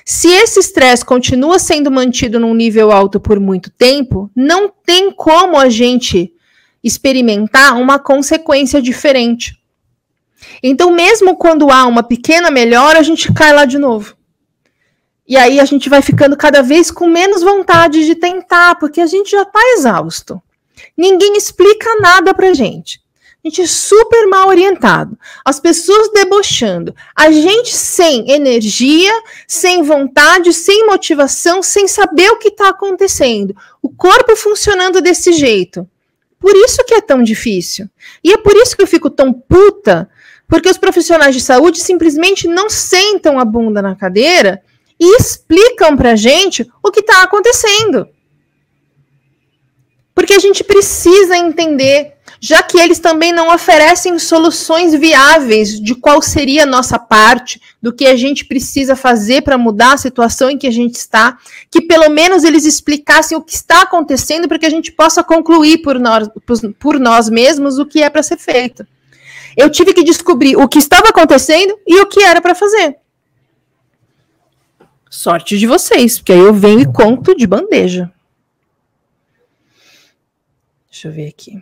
se 0.04 0.30
esse 0.30 0.60
estresse 0.60 1.06
continua 1.06 1.60
sendo 1.60 1.92
mantido 1.92 2.40
num 2.40 2.56
nível 2.56 2.92
alto 2.92 3.20
por 3.20 3.40
muito 3.40 3.70
tempo, 3.70 4.32
não 4.36 4.68
tem 4.68 5.12
como 5.12 5.60
a 5.60 5.70
gente 5.70 6.34
experimentar 6.84 7.80
uma 7.80 8.00
consequência 8.00 8.82
diferente. 8.82 9.62
Então, 10.64 10.90
mesmo 10.90 11.36
quando 11.36 11.70
há 11.70 11.86
uma 11.86 12.02
pequena 12.02 12.50
melhora, 12.50 12.98
a 12.98 13.04
gente 13.04 13.32
cai 13.32 13.54
lá 13.54 13.66
de 13.66 13.78
novo. 13.78 14.23
E 15.28 15.38
aí 15.38 15.60
a 15.60 15.66
gente 15.66 15.90
vai 15.90 16.02
ficando 16.02 16.36
cada 16.36 16.62
vez 16.62 16.92
com 16.92 17.08
menos 17.08 17.42
vontade 17.42 18.06
de 18.06 18.16
tentar, 18.16 18.76
porque 18.76 19.00
a 19.00 19.06
gente 19.06 19.32
já 19.32 19.44
está 19.44 19.60
exausto. 19.78 20.42
Ninguém 20.98 21.38
explica 21.38 21.96
nada 22.00 22.34
pra 22.34 22.54
gente. 22.54 23.02
A 23.44 23.50
gente 23.50 23.62
é 23.62 23.68
super 23.68 24.26
mal 24.28 24.48
orientado. 24.48 25.18
As 25.44 25.60
pessoas 25.60 26.12
debochando. 26.14 26.96
A 27.14 27.30
gente 27.30 27.74
sem 27.74 28.32
energia, 28.32 29.12
sem 29.46 29.84
vontade, 29.84 30.54
sem 30.54 30.86
motivação, 30.86 31.62
sem 31.62 31.88
saber 31.88 32.30
o 32.32 32.38
que 32.38 32.50
está 32.50 32.70
acontecendo. 32.70 33.56
O 33.82 33.90
corpo 33.90 34.36
funcionando 34.36 35.02
desse 35.02 35.34
jeito. 35.34 35.88
Por 36.40 36.56
isso 36.56 36.84
que 36.86 36.94
é 36.94 37.02
tão 37.02 37.22
difícil. 37.22 37.90
E 38.24 38.32
é 38.32 38.38
por 38.38 38.56
isso 38.56 38.76
que 38.76 38.84
eu 38.84 38.88
fico 38.88 39.10
tão 39.10 39.34
puta, 39.34 40.10
porque 40.48 40.70
os 40.70 40.78
profissionais 40.78 41.36
de 41.36 41.42
saúde 41.42 41.80
simplesmente 41.82 42.48
não 42.48 42.70
sentam 42.70 43.40
a 43.40 43.46
bunda 43.46 43.82
na 43.82 43.96
cadeira 43.96 44.62
e 45.04 45.18
explicam 45.18 45.98
para 45.98 46.16
gente 46.16 46.66
o 46.82 46.90
que 46.90 47.02
está 47.02 47.24
acontecendo. 47.24 48.08
Porque 50.16 50.34
a 50.34 50.40
gente 50.40 50.64
precisa 50.64 51.36
entender, 51.36 52.14
já 52.40 52.64
que 52.64 52.80
eles 52.80 53.00
também 53.00 53.34
não 53.34 53.54
oferecem 53.54 54.18
soluções 54.18 54.94
viáveis 54.94 55.78
de 55.78 55.94
qual 55.94 56.22
seria 56.22 56.64
a 56.64 56.68
nossa 56.68 56.98
parte, 56.98 57.60
do 57.82 57.92
que 57.92 58.06
a 58.06 58.16
gente 58.16 58.46
precisa 58.46 58.96
fazer 58.96 59.42
para 59.42 59.58
mudar 59.58 59.94
a 59.94 59.98
situação 59.98 60.50
em 60.50 60.58
que 60.58 60.68
a 60.68 60.72
gente 60.72 60.96
está, 60.96 61.38
que 61.70 61.82
pelo 61.82 62.10
menos 62.10 62.46
eles 62.46 62.64
explicassem 62.64 63.38
o 63.38 63.42
que 63.42 63.56
está 63.56 63.82
acontecendo 63.82 64.48
para 64.48 64.58
que 64.60 64.66
a 64.66 64.70
gente 64.70 64.90
possa 64.90 65.22
concluir 65.22 65.80
por 65.80 66.00
nós, 66.00 66.30
por 66.80 66.98
nós 66.98 67.30
mesmos 67.30 67.78
o 67.78 67.86
que 67.86 68.02
é 68.02 68.10
para 68.10 68.24
ser 68.24 68.38
feito. 68.38 68.88
Eu 69.58 69.70
tive 69.70 69.94
que 69.94 70.04
descobrir 70.04 70.56
o 70.56 70.66
que 70.68 70.80
estava 70.80 71.10
acontecendo 71.10 71.78
e 71.86 72.00
o 72.00 72.06
que 72.06 72.22
era 72.22 72.42
para 72.42 72.56
fazer. 72.56 73.04
Sorte 75.16 75.60
de 75.60 75.68
vocês, 75.68 76.18
porque 76.18 76.32
aí 76.34 76.40
eu 76.40 76.56
venho 76.56 76.80
e 76.80 76.92
conto 76.92 77.36
de 77.36 77.46
bandeja. 77.46 78.12
Deixa 80.90 81.08
eu 81.08 81.12
ver 81.12 81.28
aqui. 81.28 81.62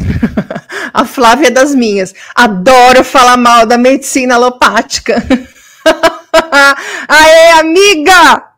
A 0.92 1.04
Flávia 1.04 1.46
é 1.46 1.50
das 1.52 1.72
minhas. 1.72 2.12
Adoro 2.34 3.04
falar 3.04 3.36
mal 3.36 3.64
da 3.66 3.78
medicina 3.78 4.34
alopática. 4.34 5.14
Aê, 7.06 7.50
amiga! 7.60 8.50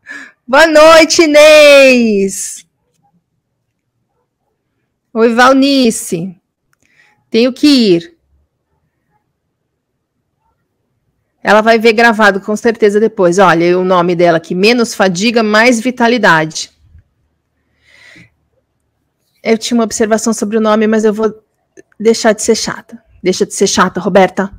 Boa 0.46 0.66
noite, 0.66 1.24
Inês! 1.24 2.66
Oi, 5.12 5.34
Valnice. 5.34 6.34
Tenho 7.28 7.52
que 7.52 7.66
ir. 7.66 8.17
Ela 11.48 11.62
vai 11.62 11.78
ver 11.78 11.94
gravado 11.94 12.42
com 12.42 12.54
certeza 12.54 13.00
depois. 13.00 13.38
Olha, 13.38 13.78
o 13.78 13.82
nome 13.82 14.14
dela 14.14 14.36
aqui: 14.36 14.54
menos 14.54 14.92
fadiga, 14.92 15.42
mais 15.42 15.80
vitalidade. 15.80 16.70
Eu 19.42 19.56
tinha 19.56 19.78
uma 19.78 19.84
observação 19.84 20.34
sobre 20.34 20.58
o 20.58 20.60
nome, 20.60 20.86
mas 20.86 21.06
eu 21.06 21.14
vou 21.14 21.32
deixar 21.98 22.34
de 22.34 22.42
ser 22.42 22.54
chata. 22.54 23.02
Deixa 23.22 23.46
de 23.46 23.54
ser 23.54 23.66
chata, 23.66 23.98
Roberta. 23.98 24.52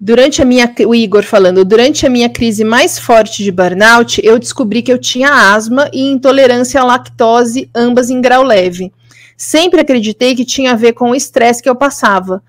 Durante 0.00 0.42
a 0.42 0.44
minha, 0.44 0.74
o 0.84 0.96
Igor 0.96 1.22
falando, 1.22 1.64
durante 1.64 2.04
a 2.04 2.10
minha 2.10 2.28
crise 2.28 2.64
mais 2.64 2.98
forte 2.98 3.44
de 3.44 3.52
burnout, 3.52 4.20
eu 4.24 4.40
descobri 4.40 4.82
que 4.82 4.92
eu 4.92 4.98
tinha 4.98 5.54
asma 5.54 5.88
e 5.92 6.10
intolerância 6.10 6.80
à 6.80 6.84
lactose, 6.84 7.70
ambas 7.72 8.10
em 8.10 8.20
grau 8.20 8.42
leve. 8.42 8.92
Sempre 9.36 9.80
acreditei 9.80 10.34
que 10.34 10.44
tinha 10.44 10.72
a 10.72 10.76
ver 10.76 10.94
com 10.94 11.12
o 11.12 11.14
estresse 11.14 11.62
que 11.62 11.68
eu 11.68 11.76
passava 11.76 12.42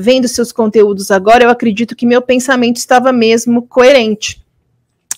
vendo 0.00 0.26
seus 0.26 0.50
conteúdos 0.50 1.10
agora, 1.10 1.44
eu 1.44 1.50
acredito 1.50 1.94
que 1.94 2.06
meu 2.06 2.22
pensamento 2.22 2.78
estava 2.78 3.12
mesmo 3.12 3.62
coerente. 3.62 4.42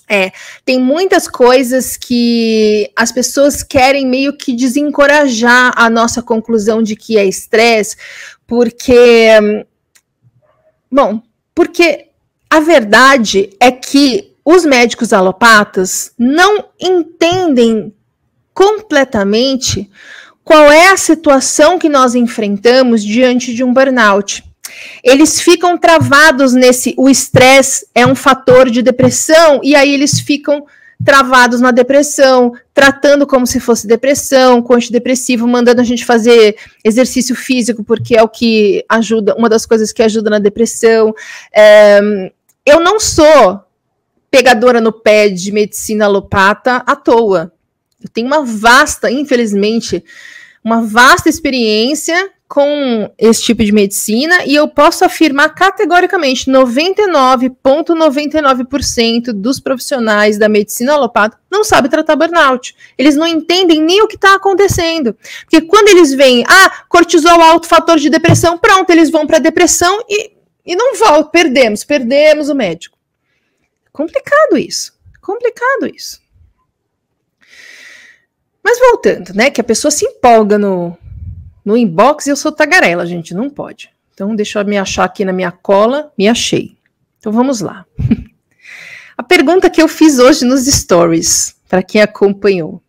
É, 0.09 0.33
tem 0.64 0.79
muitas 0.79 1.27
coisas 1.27 1.97
que 1.97 2.90
as 2.95 3.11
pessoas 3.12 3.62
querem 3.62 4.07
meio 4.07 4.37
que 4.37 4.53
desencorajar 4.53 5.73
a 5.77 5.88
nossa 5.88 6.21
conclusão 6.21 6.83
de 6.83 6.97
que 6.97 7.16
é 7.16 7.25
estresse, 7.25 7.97
porque. 8.47 9.29
Bom, 10.90 11.23
porque 11.55 12.09
a 12.51 12.61
verdade 12.61 13.49
é 13.59 13.71
que 13.71 14.35
os 14.45 14.64
médicos 14.64 15.12
alopatas 15.12 16.12
não 16.18 16.66
entendem 16.79 17.95
completamente 18.53 19.90
qual 20.45 20.71
é 20.71 20.88
a 20.88 20.97
situação 20.97 21.79
que 21.79 21.88
nós 21.88 22.14
enfrentamos 22.14 23.03
diante 23.03 23.55
de 23.55 23.64
um 23.64 23.73
burnout 23.73 24.45
eles 25.03 25.41
ficam 25.41 25.77
travados 25.77 26.53
nesse. 26.53 26.95
O 26.97 27.09
estresse 27.09 27.87
é 27.95 28.07
um 28.07 28.15
fator 28.15 28.71
de 28.71 28.83
depressão, 28.83 29.61
e 29.63 29.75
aí 29.75 29.93
eles 29.93 30.21
ficam 30.21 30.65
travados 31.05 31.61
na 31.61 31.71
depressão, 31.71 32.53
tratando 32.73 33.27
como 33.27 33.47
se 33.47 33.59
fosse 33.59 33.87
depressão, 33.87 34.63
com 34.63 34.75
antidepressivo, 34.75 35.49
mandando 35.49 35.81
a 35.81 35.85
gente 35.85 36.05
fazer 36.05 36.57
exercício 36.85 37.35
físico, 37.35 37.83
porque 37.83 38.17
é 38.17 38.23
o 38.23 38.29
que 38.29 38.85
ajuda, 38.89 39.35
uma 39.37 39.49
das 39.49 39.67
coisas 39.67 39.93
que 39.93 40.03
ajuda 40.03 40.31
na 40.31 40.39
depressão. 40.39 41.15
É, 41.53 42.31
eu 42.65 42.81
não 42.81 43.01
sou 43.01 43.61
pegadora 44.31 44.81
no 44.81 44.93
pé 44.93 45.29
de 45.29 45.53
medicina 45.53 46.07
alopata 46.07 46.77
à 46.87 46.97
toa. 46.97 47.53
Eu 48.03 48.09
tenho 48.09 48.27
uma 48.27 48.45
vasta, 48.45 49.11
infelizmente, 49.11 50.03
uma 50.64 50.83
vasta 50.83 51.29
experiência 51.29 52.31
com 52.53 53.11
esse 53.16 53.42
tipo 53.42 53.64
de 53.64 53.72
medicina 53.72 54.44
e 54.44 54.55
eu 54.55 54.68
posso 54.68 55.07
afirmar 55.07 55.55
categoricamente 55.55 56.51
99,99% 56.51 57.55
,99 57.64 59.33
dos 59.33 59.59
profissionais 59.59 60.37
da 60.37 60.51
medicina 60.51 60.92
alopata 60.92 61.38
não 61.51 61.64
sabem 61.64 61.90
tratar 61.90 62.14
burnout. 62.14 62.77
Eles 62.98 63.16
não 63.16 63.27
entendem 63.27 63.81
nem 63.81 64.03
o 64.03 64.07
que 64.07 64.16
está 64.16 64.35
acontecendo. 64.35 65.16
Porque 65.40 65.62
quando 65.62 65.88
eles 65.88 66.12
veem, 66.12 66.44
ah, 66.46 66.85
cortisol 66.90 67.40
alto, 67.40 67.66
fator 67.66 67.98
de 67.98 68.11
depressão, 68.11 68.59
pronto, 68.59 68.90
eles 68.90 69.11
vão 69.11 69.27
para 69.27 69.38
depressão 69.38 70.05
e, 70.07 70.33
e 70.66 70.77
não 70.77 70.94
voltam, 70.96 71.31
perdemos, 71.31 71.85
perdemos 71.85 72.51
o 72.51 72.55
médico. 72.55 72.98
Complicado 73.90 74.59
isso. 74.59 74.92
Complicado 75.22 75.87
isso. 75.87 76.22
Mas 78.62 78.79
voltando, 78.79 79.35
né? 79.35 79.51
Que 79.51 79.61
a 79.61 79.64
pessoa 79.64 79.90
se 79.90 80.05
empolga 80.05 80.59
no, 80.59 80.96
no 81.64 81.77
inbox 81.77 82.27
e 82.27 82.31
eu 82.31 82.37
sou 82.37 82.53
tagarela, 82.53 83.07
gente, 83.07 83.35
não 83.35 83.51
pode. 83.51 83.90
Então, 84.14 84.37
deixa 84.37 84.61
eu 84.61 84.64
me 84.64 84.79
achar 84.79 85.05
aqui 85.05 85.25
na 85.25 85.33
minha 85.33 85.51
cola, 85.51 86.12
me 86.16 86.29
achei. 86.29 86.77
Então, 87.18 87.33
vamos 87.33 87.61
lá. 87.61 87.87
A 89.16 89.22
pergunta 89.22 89.70
que 89.70 89.81
eu 89.81 89.88
fiz 89.88 90.18
hoje 90.18 90.44
nos 90.44 90.66
stories, 90.66 91.55
para 91.68 91.83
quem 91.83 92.01
acompanhou. 92.01 92.83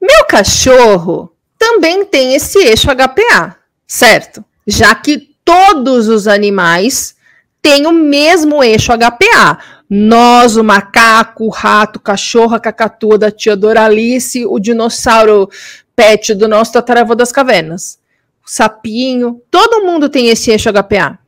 Meu 0.00 0.24
cachorro 0.26 1.32
também 1.58 2.04
tem 2.04 2.34
esse 2.34 2.58
eixo 2.58 2.88
HPA, 2.88 3.56
certo? 3.86 4.44
Já 4.66 4.94
que 4.94 5.32
todos 5.44 6.08
os 6.08 6.26
animais 6.26 7.14
têm 7.60 7.86
o 7.86 7.92
mesmo 7.92 8.64
eixo 8.64 8.92
HPA. 8.92 9.58
Nós, 9.94 10.56
o 10.56 10.64
macaco, 10.64 11.44
o 11.44 11.50
rato, 11.50 11.96
o 11.96 12.00
cachorro, 12.00 12.54
a 12.54 12.58
cacatua 12.58 13.18
da 13.18 13.30
tia 13.30 13.54
Doralice, 13.54 14.46
o 14.46 14.58
dinossauro 14.58 15.50
pet 15.94 16.34
do 16.34 16.48
nosso 16.48 16.72
tataravô 16.72 17.14
das 17.14 17.30
cavernas. 17.30 18.00
O 18.42 18.50
sapinho, 18.50 19.42
todo 19.50 19.84
mundo 19.84 20.08
tem 20.08 20.28
esse 20.28 20.50
eixo 20.50 20.72
HPA. 20.72 21.18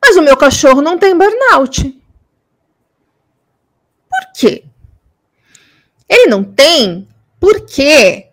Mas 0.00 0.16
o 0.16 0.22
meu 0.22 0.36
cachorro 0.36 0.80
não 0.80 0.96
tem 0.96 1.18
burnout. 1.18 1.90
Por 4.08 4.32
quê? 4.36 4.62
Ele 6.08 6.28
não 6.28 6.44
tem 6.44 7.08
porque, 7.40 8.28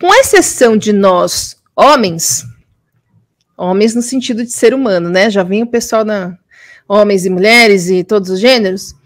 com 0.00 0.14
exceção 0.14 0.78
de 0.78 0.94
nós, 0.94 1.58
homens, 1.76 2.46
homens 3.54 3.94
no 3.94 4.00
sentido 4.00 4.42
de 4.42 4.50
ser 4.50 4.72
humano, 4.72 5.10
né? 5.10 5.28
Já 5.28 5.42
vem 5.42 5.62
o 5.62 5.66
pessoal 5.66 6.06
da 6.06 6.39
homens 6.90 7.24
e 7.24 7.30
mulheres 7.30 7.88
e 7.88 8.02
todos 8.02 8.30
os 8.30 8.40
gêneros. 8.40 8.96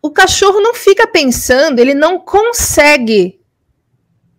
O 0.00 0.10
cachorro 0.10 0.58
não 0.58 0.72
fica 0.72 1.06
pensando, 1.06 1.80
ele 1.80 1.92
não 1.92 2.18
consegue 2.18 3.38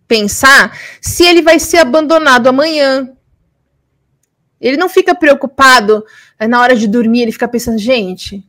pensar 0.08 0.76
se 1.00 1.24
ele 1.24 1.42
vai 1.42 1.60
ser 1.60 1.76
abandonado 1.76 2.48
amanhã. 2.48 3.08
Ele 4.60 4.76
não 4.76 4.88
fica 4.88 5.14
preocupado 5.14 6.04
eh, 6.40 6.48
na 6.48 6.60
hora 6.60 6.74
de 6.74 6.88
dormir, 6.88 7.22
ele 7.22 7.32
fica 7.32 7.46
pensando, 7.46 7.78
gente, 7.78 8.44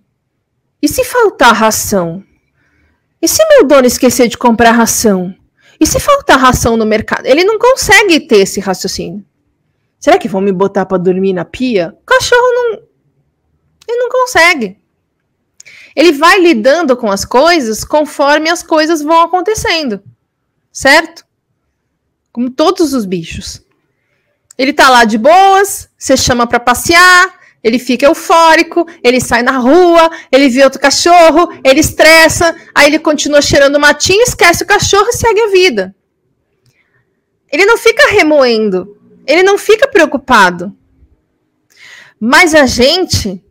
e 0.81 0.87
se 0.87 1.03
faltar 1.03 1.53
ração? 1.53 2.23
E 3.21 3.27
se 3.27 3.45
meu 3.49 3.67
dono 3.67 3.85
esquecer 3.85 4.27
de 4.27 4.37
comprar 4.37 4.71
ração? 4.71 5.35
E 5.79 5.85
se 5.85 5.99
faltar 5.99 6.39
ração 6.39 6.75
no 6.75 6.87
mercado? 6.87 7.27
Ele 7.27 7.43
não 7.43 7.59
consegue 7.59 8.19
ter 8.19 8.39
esse 8.39 8.59
raciocínio. 8.59 9.23
Será 9.99 10.17
que 10.17 10.27
vão 10.27 10.41
me 10.41 10.51
botar 10.51 10.87
para 10.87 10.97
dormir 10.97 11.33
na 11.33 11.45
pia? 11.45 11.95
O 12.01 12.05
cachorro. 12.05 12.50
Ele 13.87 13.97
não 13.97 14.09
consegue. 14.09 14.79
Ele 15.95 16.11
vai 16.13 16.39
lidando 16.39 16.95
com 16.95 17.11
as 17.11 17.25
coisas 17.25 17.83
conforme 17.83 18.49
as 18.49 18.63
coisas 18.63 19.01
vão 19.01 19.21
acontecendo. 19.21 20.01
Certo? 20.71 21.25
como 22.31 22.49
todos 22.49 22.93
os 22.93 23.05
bichos. 23.05 23.61
Ele 24.57 24.73
tá 24.73 24.89
lá 24.89 25.03
de 25.03 25.17
boas, 25.17 25.89
você 25.97 26.15
chama 26.15 26.47
para 26.47 26.59
passear, 26.59 27.39
ele 27.63 27.77
fica 27.77 28.05
eufórico, 28.05 28.87
ele 29.03 29.19
sai 29.19 29.43
na 29.43 29.57
rua, 29.57 30.09
ele 30.31 30.49
vê 30.49 30.63
outro 30.63 30.79
cachorro, 30.79 31.49
ele 31.63 31.79
estressa, 31.79 32.55
aí 32.73 32.87
ele 32.87 32.99
continua 32.99 33.41
cheirando 33.41 33.79
matinho, 33.79 34.21
esquece 34.23 34.63
o 34.63 34.67
cachorro 34.67 35.07
e 35.09 35.13
segue 35.13 35.41
a 35.41 35.47
vida. 35.47 35.95
Ele 37.51 37.65
não 37.65 37.77
fica 37.77 38.11
remoendo, 38.11 38.97
ele 39.27 39.43
não 39.43 39.57
fica 39.57 39.87
preocupado. 39.87 40.75
Mas 42.19 42.53
a 42.53 42.65
gente, 42.65 43.43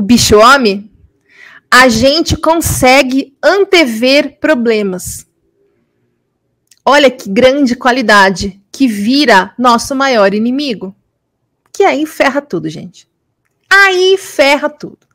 o 0.00 0.02
bicho 0.02 0.38
homem, 0.38 0.90
a 1.70 1.90
gente 1.90 2.34
consegue 2.34 3.36
antever 3.42 4.40
problemas. 4.40 5.26
Olha 6.82 7.10
que 7.10 7.28
grande 7.28 7.76
qualidade 7.76 8.58
que 8.72 8.88
vira 8.88 9.52
nosso 9.58 9.94
maior 9.94 10.32
inimigo. 10.32 10.96
Que 11.70 11.82
aí 11.82 12.06
ferra 12.06 12.40
tudo, 12.40 12.66
gente. 12.70 13.06
Aí 13.68 14.16
ferra 14.16 14.70
tudo. 14.70 15.06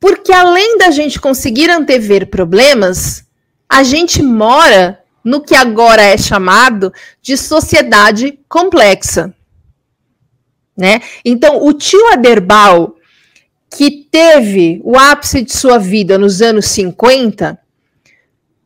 Porque 0.00 0.32
além 0.32 0.78
da 0.78 0.90
gente 0.90 1.20
conseguir 1.20 1.68
antever 1.68 2.30
problemas, 2.30 3.26
a 3.68 3.82
gente 3.82 4.22
mora 4.22 5.04
no 5.22 5.42
que 5.42 5.54
agora 5.54 6.00
é 6.02 6.16
chamado 6.16 6.90
de 7.20 7.36
sociedade 7.36 8.40
complexa. 8.48 9.34
Né? 10.74 11.00
Então, 11.24 11.64
o 11.64 11.72
tio 11.72 12.12
Aderbal, 12.12 12.93
que 13.76 13.90
teve 14.08 14.80
o 14.84 14.96
ápice 14.96 15.42
de 15.42 15.52
sua 15.52 15.78
vida 15.78 16.16
nos 16.16 16.40
anos 16.40 16.66
50, 16.66 17.58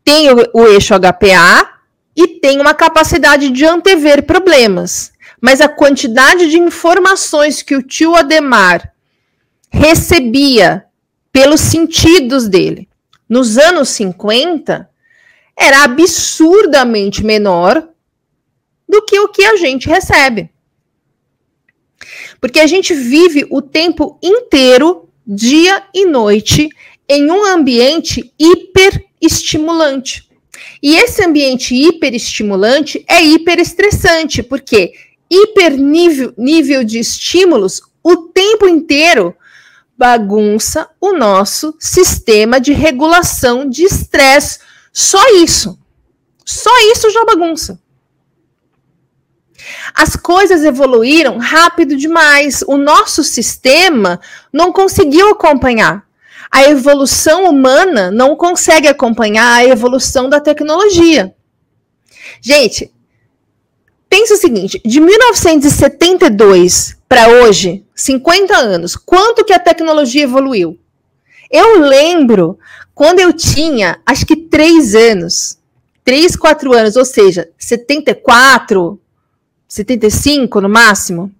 tem 0.04 0.30
o, 0.30 0.36
o 0.52 0.66
eixo 0.66 0.94
HPA 0.94 1.78
e 2.14 2.28
tem 2.40 2.60
uma 2.60 2.74
capacidade 2.74 3.48
de 3.48 3.64
antever 3.64 4.24
problemas. 4.26 5.12
Mas 5.40 5.62
a 5.62 5.68
quantidade 5.68 6.50
de 6.50 6.58
informações 6.58 7.62
que 7.62 7.74
o 7.74 7.82
tio 7.82 8.14
Ademar 8.14 8.92
recebia 9.70 10.84
pelos 11.32 11.60
sentidos 11.60 12.46
dele 12.46 12.86
nos 13.26 13.56
anos 13.56 13.88
50 13.90 14.90
era 15.56 15.84
absurdamente 15.84 17.24
menor 17.24 17.88
do 18.86 19.02
que 19.06 19.18
o 19.20 19.28
que 19.28 19.44
a 19.44 19.56
gente 19.56 19.88
recebe. 19.88 20.50
Porque 22.40 22.60
a 22.60 22.66
gente 22.66 22.94
vive 22.94 23.46
o 23.50 23.60
tempo 23.60 24.18
inteiro, 24.22 25.08
dia 25.26 25.84
e 25.94 26.04
noite, 26.04 26.68
em 27.08 27.30
um 27.30 27.44
ambiente 27.44 28.32
hiper 28.38 29.04
estimulante. 29.20 30.28
E 30.82 30.96
esse 30.96 31.24
ambiente 31.24 31.74
hiperestimulante 31.74 33.04
é 33.08 33.22
hiperestressante, 33.22 34.42
porque 34.42 34.92
hiper 35.30 35.76
nível, 35.76 36.32
nível 36.36 36.84
de 36.84 36.98
estímulos 36.98 37.82
o 38.02 38.16
tempo 38.16 38.66
inteiro 38.66 39.36
bagunça 39.96 40.88
o 41.00 41.12
nosso 41.12 41.74
sistema 41.78 42.60
de 42.60 42.72
regulação 42.72 43.68
de 43.68 43.84
estresse. 43.84 44.60
Só 44.92 45.22
isso. 45.42 45.78
Só 46.44 46.70
isso 46.92 47.10
já 47.10 47.24
bagunça. 47.24 47.80
As 49.94 50.16
coisas 50.16 50.64
evoluíram 50.64 51.38
rápido 51.38 51.96
demais. 51.96 52.62
O 52.66 52.76
nosso 52.76 53.22
sistema 53.22 54.20
não 54.52 54.72
conseguiu 54.72 55.30
acompanhar 55.30 56.08
a 56.50 56.64
evolução 56.64 57.44
humana 57.44 58.10
não 58.10 58.34
consegue 58.34 58.88
acompanhar 58.88 59.56
a 59.56 59.64
evolução 59.64 60.28
da 60.28 60.40
tecnologia. 60.40 61.34
Gente, 62.40 62.90
pensa 64.08 64.34
o 64.34 64.38
seguinte: 64.38 64.80
de 64.84 65.00
1972 65.00 66.96
para 67.08 67.28
hoje, 67.28 67.84
50 67.94 68.56
anos, 68.56 68.96
quanto 68.96 69.44
que 69.44 69.52
a 69.52 69.58
tecnologia 69.58 70.24
evoluiu? 70.24 70.78
Eu 71.50 71.80
lembro 71.80 72.58
quando 72.94 73.20
eu 73.20 73.32
tinha, 73.32 74.00
acho 74.04 74.26
que 74.26 74.36
3 74.36 74.94
anos, 74.94 75.58
3, 76.04 76.36
4 76.36 76.72
anos, 76.74 76.96
ou 76.96 77.04
seja, 77.04 77.48
74, 77.58 79.00
75 79.68 80.60
no 80.62 80.68
máximo. 80.68 81.30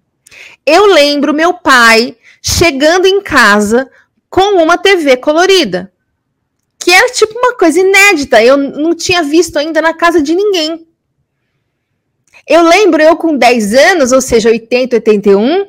Eu 0.65 0.85
lembro 0.85 1.33
meu 1.33 1.55
pai 1.55 2.15
chegando 2.41 3.07
em 3.07 3.21
casa 3.21 3.89
com 4.29 4.61
uma 4.61 4.77
TV 4.77 5.17
colorida. 5.17 5.91
Que 6.77 6.91
era 6.91 7.11
tipo 7.11 7.37
uma 7.37 7.57
coisa 7.57 7.79
inédita. 7.79 8.41
Eu 8.41 8.55
não 8.55 8.95
tinha 8.95 9.23
visto 9.23 9.57
ainda 9.57 9.81
na 9.81 9.93
casa 9.93 10.21
de 10.21 10.35
ninguém. 10.35 10.87
Eu 12.47 12.63
lembro 12.63 13.01
eu 13.01 13.15
com 13.15 13.35
10 13.35 13.73
anos, 13.73 14.11
ou 14.11 14.21
seja, 14.21 14.49
80, 14.49 14.95
81, 14.95 15.67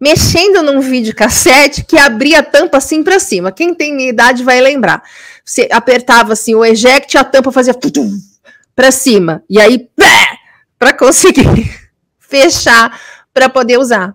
mexendo 0.00 0.62
num 0.62 0.80
videocassete 0.80 1.84
que 1.84 1.98
abria 1.98 2.40
a 2.40 2.42
tampa 2.42 2.78
assim 2.78 3.02
para 3.02 3.20
cima. 3.20 3.52
Quem 3.52 3.74
tem 3.74 3.94
minha 3.94 4.08
idade 4.08 4.42
vai 4.42 4.60
lembrar. 4.60 5.02
Você 5.44 5.68
apertava 5.70 6.32
assim 6.32 6.54
o 6.54 6.64
eject, 6.64 7.16
a 7.16 7.24
tampa 7.24 7.52
fazia 7.52 7.74
para 8.74 8.90
cima. 8.90 9.44
E 9.48 9.60
aí, 9.60 9.88
para 10.78 10.92
conseguir 10.92 11.77
fechar 12.28 13.00
para 13.32 13.48
poder 13.48 13.78
usar. 13.78 14.14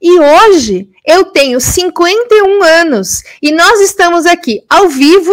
E 0.00 0.18
hoje 0.18 0.88
eu 1.04 1.24
tenho 1.24 1.60
51 1.60 2.62
anos 2.62 3.22
e 3.40 3.50
nós 3.52 3.80
estamos 3.80 4.26
aqui 4.26 4.64
ao 4.68 4.88
vivo 4.88 5.32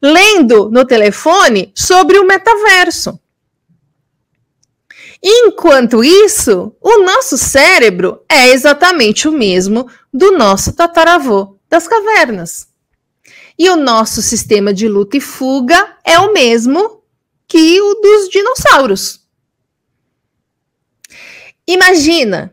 lendo 0.00 0.70
no 0.70 0.84
telefone 0.84 1.72
sobre 1.74 2.18
o 2.18 2.26
metaverso. 2.26 3.18
Enquanto 5.22 6.04
isso, 6.04 6.72
o 6.80 7.02
nosso 7.02 7.36
cérebro 7.36 8.22
é 8.28 8.48
exatamente 8.50 9.26
o 9.26 9.32
mesmo 9.32 9.90
do 10.14 10.32
nosso 10.32 10.72
tataravô 10.72 11.56
das 11.68 11.88
cavernas. 11.88 12.68
E 13.58 13.68
o 13.68 13.74
nosso 13.74 14.22
sistema 14.22 14.72
de 14.72 14.86
luta 14.86 15.16
e 15.16 15.20
fuga 15.20 15.96
é 16.04 16.18
o 16.20 16.32
mesmo 16.32 17.02
que 17.48 17.80
o 17.80 17.94
dos 17.94 18.28
dinossauros. 18.28 19.17
Imagina 21.68 22.50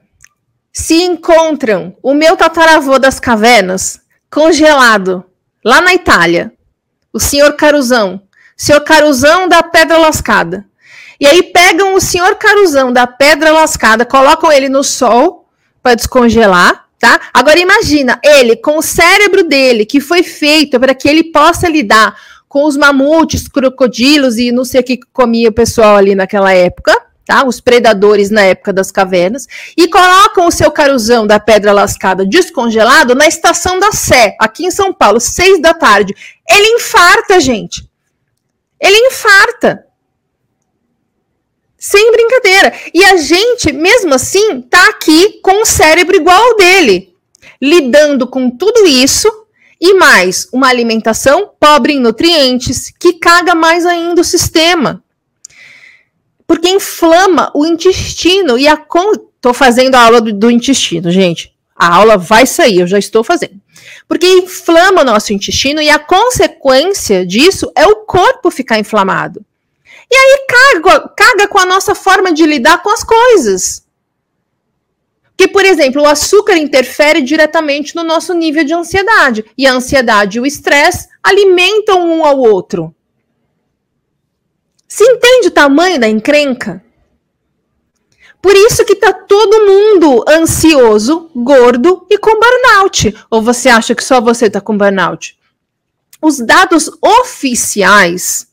se 0.73 1.01
encontram 1.01 1.95
o 2.03 2.13
meu 2.13 2.35
tataravô 2.35 2.99
das 2.99 3.17
cavernas 3.17 4.01
congelado 4.29 5.23
lá 5.63 5.79
na 5.79 5.93
Itália, 5.93 6.51
o 7.13 7.19
senhor 7.19 7.53
Caruzão, 7.53 8.21
senhor 8.57 8.81
Caruzão 8.81 9.47
da 9.47 9.63
Pedra 9.63 9.97
Lascada. 9.97 10.65
E 11.17 11.25
aí 11.25 11.43
pegam 11.43 11.93
o 11.93 12.01
senhor 12.01 12.35
Caruzão 12.35 12.91
da 12.91 13.07
Pedra 13.07 13.53
Lascada, 13.53 14.05
colocam 14.05 14.51
ele 14.51 14.67
no 14.67 14.83
sol 14.83 15.47
para 15.81 15.95
descongelar, 15.95 16.85
tá? 16.99 17.21
Agora 17.33 17.57
imagina 17.57 18.19
ele 18.21 18.57
com 18.57 18.79
o 18.79 18.81
cérebro 18.81 19.45
dele 19.45 19.85
que 19.85 20.01
foi 20.01 20.23
feito 20.23 20.77
para 20.77 20.93
que 20.93 21.07
ele 21.07 21.31
possa 21.31 21.69
lidar 21.69 22.19
com 22.49 22.65
os 22.65 22.75
mamutes, 22.75 23.47
crocodilos 23.47 24.37
e 24.37 24.51
não 24.51 24.65
sei 24.65 24.81
o 24.81 24.83
que 24.83 24.99
comia 25.13 25.47
o 25.47 25.53
pessoal 25.53 25.95
ali 25.95 26.15
naquela 26.15 26.51
época, 26.51 27.04
tá? 27.25 27.45
Os 27.45 27.59
predadores 27.59 28.29
na 28.29 28.41
época 28.41 28.71
das 28.71 28.91
cavernas, 28.91 29.47
e 29.75 29.87
colocam 29.87 30.47
o 30.47 30.51
seu 30.51 30.71
caruzão 30.71 31.25
da 31.25 31.39
pedra 31.39 31.73
lascada 31.73 32.25
descongelado 32.25 33.15
na 33.15 33.27
estação 33.27 33.79
da 33.79 33.91
Sé, 33.91 34.35
aqui 34.39 34.65
em 34.65 34.71
São 34.71 34.93
Paulo, 34.93 35.19
seis 35.19 35.61
da 35.61 35.73
tarde. 35.73 36.15
Ele 36.47 36.67
infarta, 36.75 37.39
gente. 37.39 37.89
Ele 38.79 39.07
infarta. 39.07 39.85
Sem 41.77 42.11
brincadeira. 42.11 42.73
E 42.93 43.03
a 43.03 43.17
gente, 43.17 43.71
mesmo 43.71 44.13
assim, 44.13 44.61
tá 44.61 44.89
aqui 44.89 45.39
com 45.41 45.61
um 45.61 45.65
cérebro 45.65 46.15
igual 46.15 46.41
ao 46.41 46.57
dele, 46.57 47.15
lidando 47.61 48.27
com 48.27 48.49
tudo 48.49 48.85
isso 48.87 49.31
e 49.79 49.93
mais 49.93 50.47
uma 50.51 50.67
alimentação 50.67 51.51
pobre 51.59 51.93
em 51.93 51.99
nutrientes, 51.99 52.91
que 52.99 53.13
caga 53.13 53.53
mais 53.53 53.85
ainda 53.85 54.21
o 54.21 54.25
sistema. 54.25 55.03
Porque 56.47 56.69
inflama 56.69 57.51
o 57.55 57.65
intestino 57.65 58.57
e 58.57 58.67
a 58.67 58.77
con... 58.77 59.13
tô 59.41 59.53
fazendo 59.53 59.95
a 59.95 60.01
aula 60.01 60.21
do, 60.21 60.31
do 60.31 60.51
intestino, 60.51 61.09
gente. 61.11 61.53
A 61.75 61.93
aula 61.93 62.17
vai 62.17 62.45
sair, 62.45 62.79
eu 62.79 62.87
já 62.87 62.97
estou 62.97 63.23
fazendo. 63.23 63.59
Porque 64.07 64.25
inflama 64.25 65.01
o 65.01 65.05
nosso 65.05 65.33
intestino 65.33 65.81
e 65.81 65.89
a 65.89 65.99
consequência 65.99 67.25
disso 67.25 67.71
é 67.75 67.85
o 67.85 67.97
corpo 67.97 68.51
ficar 68.51 68.79
inflamado. 68.79 69.43
E 70.09 70.15
aí 70.15 70.45
caga, 70.47 71.09
caga 71.09 71.47
com 71.47 71.59
a 71.59 71.65
nossa 71.65 71.95
forma 71.95 72.31
de 72.31 72.45
lidar 72.45 72.81
com 72.81 72.89
as 72.89 73.03
coisas. 73.03 73.83
Que, 75.35 75.47
por 75.47 75.65
exemplo, 75.65 76.03
o 76.03 76.07
açúcar 76.07 76.55
interfere 76.55 77.21
diretamente 77.21 77.95
no 77.95 78.03
nosso 78.03 78.33
nível 78.33 78.63
de 78.63 78.73
ansiedade. 78.73 79.43
E 79.57 79.67
a 79.67 79.73
ansiedade 79.73 80.37
e 80.37 80.41
o 80.41 80.45
estresse 80.45 81.09
alimentam 81.21 82.07
um 82.07 82.23
ao 82.23 82.39
outro. 82.39 82.94
Se 84.95 85.03
entende 85.03 85.49
o 85.49 85.51
tamanho 85.51 85.99
da 85.99 86.07
encrenca? 86.07 86.81
Por 88.41 88.55
isso 88.55 88.85
que 88.85 88.95
tá 88.95 89.11
todo 89.11 89.65
mundo 89.65 90.23
ansioso, 90.25 91.29
gordo 91.35 92.07
e 92.09 92.17
com 92.17 92.39
burnout. 92.39 93.13
Ou 93.29 93.41
você 93.41 93.67
acha 93.67 93.93
que 93.93 94.01
só 94.01 94.21
você 94.21 94.49
tá 94.49 94.61
com 94.61 94.77
burnout? 94.77 95.37
Os 96.21 96.37
dados 96.37 96.89
oficiais 97.01 98.47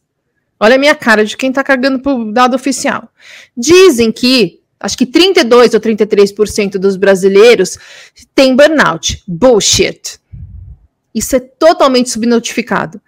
Olha 0.59 0.75
a 0.75 0.79
minha 0.79 0.97
cara 0.97 1.25
de 1.25 1.37
quem 1.37 1.51
está 1.51 1.63
cagando 1.63 2.01
pro 2.01 2.33
dado 2.33 2.57
oficial. 2.57 3.09
Dizem 3.57 4.11
que 4.11 4.61
acho 4.81 4.99
que 4.99 5.07
32 5.07 5.75
ou 5.75 5.81
33% 5.81 6.73
dos 6.73 6.97
brasileiros 6.97 7.79
têm 8.35 8.57
burnout. 8.57 9.23
Bullshit. 9.29 10.19
Isso 11.15 11.37
é 11.37 11.41
totalmente 11.41 12.11
subnotificado. 12.11 13.01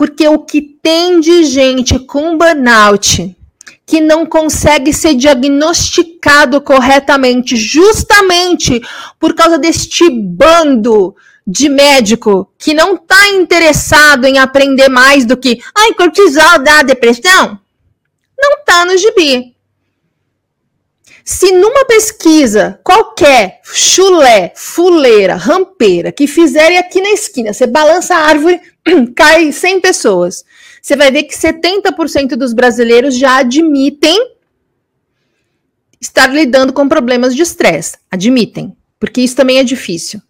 Porque 0.00 0.26
o 0.26 0.38
que 0.38 0.62
tem 0.62 1.20
de 1.20 1.44
gente 1.44 1.98
com 1.98 2.38
burnout 2.38 3.36
que 3.84 4.00
não 4.00 4.24
consegue 4.24 4.94
ser 4.94 5.14
diagnosticado 5.14 6.58
corretamente, 6.62 7.54
justamente 7.54 8.80
por 9.18 9.34
causa 9.34 9.58
deste 9.58 10.08
bando 10.08 11.14
de 11.46 11.68
médico 11.68 12.50
que 12.58 12.72
não 12.72 12.94
está 12.94 13.28
interessado 13.28 14.24
em 14.24 14.38
aprender 14.38 14.88
mais 14.88 15.26
do 15.26 15.36
que 15.36 15.60
ai, 15.76 15.92
cortisol 15.92 16.64
dá 16.64 16.82
depressão, 16.82 17.60
não 18.38 18.52
está 18.52 18.86
no 18.86 18.96
gibi. 18.96 19.54
Se 21.22 21.52
numa 21.52 21.84
pesquisa 21.84 22.80
qualquer, 22.82 23.60
chulé, 23.62 24.54
fuleira, 24.56 25.34
rampeira, 25.34 26.10
que 26.10 26.26
fizerem 26.26 26.78
aqui 26.78 27.02
na 27.02 27.10
esquina, 27.10 27.52
você 27.52 27.66
balança 27.66 28.14
a 28.14 28.24
árvore, 28.24 28.60
cai 29.14 29.52
100 29.52 29.80
pessoas, 29.80 30.44
você 30.80 30.96
vai 30.96 31.10
ver 31.10 31.24
que 31.24 31.34
70% 31.34 32.36
dos 32.36 32.52
brasileiros 32.52 33.16
já 33.16 33.38
admitem 33.38 34.34
estar 36.00 36.28
lidando 36.28 36.72
com 36.72 36.88
problemas 36.88 37.34
de 37.34 37.42
estresse. 37.42 37.98
Admitem, 38.10 38.76
porque 38.98 39.20
isso 39.20 39.36
também 39.36 39.58
é 39.58 39.64
difícil. 39.64 40.20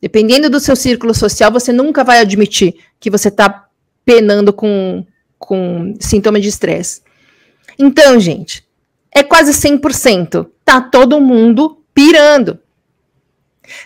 Dependendo 0.00 0.50
do 0.50 0.60
seu 0.60 0.76
círculo 0.76 1.14
social, 1.14 1.50
você 1.50 1.72
nunca 1.72 2.04
vai 2.04 2.20
admitir 2.20 2.74
que 3.00 3.10
você 3.10 3.28
está 3.28 3.66
penando 4.04 4.52
com, 4.52 5.04
com 5.38 5.94
sintoma 5.98 6.38
de 6.38 6.48
estresse. 6.48 7.02
Então, 7.78 8.20
gente, 8.20 8.64
é 9.12 9.22
quase 9.22 9.52
100%. 9.52 10.46
Tá 10.64 10.80
todo 10.80 11.20
mundo 11.20 11.82
pirando. 11.94 12.58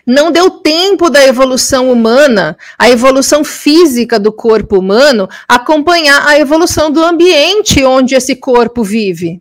Não 0.06 0.30
deu 0.32 0.50
tempo 0.50 1.08
da 1.08 1.24
evolução 1.24 1.90
humana, 1.90 2.56
a 2.78 2.90
evolução 2.90 3.44
física 3.44 4.18
do 4.18 4.32
corpo 4.32 4.78
humano, 4.78 5.28
acompanhar 5.46 6.26
a 6.26 6.38
evolução 6.38 6.90
do 6.90 7.02
ambiente 7.02 7.84
onde 7.84 8.14
esse 8.14 8.34
corpo 8.36 8.82
vive. 8.82 9.40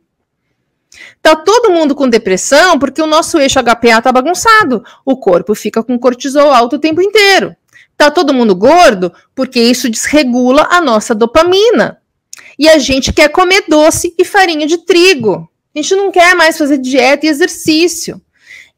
Tá 1.22 1.36
todo 1.36 1.72
mundo 1.72 1.96
com 1.96 2.08
depressão 2.08 2.80
porque 2.80 3.02
o 3.02 3.08
nosso 3.08 3.38
eixo 3.40 3.60
HPA 3.62 4.02
tá 4.02 4.12
bagunçado. 4.12 4.84
O 5.06 5.18
corpo 5.18 5.54
fica 5.56 5.84
com 5.84 5.98
cortisol 5.98 6.52
alto 6.52 6.76
o 6.76 6.80
tempo 6.80 7.02
inteiro. 7.02 7.56
Tá 7.96 8.12
todo 8.12 8.34
mundo 8.34 8.56
gordo 8.56 9.12
porque 9.36 9.60
isso 9.60 9.90
desregula 9.90 10.68
a 10.70 10.80
nossa 10.80 11.16
dopamina. 11.16 11.98
E 12.58 12.70
a 12.70 12.78
gente 12.78 13.12
quer 13.12 13.30
comer 13.30 13.66
doce 13.68 14.14
e 14.18 14.24
farinha 14.24 14.68
de 14.68 14.78
trigo. 14.80 15.50
A 15.76 15.80
gente 15.80 15.96
não 15.96 16.12
quer 16.12 16.36
mais 16.36 16.58
fazer 16.58 16.78
dieta 16.78 17.26
e 17.26 17.30
exercício. 17.30 18.22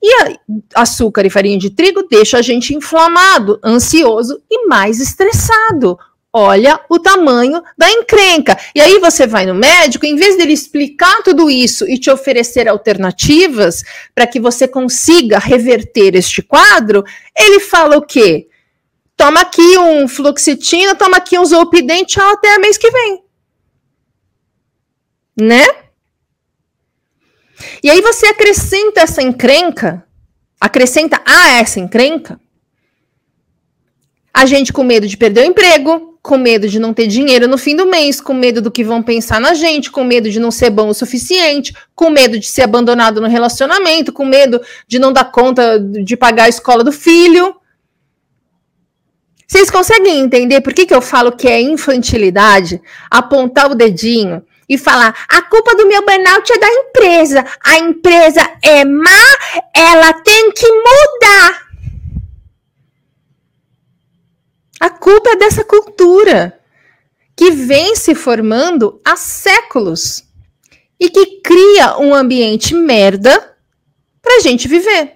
E 0.02 0.38
açúcar 0.74 1.26
e 1.26 1.30
farinha 1.30 1.58
de 1.58 1.70
trigo 1.70 2.08
deixa 2.10 2.38
a 2.38 2.42
gente 2.42 2.74
inflamado, 2.74 3.60
ansioso 3.64 4.42
e 4.50 4.66
mais 4.66 5.00
estressado. 5.02 5.98
Olha 6.32 6.80
o 6.88 7.00
tamanho 7.00 7.62
da 7.76 7.90
encrenca. 7.90 8.58
E 8.76 8.80
aí 8.80 9.00
você 9.00 9.26
vai 9.26 9.48
no 9.48 9.56
médico, 9.56 10.06
em 10.06 10.16
vez 10.16 10.38
dele 10.38 10.54
explicar 10.54 11.24
tudo 11.24 11.50
isso 11.50 11.90
e 11.90 11.98
te 11.98 12.10
oferecer 12.12 12.68
alternativas 12.68 13.84
para 14.14 14.28
que 14.28 14.40
você 14.40 14.68
consiga 14.68 15.40
reverter 15.40 16.16
este 16.16 16.44
quadro, 16.44 17.04
ele 17.36 17.60
fala 17.60 17.98
o 17.98 18.06
quê? 18.06 18.48
Toma 19.18 19.42
aqui 19.42 19.78
um 19.80 20.08
fluoxetina, 20.08 20.96
toma 20.96 21.18
aqui 21.18 21.38
um 21.38 21.46
zolpidem, 21.46 22.06
tchau, 22.06 22.32
até 22.34 22.58
mês 22.60 22.78
que 22.78 22.92
vem. 22.92 23.24
Né? 25.42 25.66
E 27.84 27.90
aí 27.90 28.02
você 28.02 28.28
acrescenta 28.28 29.02
essa 29.02 29.22
encrenca, 29.22 30.06
acrescenta 30.60 31.22
a 31.26 31.60
essa 31.60 31.80
encrenca, 31.80 32.40
a 34.34 34.46
gente 34.46 34.72
com 34.72 34.84
medo 34.84 35.08
de 35.08 35.18
perder 35.18 35.42
o 35.42 35.46
emprego, 35.46 36.18
com 36.22 36.38
medo 36.38 36.68
de 36.68 36.80
não 36.80 36.94
ter 36.94 37.08
dinheiro 37.08 37.48
no 37.48 37.58
fim 37.58 37.76
do 37.76 37.86
mês, 37.86 38.22
com 38.22 38.34
medo 38.34 38.62
do 38.62 38.72
que 38.72 38.84
vão 38.84 39.02
pensar 39.02 39.40
na 39.40 39.54
gente, 39.54 39.90
com 39.90 40.04
medo 40.04 40.30
de 40.30 40.40
não 40.40 40.52
ser 40.52 40.70
bom 40.70 40.90
o 40.90 40.94
suficiente, 40.94 41.74
com 41.96 42.10
medo 42.10 42.38
de 42.38 42.46
ser 42.46 42.64
abandonado 42.64 43.22
no 43.22 43.28
relacionamento, 43.28 44.14
com 44.14 44.26
medo 44.26 44.62
de 44.88 45.00
não 45.00 45.12
dar 45.12 45.32
conta 45.32 45.80
de 45.80 46.16
pagar 46.16 46.44
a 46.44 46.50
escola 46.50 46.84
do 46.84 46.92
filho. 46.92 47.56
Vocês 49.48 49.72
conseguem 49.72 50.20
entender 50.20 50.62
por 50.62 50.74
que, 50.74 50.86
que 50.86 50.94
eu 50.94 51.02
falo 51.02 51.32
que 51.32 51.48
é 51.48 51.60
infantilidade 51.60 52.82
apontar 53.10 53.72
o 53.72 53.76
dedinho 53.76 54.44
e 54.70 54.78
falar: 54.78 55.26
a 55.28 55.42
culpa 55.42 55.76
do 55.76 55.88
meu 55.88 56.06
burnout 56.06 56.54
é 56.54 56.60
da 56.60 56.68
empresa, 56.68 57.46
a 57.66 57.80
empresa 57.80 58.42
é 58.64 58.86
má, 58.86 59.10
ela 59.76 60.14
tem 60.14 60.52
que 60.52 60.68
mudar. 60.72 61.70
A 64.80 64.90
culpa 64.90 65.32
é 65.32 65.36
dessa 65.36 65.64
cultura 65.64 66.58
que 67.36 67.52
vem 67.52 67.96
se 67.96 68.14
formando 68.14 69.02
há 69.04 69.16
séculos 69.16 70.24
e 71.00 71.10
que 71.10 71.42
cria 71.42 71.98
um 71.98 72.14
ambiente 72.14 72.74
merda 72.74 73.58
para 74.22 74.38
a 74.38 74.40
gente 74.40 74.68
viver. 74.68 75.16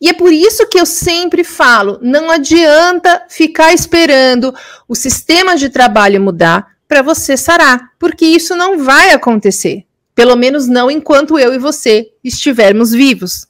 E 0.00 0.08
é 0.08 0.12
por 0.12 0.32
isso 0.32 0.68
que 0.68 0.78
eu 0.78 0.86
sempre 0.86 1.42
falo: 1.42 1.98
não 2.00 2.30
adianta 2.30 3.26
ficar 3.28 3.74
esperando 3.74 4.54
o 4.86 4.94
sistema 4.94 5.56
de 5.56 5.68
trabalho 5.68 6.20
mudar 6.20 6.75
para 6.88 7.02
você 7.02 7.36
sarar, 7.36 7.92
porque 7.98 8.24
isso 8.24 8.54
não 8.54 8.78
vai 8.78 9.10
acontecer. 9.10 9.84
Pelo 10.14 10.36
menos 10.36 10.66
não 10.66 10.90
enquanto 10.90 11.38
eu 11.38 11.52
e 11.52 11.58
você 11.58 12.10
estivermos 12.24 12.92
vivos. 12.92 13.46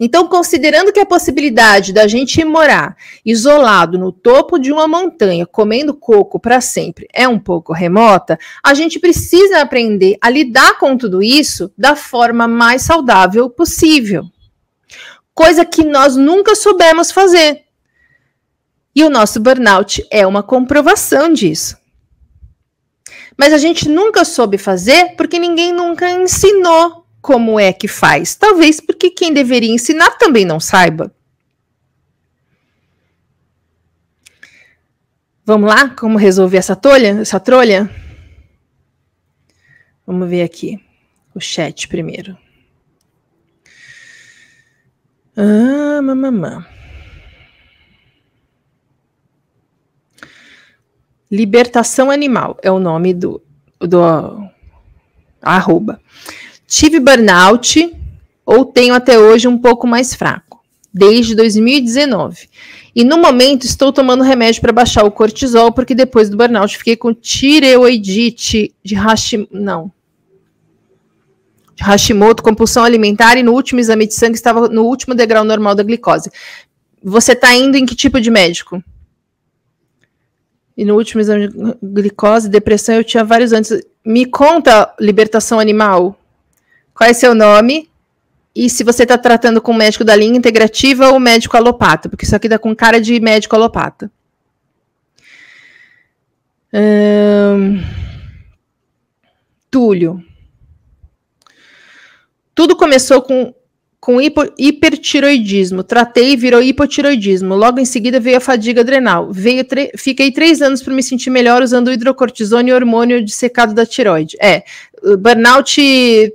Então, 0.00 0.28
considerando 0.28 0.92
que 0.92 1.00
a 1.00 1.06
possibilidade 1.06 1.92
da 1.92 2.06
gente 2.06 2.44
morar 2.44 2.96
isolado 3.24 3.98
no 3.98 4.12
topo 4.12 4.58
de 4.58 4.72
uma 4.72 4.86
montanha, 4.86 5.44
comendo 5.44 5.92
coco 5.92 6.38
para 6.38 6.60
sempre, 6.60 7.08
é 7.12 7.26
um 7.26 7.38
pouco 7.38 7.72
remota, 7.72 8.38
a 8.62 8.74
gente 8.74 9.00
precisa 9.00 9.60
aprender 9.60 10.16
a 10.20 10.30
lidar 10.30 10.78
com 10.78 10.96
tudo 10.96 11.20
isso 11.20 11.72
da 11.76 11.96
forma 11.96 12.46
mais 12.46 12.82
saudável 12.82 13.50
possível. 13.50 14.24
Coisa 15.34 15.64
que 15.64 15.84
nós 15.84 16.14
nunca 16.14 16.54
soubemos 16.54 17.10
fazer. 17.10 17.64
E 18.98 19.04
o 19.04 19.08
nosso 19.08 19.38
burnout 19.38 20.04
é 20.10 20.26
uma 20.26 20.42
comprovação 20.42 21.32
disso. 21.32 21.78
Mas 23.36 23.52
a 23.52 23.56
gente 23.56 23.88
nunca 23.88 24.24
soube 24.24 24.58
fazer 24.58 25.14
porque 25.14 25.38
ninguém 25.38 25.72
nunca 25.72 26.10
ensinou 26.10 27.06
como 27.22 27.60
é 27.60 27.72
que 27.72 27.86
faz. 27.86 28.34
Talvez 28.34 28.80
porque 28.80 29.08
quem 29.08 29.32
deveria 29.32 29.72
ensinar 29.72 30.18
também 30.18 30.44
não 30.44 30.58
saiba. 30.58 31.14
Vamos 35.44 35.70
lá? 35.72 35.90
Como 35.90 36.18
resolver 36.18 36.56
essa 36.56 36.74
trolha? 36.74 37.20
Essa 37.20 37.38
trolha? 37.38 37.88
Vamos 40.04 40.28
ver 40.28 40.42
aqui 40.42 40.84
o 41.32 41.40
chat 41.40 41.86
primeiro. 41.86 42.36
Ah, 45.36 46.02
mamamã. 46.02 46.66
Libertação 51.30 52.10
Animal 52.10 52.56
é 52.62 52.70
o 52.70 52.78
nome 52.78 53.12
do, 53.12 53.42
do 53.80 54.00
arroba. 55.42 56.00
Tive 56.66 57.00
burnout 57.00 57.94
ou 58.44 58.64
tenho 58.64 58.94
até 58.94 59.18
hoje 59.18 59.46
um 59.46 59.58
pouco 59.58 59.86
mais 59.86 60.14
fraco, 60.14 60.62
desde 60.92 61.34
2019. 61.34 62.48
E 62.94 63.04
no 63.04 63.18
momento 63.18 63.64
estou 63.64 63.92
tomando 63.92 64.24
remédio 64.24 64.60
para 64.60 64.72
baixar 64.72 65.04
o 65.04 65.10
cortisol, 65.10 65.70
porque 65.70 65.94
depois 65.94 66.30
do 66.30 66.36
burnout 66.36 66.76
fiquei 66.76 66.96
com 66.96 67.12
tireoidite 67.12 68.74
de 68.82 68.94
Hashimoto. 68.94 69.56
Não. 69.56 69.92
De 71.76 71.84
Hashimoto, 71.84 72.42
compulsão 72.42 72.82
alimentar, 72.82 73.36
e 73.36 73.42
no 73.42 73.52
último 73.52 73.78
exame 73.78 74.06
de 74.06 74.14
sangue 74.14 74.34
estava 74.34 74.68
no 74.68 74.82
último 74.84 75.14
degrau 75.14 75.44
normal 75.44 75.74
da 75.74 75.82
glicose. 75.82 76.30
Você 77.02 77.32
está 77.32 77.54
indo 77.54 77.76
em 77.76 77.86
que 77.86 77.94
tipo 77.94 78.20
de 78.20 78.30
médico? 78.30 78.82
E 80.78 80.84
no 80.84 80.94
último 80.94 81.20
exame 81.20 81.48
de 81.48 81.54
glicose, 81.82 82.48
depressão, 82.48 82.94
eu 82.94 83.02
tinha 83.02 83.24
vários 83.24 83.52
antes. 83.52 83.84
Me 84.04 84.24
conta, 84.24 84.94
libertação 85.00 85.58
animal 85.58 86.16
qual 86.94 87.10
é 87.10 87.12
seu 87.12 87.34
nome 87.34 87.90
e 88.54 88.70
se 88.70 88.84
você 88.84 89.02
está 89.02 89.18
tratando 89.18 89.60
com 89.60 89.72
médico 89.72 90.04
da 90.04 90.14
linha 90.14 90.38
integrativa 90.38 91.10
ou 91.10 91.18
médico 91.18 91.56
alopata, 91.56 92.08
porque 92.08 92.24
isso 92.24 92.34
aqui 92.34 92.48
dá 92.48 92.58
com 92.58 92.74
cara 92.74 93.00
de 93.00 93.18
médico 93.18 93.56
alopata. 93.56 94.10
Hum... 96.72 97.82
Túlio. 99.70 100.24
Tudo 102.54 102.76
começou 102.76 103.20
com 103.20 103.52
com 104.00 104.20
hipo, 104.20 104.42
hipertiroidismo. 104.56 105.82
Tratei 105.82 106.32
e 106.32 106.36
virou 106.36 106.62
hipotiroidismo. 106.62 107.54
Logo 107.54 107.80
em 107.80 107.84
seguida 107.84 108.20
veio 108.20 108.36
a 108.36 108.40
fadiga 108.40 108.80
adrenal. 108.80 109.32
Veio 109.32 109.66
fiquei 109.96 110.30
três 110.30 110.62
anos 110.62 110.82
para 110.82 110.94
me 110.94 111.02
sentir 111.02 111.30
melhor 111.30 111.62
usando 111.62 111.92
hidrocortisona 111.92 112.68
e 112.68 112.72
hormônio 112.72 113.24
de 113.24 113.32
secado 113.32 113.74
da 113.74 113.84
tiroide. 113.84 114.36
É, 114.40 114.62
burnout 115.18 115.80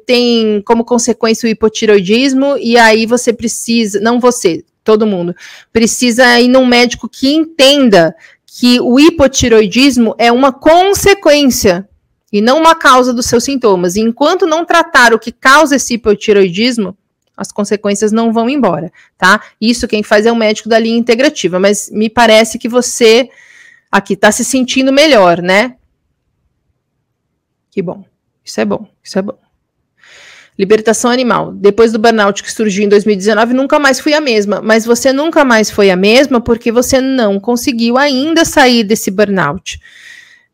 tem 0.05 0.61
como 0.66 0.84
consequência 0.84 1.47
o 1.47 1.49
hipotiroidismo 1.49 2.57
e 2.59 2.78
aí 2.78 3.05
você 3.05 3.32
precisa, 3.32 3.99
não 3.99 4.20
você, 4.20 4.64
todo 4.84 5.07
mundo, 5.07 5.34
precisa 5.72 6.39
ir 6.39 6.49
num 6.49 6.66
médico 6.66 7.07
que 7.09 7.34
entenda 7.34 8.14
que 8.45 8.80
o 8.82 8.99
hipotiroidismo 8.99 10.14
é 10.18 10.32
uma 10.32 10.51
consequência 10.51 11.88
e 12.32 12.41
não 12.41 12.59
uma 12.59 12.76
causa 12.76 13.14
dos 13.14 13.26
seus 13.26 13.43
sintomas. 13.43 13.95
E 13.95 14.01
enquanto 14.01 14.45
não 14.45 14.66
tratar 14.66 15.14
o 15.14 15.20
que 15.20 15.32
causa 15.32 15.76
esse 15.76 15.95
hipotiroidismo, 15.95 16.97
as 17.36 17.52
consequências 17.52 18.12
não 18.12 18.32
vão 18.32 18.50
embora, 18.50 18.92
tá? 19.18 19.42
Isso 19.60 19.88
quem 19.88 20.04
faz 20.04 20.26
é 20.26 20.32
o 20.32 20.36
médico 20.36 20.70
da 20.70 20.80
linha 20.80 20.98
integrativa, 20.98 21.60
mas 21.60 21.90
me 21.92 22.10
parece 22.10 22.60
que 22.60 22.70
você 22.70 23.30
aqui 23.92 24.14
está 24.14 24.32
se 24.32 24.46
sentindo 24.46 24.92
melhor, 24.94 25.42
né? 25.42 25.76
Que 27.72 27.82
bom. 27.82 28.06
Isso 28.44 28.60
é 28.60 28.66
bom, 28.66 28.88
isso 29.04 29.18
é 29.18 29.22
bom. 29.22 29.38
Libertação 30.58 31.10
animal. 31.10 31.52
Depois 31.52 31.92
do 31.92 31.98
burnout 31.98 32.44
que 32.44 32.52
surgiu 32.52 32.84
em 32.84 32.90
2019, 32.90 33.54
nunca 33.54 33.80
mais 33.80 34.00
fui 34.00 34.14
a 34.14 34.22
mesma. 34.22 34.62
Mas 34.62 34.86
você 34.86 35.12
nunca 35.12 35.44
mais 35.44 35.72
foi 35.72 35.90
a 35.90 35.96
mesma 35.96 36.40
porque 36.40 36.72
você 36.72 37.02
não 37.02 37.40
conseguiu 37.40 37.98
ainda 37.98 38.46
sair 38.46 38.84
desse 38.84 39.10
burnout. 39.10 39.80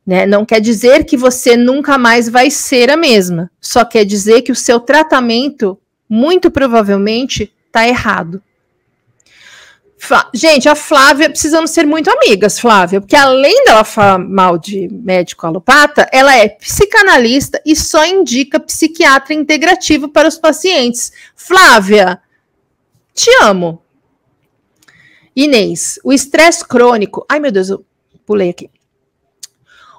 Né? 0.08 0.26
Não 0.26 0.46
quer 0.46 0.62
dizer 0.62 1.04
que 1.04 1.18
você 1.18 1.58
nunca 1.58 1.98
mais 1.98 2.30
vai 2.30 2.50
ser 2.50 2.90
a 2.90 2.96
mesma. 2.96 3.52
Só 3.60 3.84
quer 3.84 4.06
dizer 4.06 4.42
que 4.44 4.52
o 4.52 4.56
seu 4.56 4.80
tratamento 4.80 5.78
muito 6.10 6.50
provavelmente 6.50 7.54
está 7.68 7.88
errado. 7.88 8.42
Gente, 10.34 10.68
a 10.68 10.76
Flávia, 10.76 11.30
precisamos 11.30 11.72
ser 11.72 11.86
muito 11.86 12.10
amigas, 12.10 12.58
Flávia, 12.58 13.02
porque 13.02 13.16
além 13.16 13.66
dela 13.66 13.84
falar 13.84 14.18
mal 14.18 14.58
de 14.58 14.88
médico 14.88 15.46
alopata, 15.46 16.08
ela 16.12 16.36
é 16.36 16.48
psicanalista 16.48 17.62
e 17.66 17.76
só 17.76 18.06
indica 18.06 18.60
psiquiatra 18.60 19.34
integrativo 19.34 20.08
para 20.08 20.28
os 20.28 20.38
pacientes. 20.38 21.12
Flávia, 21.36 22.22
te 23.14 23.30
amo. 23.44 23.84
Inês, 25.36 26.00
o 26.04 26.14
estresse 26.14 26.66
crônico. 26.66 27.26
Ai, 27.30 27.40
meu 27.40 27.52
Deus, 27.52 27.70
eu 27.70 27.86
pulei 28.26 28.50
aqui. 28.50 28.70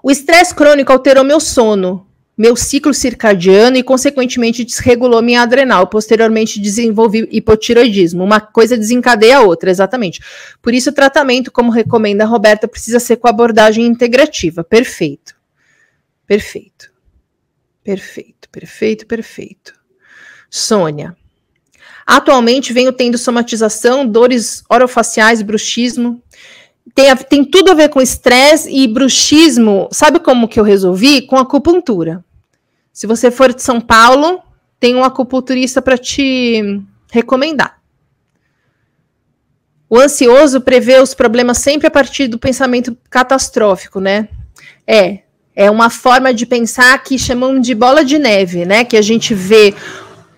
O 0.03 0.11
estresse 0.11 0.55
crônico 0.55 0.93
alterou 0.93 1.23
meu 1.23 1.39
sono, 1.39 2.07
meu 2.41 2.57
ciclo 2.57 2.95
circadiano 2.95 3.77
e, 3.77 3.83
consequentemente, 3.83 4.65
desregulou 4.65 5.21
minha 5.21 5.43
adrenal. 5.43 5.87
Posteriormente, 5.89 6.59
desenvolvi 6.59 7.29
hipotiroidismo. 7.31 8.25
Uma 8.25 8.41
coisa 8.41 8.79
desencadeia 8.79 9.37
a 9.37 9.43
outra, 9.43 9.71
exatamente. 9.71 10.23
Por 10.63 10.73
isso, 10.73 10.89
o 10.89 10.95
tratamento, 10.95 11.53
como 11.53 11.71
recomenda 11.71 12.25
a 12.25 12.27
Roberta, 12.27 12.67
precisa 12.67 12.99
ser 12.99 13.17
com 13.17 13.29
abordagem 13.29 13.85
integrativa. 13.85 14.65
Perfeito. 14.65 15.35
Perfeito. 16.27 16.91
Perfeito, 17.85 18.49
perfeito, 18.49 19.07
perfeito. 19.07 19.75
Sônia. 20.49 21.15
Atualmente 22.07 22.73
venho 22.73 22.91
tendo 22.91 23.19
somatização, 23.19 24.07
dores 24.07 24.65
orofaciais, 24.71 25.43
bruxismo. 25.43 26.23
Tem, 26.95 27.15
tem 27.17 27.45
tudo 27.45 27.71
a 27.71 27.75
ver 27.75 27.91
com 27.91 28.01
estresse 28.01 28.75
e 28.75 28.89
bruxismo. 28.89 29.91
Sabe 29.93 30.21
como 30.21 30.49
que 30.49 30.59
eu 30.59 30.65
resolvi? 30.65 31.21
Com 31.27 31.37
acupuntura. 31.37 32.25
Se 33.01 33.07
você 33.07 33.31
for 33.31 33.55
de 33.55 33.63
São 33.63 33.81
Paulo, 33.81 34.43
tem 34.79 34.95
um 34.95 35.03
acupunturista 35.03 35.81
para 35.81 35.97
te 35.97 36.83
recomendar. 37.11 37.81
O 39.89 39.99
ansioso 39.99 40.61
prevê 40.61 41.01
os 41.01 41.15
problemas 41.15 41.57
sempre 41.57 41.87
a 41.87 41.91
partir 41.91 42.29
do 42.29 42.39
pensamento 42.39 42.95
catastrófico, 43.09 44.01
né? 44.01 44.29
É, 44.87 45.21
é 45.57 45.71
uma 45.71 45.89
forma 45.89 46.35
de 46.35 46.45
pensar 46.45 47.03
que 47.03 47.19
chamam 47.19 47.59
de 47.59 47.75
bola 47.75 48.05
de 48.05 48.19
neve, 48.19 48.67
né? 48.67 48.85
Que 48.85 48.99
a 48.99 49.03
gente 49.03 49.35
vê 49.35 49.75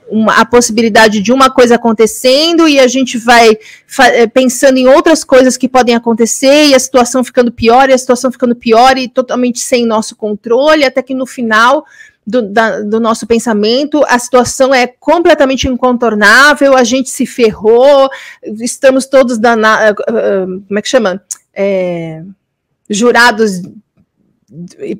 uma, 0.09 0.35
a 0.37 0.45
possibilidade 0.45 1.21
de 1.21 1.33
uma 1.33 1.51
coisa 1.51 1.75
acontecendo 1.75 2.69
e 2.69 2.79
a 2.79 2.87
gente 2.87 3.19
vai 3.19 3.59
eh, 3.99 4.27
pensando 4.29 4.79
em 4.79 4.87
outras 4.87 5.25
coisas 5.25 5.57
que 5.57 5.69
podem 5.69 5.97
acontecer 5.97 6.67
e 6.67 6.77
a 6.77 6.79
situação 6.79 7.25
ficando 7.25 7.51
pior 7.51 7.91
e 7.91 7.93
a 7.93 7.99
situação 7.99 8.31
ficando 8.31 8.55
pior 8.55 8.97
e 8.97 9.09
totalmente 9.09 9.59
sem 9.59 9.85
nosso 9.85 10.15
controle, 10.15 10.85
até 10.85 11.03
que 11.03 11.13
no 11.13 11.27
final 11.27 11.85
do, 12.27 12.43
da, 12.43 12.81
do 12.81 13.01
nosso 13.01 13.27
pensamento, 13.27 14.03
a 14.09 14.19
situação 14.19 14.73
é 14.73 14.87
completamente 14.87 15.67
incontornável, 15.67 16.77
a 16.77 16.85
gente 16.85 17.11
se 17.11 17.27
ferrou, 17.27 18.09
estamos 18.61 19.07
todos 19.07 19.39
danados, 19.39 20.05
como 20.67 20.79
é 20.79 20.83
que 20.83 20.89
chama? 20.89 21.23
É, 21.53 22.23
jurados 22.89 23.63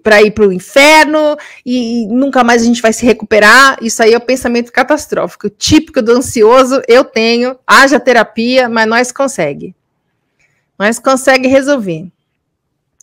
para 0.03 0.23
ir 0.23 0.31
para 0.31 0.47
o 0.47 0.53
inferno 0.53 1.37
e, 1.65 2.07
nunca 2.07 2.43
mais 2.43 2.63
a 2.63 2.65
gente 2.65 2.81
vai 2.81 2.93
se 2.93 3.05
recuperar. 3.05 3.77
Isso 3.83 4.03
aí 4.03 4.15
é 4.15 4.17
o 4.17 4.21
pensamento 4.21 4.73
catastrófico, 4.73 5.51
típico 5.51 6.01
do 6.01 6.13
ansioso. 6.13 6.81
Eu 6.89 7.05
tenho, 7.05 7.59
haja 7.67 8.01
terapia, 8.01 8.69
mas 8.69 8.89
nós 8.89 9.13
consegue. 9.13 9.75
Nós 10.79 10.99
consegue 10.99 11.49
resolver. 11.49 12.07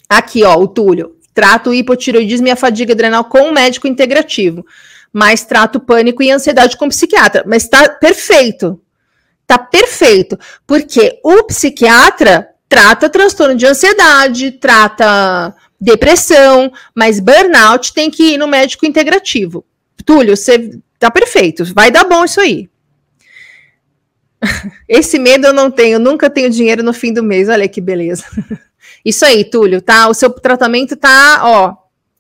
Aqui, 0.10 0.44
ó, 0.44 0.58
o 0.58 0.68
Túlio 0.68 1.19
trato 1.34 1.70
o 1.70 1.74
hipotiroidismo 1.74 2.48
e 2.48 2.52
a 2.52 2.56
fadiga 2.56 2.94
adrenal 2.94 3.24
com 3.24 3.50
um 3.50 3.54
médico 3.54 3.88
integrativo, 3.88 4.66
mas 5.12 5.44
trato 5.44 5.80
pânico 5.80 6.22
e 6.22 6.32
ansiedade 6.32 6.78
com 6.78 6.90
psiquiatra. 6.90 7.44
Mas 7.48 7.64
está 7.64 7.90
perfeito. 7.90 8.82
Tá 9.48 9.58
perfeito, 9.58 10.38
porque 10.68 11.20
o 11.24 11.44
psiquiatra 11.46 12.50
trata 12.68 13.10
transtorno 13.10 13.56
de 13.56 13.66
ansiedade, 13.66 14.52
trata 14.52 15.56
depressão, 15.82 16.72
mas 16.94 17.20
burnout 17.20 17.92
tem 17.92 18.12
que 18.12 18.34
ir 18.34 18.38
no 18.38 18.48
médico 18.48 18.86
integrativo. 18.86 19.66
Túlio, 20.06 20.38
você 20.38 20.78
tá 21.00 21.10
perfeito, 21.10 21.66
vai 21.74 21.90
dar 21.90 22.04
bom 22.04 22.26
isso 22.26 22.40
aí. 22.40 22.70
Esse 24.88 25.18
medo 25.18 25.48
eu 25.48 25.54
não 25.54 25.72
tenho, 25.72 25.98
nunca 25.98 26.30
tenho 26.30 26.50
dinheiro 26.50 26.84
no 26.84 26.94
fim 26.94 27.12
do 27.12 27.24
mês, 27.24 27.50
olha 27.50 27.68
que 27.68 27.82
beleza. 27.82 28.26
Isso 29.04 29.26
aí, 29.26 29.44
Túlio, 29.44 29.82
tá? 29.82 30.08
O 30.10 30.14
seu 30.14 30.30
tratamento 30.30 30.96
tá, 30.96 31.42
ó, 31.44 31.76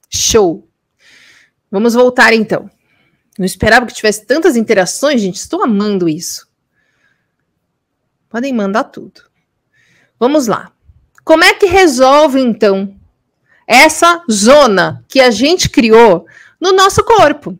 show. 0.09 0.67
Vamos 1.71 1.93
voltar 1.93 2.33
então. 2.33 2.69
Não 3.37 3.45
esperava 3.45 3.85
que 3.85 3.93
tivesse 3.93 4.25
tantas 4.25 4.55
interações, 4.55 5.21
gente. 5.21 5.37
Estou 5.37 5.63
amando 5.63 6.09
isso. 6.09 6.47
Podem 8.29 8.53
mandar 8.53 8.85
tudo. 8.85 9.21
Vamos 10.19 10.47
lá. 10.47 10.71
Como 11.23 11.43
é 11.43 11.53
que 11.53 11.65
resolve 11.65 12.39
então 12.39 12.95
essa 13.67 14.23
zona 14.29 15.05
que 15.07 15.19
a 15.19 15.31
gente 15.31 15.69
criou 15.69 16.25
no 16.59 16.73
nosso 16.73 17.03
corpo? 17.03 17.57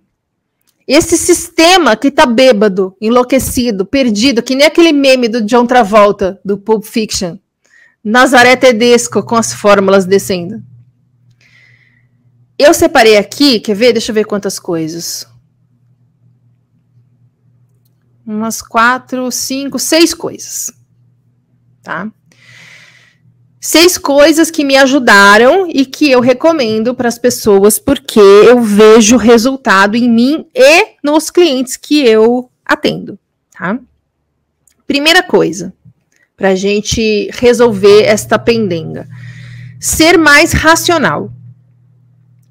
Esse 0.88 1.16
sistema 1.18 1.96
que 1.96 2.10
tá 2.10 2.26
bêbado, 2.26 2.98
enlouquecido, 3.00 3.86
perdido, 3.86 4.42
que 4.42 4.56
nem 4.56 4.66
aquele 4.66 4.92
meme 4.92 5.28
do 5.28 5.42
John 5.42 5.68
Travolta, 5.68 6.42
do 6.44 6.58
Pulp 6.58 6.84
Fiction. 6.84 7.38
Nazaré 8.04 8.56
Tedesco 8.56 9.24
com 9.24 9.36
as 9.36 9.54
fórmulas 9.54 10.06
descendo. 10.06 10.64
Eu 12.58 12.74
separei 12.74 13.18
aqui, 13.18 13.60
quer 13.60 13.76
ver? 13.76 13.94
Deixa 13.94 14.12
eu 14.12 14.16
ver 14.16 14.26
quantas 14.26 14.60
coisas. 14.60 15.28
Umas 18.26 18.62
quatro, 18.62 19.32
cinco, 19.32 19.80
seis 19.80 20.14
coisas. 20.14 20.72
Tá? 21.82 22.12
Seis 23.62 23.98
coisas 23.98 24.50
que 24.50 24.64
me 24.64 24.78
ajudaram 24.78 25.68
e 25.68 25.86
que 25.86 26.10
eu 26.10 26.22
recomendo 26.22 26.96
para 26.96 27.10
as 27.10 27.18
pessoas 27.18 27.78
porque 27.78 28.20
eu 28.20 28.62
vejo 28.62 29.18
resultado 29.18 29.98
em 29.98 30.10
mim 30.10 30.46
e 30.56 30.96
nos 31.04 31.30
clientes 31.30 31.76
que 31.76 32.06
eu 32.06 32.50
atendo, 32.64 33.20
tá? 33.52 33.78
Primeira 34.88 35.22
coisa, 35.22 35.74
para 36.40 36.50
a 36.52 36.56
gente 36.56 37.30
resolver 37.34 38.04
esta 38.04 38.40
pendenga. 38.40 39.06
Ser 39.78 40.18
mais 40.18 40.54
racional. 40.54 41.26
O 41.26 41.32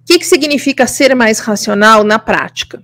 que, 0.04 0.18
que 0.18 0.26
significa 0.26 0.86
ser 0.86 1.16
mais 1.16 1.38
racional 1.38 2.04
na 2.04 2.18
prática? 2.18 2.82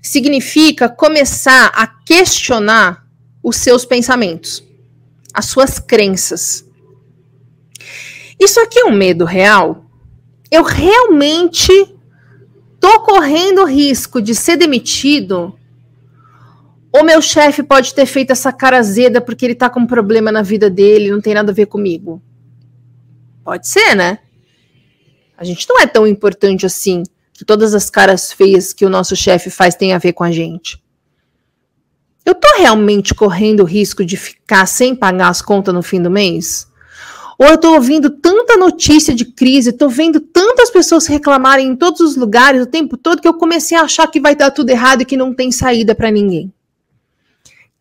Significa 0.00 0.88
começar 0.88 1.72
a 1.74 1.88
questionar 1.88 3.04
os 3.42 3.56
seus 3.56 3.84
pensamentos, 3.84 4.62
as 5.34 5.46
suas 5.46 5.80
crenças. 5.80 6.64
Isso 8.38 8.60
aqui 8.60 8.78
é 8.78 8.84
um 8.84 8.96
medo 8.96 9.24
real? 9.24 9.84
Eu 10.48 10.62
realmente 10.62 11.72
tô 12.78 13.00
correndo 13.00 13.64
risco 13.64 14.22
de 14.22 14.32
ser 14.32 14.56
demitido 14.56 15.58
o 17.00 17.04
meu 17.04 17.20
chefe 17.20 17.62
pode 17.62 17.94
ter 17.94 18.06
feito 18.06 18.30
essa 18.30 18.52
cara 18.52 18.78
azeda 18.78 19.20
porque 19.20 19.44
ele 19.44 19.54
tá 19.54 19.68
com 19.68 19.80
um 19.80 19.86
problema 19.86 20.30
na 20.30 20.42
vida 20.42 20.70
dele, 20.70 21.10
não 21.10 21.20
tem 21.20 21.34
nada 21.34 21.52
a 21.52 21.54
ver 21.54 21.66
comigo. 21.66 22.22
Pode 23.44 23.68
ser, 23.68 23.94
né? 23.94 24.18
A 25.36 25.44
gente 25.44 25.68
não 25.68 25.80
é 25.80 25.86
tão 25.86 26.06
importante 26.06 26.64
assim 26.64 27.02
que 27.32 27.44
todas 27.44 27.74
as 27.74 27.90
caras 27.90 28.32
feias 28.32 28.72
que 28.72 28.86
o 28.86 28.90
nosso 28.90 29.14
chefe 29.14 29.50
faz 29.50 29.74
tem 29.74 29.92
a 29.92 29.98
ver 29.98 30.12
com 30.12 30.24
a 30.24 30.30
gente. 30.30 30.82
Eu 32.24 32.34
tô 32.34 32.48
realmente 32.56 33.14
correndo 33.14 33.60
o 33.60 33.66
risco 33.66 34.04
de 34.04 34.16
ficar 34.16 34.66
sem 34.66 34.96
pagar 34.96 35.28
as 35.28 35.42
contas 35.42 35.74
no 35.74 35.82
fim 35.82 36.00
do 36.02 36.10
mês? 36.10 36.66
Ou 37.38 37.46
eu 37.46 37.58
tô 37.58 37.74
ouvindo 37.74 38.08
tanta 38.08 38.56
notícia 38.56 39.14
de 39.14 39.26
crise, 39.26 39.70
tô 39.70 39.88
vendo 39.88 40.18
tantas 40.18 40.70
pessoas 40.70 41.06
reclamarem 41.06 41.68
em 41.68 41.76
todos 41.76 42.00
os 42.00 42.16
lugares 42.16 42.62
o 42.62 42.66
tempo 42.66 42.96
todo 42.96 43.20
que 43.20 43.28
eu 43.28 43.34
comecei 43.34 43.76
a 43.76 43.82
achar 43.82 44.06
que 44.06 44.18
vai 44.18 44.34
dar 44.34 44.50
tudo 44.50 44.70
errado 44.70 45.02
e 45.02 45.04
que 45.04 45.16
não 45.16 45.34
tem 45.34 45.52
saída 45.52 45.94
para 45.94 46.10
ninguém 46.10 46.52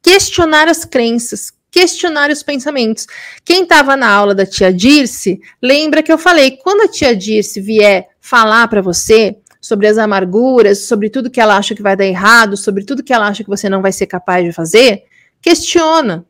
questionar 0.06 0.68
as 0.68 0.86
crenças, 0.86 1.52
questionar 1.72 2.30
os 2.30 2.44
pensamentos. 2.44 3.08
Quem 3.44 3.64
estava 3.64 3.98
na 3.98 4.08
aula 4.08 4.36
da 4.36 4.46
tia 4.46 4.72
Dirce, 4.72 5.42
lembra 5.60 6.04
que 6.04 6.14
eu 6.14 6.18
falei, 6.20 6.52
quando 6.58 6.82
a 6.82 6.88
tia 6.88 7.16
Dirce 7.16 7.60
vier 7.60 8.10
falar 8.22 8.68
para 8.68 8.84
você 8.84 9.36
sobre 9.60 9.88
as 9.88 9.98
amarguras, 9.98 10.84
sobre 10.84 11.10
tudo 11.10 11.32
que 11.32 11.42
ela 11.42 11.58
acha 11.58 11.74
que 11.74 11.82
vai 11.82 11.96
dar 11.98 12.06
errado, 12.06 12.56
sobre 12.56 12.84
tudo 12.84 13.04
que 13.04 13.12
ela 13.12 13.28
acha 13.28 13.44
que 13.44 13.50
você 13.50 13.68
não 13.68 13.82
vai 13.82 13.92
ser 13.92 14.06
capaz 14.06 14.46
de 14.46 14.52
fazer, 14.52 15.06
questiona. 15.42 16.24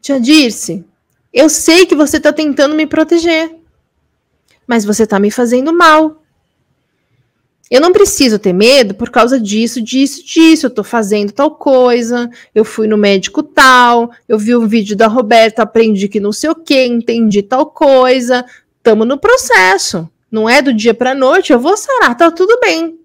Tia 0.00 0.18
Dirce, 0.18 0.86
eu 1.30 1.50
sei 1.50 1.84
que 1.84 1.94
você 1.94 2.16
está 2.16 2.32
tentando 2.32 2.74
me 2.74 2.86
proteger, 2.86 3.56
mas 4.66 4.86
você 4.86 5.02
está 5.02 5.20
me 5.20 5.30
fazendo 5.30 5.70
mal. 5.70 6.22
Eu 7.68 7.80
não 7.80 7.92
preciso 7.92 8.38
ter 8.38 8.52
medo 8.52 8.94
por 8.94 9.10
causa 9.10 9.40
disso, 9.40 9.82
disso, 9.82 10.24
disso. 10.24 10.66
Eu 10.66 10.70
tô 10.70 10.84
fazendo 10.84 11.32
tal 11.32 11.50
coisa, 11.52 12.30
eu 12.54 12.64
fui 12.64 12.86
no 12.86 12.96
médico 12.96 13.42
tal, 13.42 14.10
eu 14.28 14.38
vi 14.38 14.54
um 14.54 14.68
vídeo 14.68 14.96
da 14.96 15.08
Roberta, 15.08 15.62
aprendi 15.62 16.08
que 16.08 16.20
não 16.20 16.32
sei 16.32 16.50
o 16.50 16.54
que, 16.54 16.84
entendi 16.84 17.42
tal 17.42 17.66
coisa. 17.66 18.44
Tamo 18.82 19.04
no 19.04 19.18
processo. 19.18 20.08
Não 20.30 20.48
é 20.48 20.62
do 20.62 20.72
dia 20.72 20.94
para 20.94 21.14
noite, 21.14 21.52
eu 21.52 21.58
vou 21.58 21.76
sarar, 21.76 22.16
tá 22.16 22.30
tudo 22.30 22.58
bem. 22.60 22.98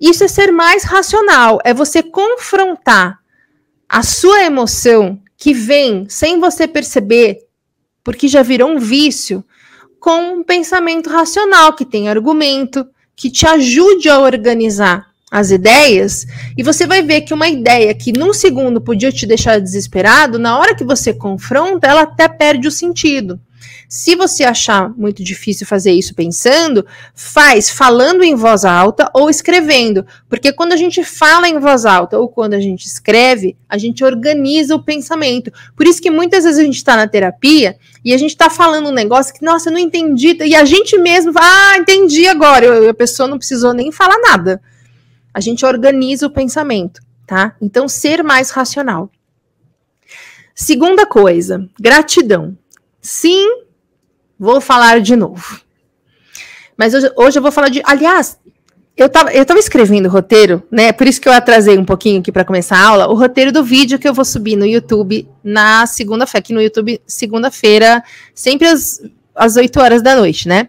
Isso 0.00 0.24
é 0.24 0.28
ser 0.28 0.50
mais 0.50 0.84
racional, 0.84 1.60
é 1.64 1.72
você 1.72 2.02
confrontar 2.02 3.20
a 3.88 4.02
sua 4.02 4.42
emoção 4.42 5.20
que 5.36 5.52
vem 5.52 6.06
sem 6.08 6.40
você 6.40 6.66
perceber, 6.66 7.46
porque 8.02 8.26
já 8.26 8.42
virou 8.42 8.70
um 8.70 8.78
vício, 8.78 9.44
com 10.00 10.38
um 10.38 10.42
pensamento 10.42 11.08
racional 11.08 11.74
que 11.74 11.84
tem 11.84 12.08
argumento, 12.08 12.86
que 13.16 13.30
te 13.30 13.46
ajude 13.46 14.08
a 14.08 14.18
organizar 14.18 15.06
as 15.30 15.50
ideias, 15.50 16.26
e 16.58 16.62
você 16.62 16.86
vai 16.86 17.02
ver 17.02 17.22
que 17.22 17.32
uma 17.32 17.48
ideia 17.48 17.94
que 17.94 18.12
num 18.12 18.34
segundo 18.34 18.82
podia 18.82 19.10
te 19.10 19.24
deixar 19.24 19.58
desesperado, 19.58 20.38
na 20.38 20.58
hora 20.58 20.74
que 20.74 20.84
você 20.84 21.14
confronta, 21.14 21.86
ela 21.86 22.02
até 22.02 22.28
perde 22.28 22.68
o 22.68 22.70
sentido. 22.70 23.40
Se 23.94 24.16
você 24.16 24.42
achar 24.42 24.88
muito 24.96 25.22
difícil 25.22 25.66
fazer 25.66 25.92
isso 25.92 26.14
pensando, 26.14 26.86
faz 27.14 27.68
falando 27.68 28.22
em 28.22 28.34
voz 28.34 28.64
alta 28.64 29.10
ou 29.12 29.28
escrevendo, 29.28 30.06
porque 30.30 30.50
quando 30.50 30.72
a 30.72 30.76
gente 30.76 31.04
fala 31.04 31.46
em 31.46 31.58
voz 31.58 31.84
alta 31.84 32.18
ou 32.18 32.26
quando 32.26 32.54
a 32.54 32.58
gente 32.58 32.86
escreve, 32.86 33.54
a 33.68 33.76
gente 33.76 34.02
organiza 34.02 34.74
o 34.74 34.82
pensamento. 34.82 35.52
Por 35.76 35.86
isso 35.86 36.00
que 36.00 36.10
muitas 36.10 36.44
vezes 36.44 36.58
a 36.58 36.64
gente 36.64 36.78
está 36.78 36.96
na 36.96 37.06
terapia 37.06 37.76
e 38.02 38.14
a 38.14 38.16
gente 38.16 38.30
está 38.30 38.48
falando 38.48 38.88
um 38.88 38.94
negócio 38.94 39.34
que, 39.34 39.44
nossa, 39.44 39.68
eu 39.68 39.74
não 39.74 39.78
entendi, 39.78 40.38
e 40.42 40.54
a 40.54 40.64
gente 40.64 40.96
mesmo, 40.96 41.30
ah, 41.36 41.76
entendi 41.76 42.26
agora, 42.26 42.64
eu, 42.64 42.88
a 42.88 42.94
pessoa 42.94 43.28
não 43.28 43.36
precisou 43.36 43.74
nem 43.74 43.92
falar 43.92 44.18
nada. 44.20 44.62
A 45.34 45.40
gente 45.40 45.66
organiza 45.66 46.26
o 46.26 46.30
pensamento, 46.30 47.02
tá? 47.26 47.54
Então, 47.60 47.86
ser 47.86 48.24
mais 48.24 48.48
racional. 48.48 49.10
Segunda 50.54 51.04
coisa, 51.04 51.68
gratidão. 51.78 52.56
Sim, 53.02 53.61
vou 54.42 54.60
falar 54.60 55.00
de 55.00 55.14
novo. 55.14 55.60
Mas 56.76 56.92
hoje, 56.94 57.10
hoje 57.16 57.38
eu 57.38 57.42
vou 57.42 57.52
falar 57.52 57.68
de. 57.68 57.80
Aliás, 57.84 58.36
eu 58.96 59.08
tava, 59.08 59.32
eu 59.32 59.46
tava 59.46 59.60
escrevendo 59.60 60.06
o 60.06 60.10
roteiro, 60.10 60.64
né? 60.68 60.90
Por 60.90 61.06
isso 61.06 61.20
que 61.20 61.28
eu 61.28 61.32
atrasei 61.32 61.78
um 61.78 61.84
pouquinho 61.84 62.20
aqui 62.20 62.32
para 62.32 62.44
começar 62.44 62.76
a 62.76 62.88
aula. 62.88 63.08
O 63.08 63.14
roteiro 63.14 63.52
do 63.52 63.62
vídeo 63.62 64.00
que 64.00 64.08
eu 64.08 64.12
vou 64.12 64.24
subir 64.24 64.56
no 64.56 64.66
YouTube 64.66 65.28
na 65.44 65.86
segunda-feira, 65.86 66.42
aqui 66.42 66.52
no 66.52 66.60
YouTube, 66.60 67.00
segunda-feira, 67.06 68.02
sempre 68.34 68.66
às, 68.66 69.00
às 69.32 69.56
8 69.56 69.78
horas 69.78 70.02
da 70.02 70.16
noite, 70.16 70.48
né? 70.48 70.68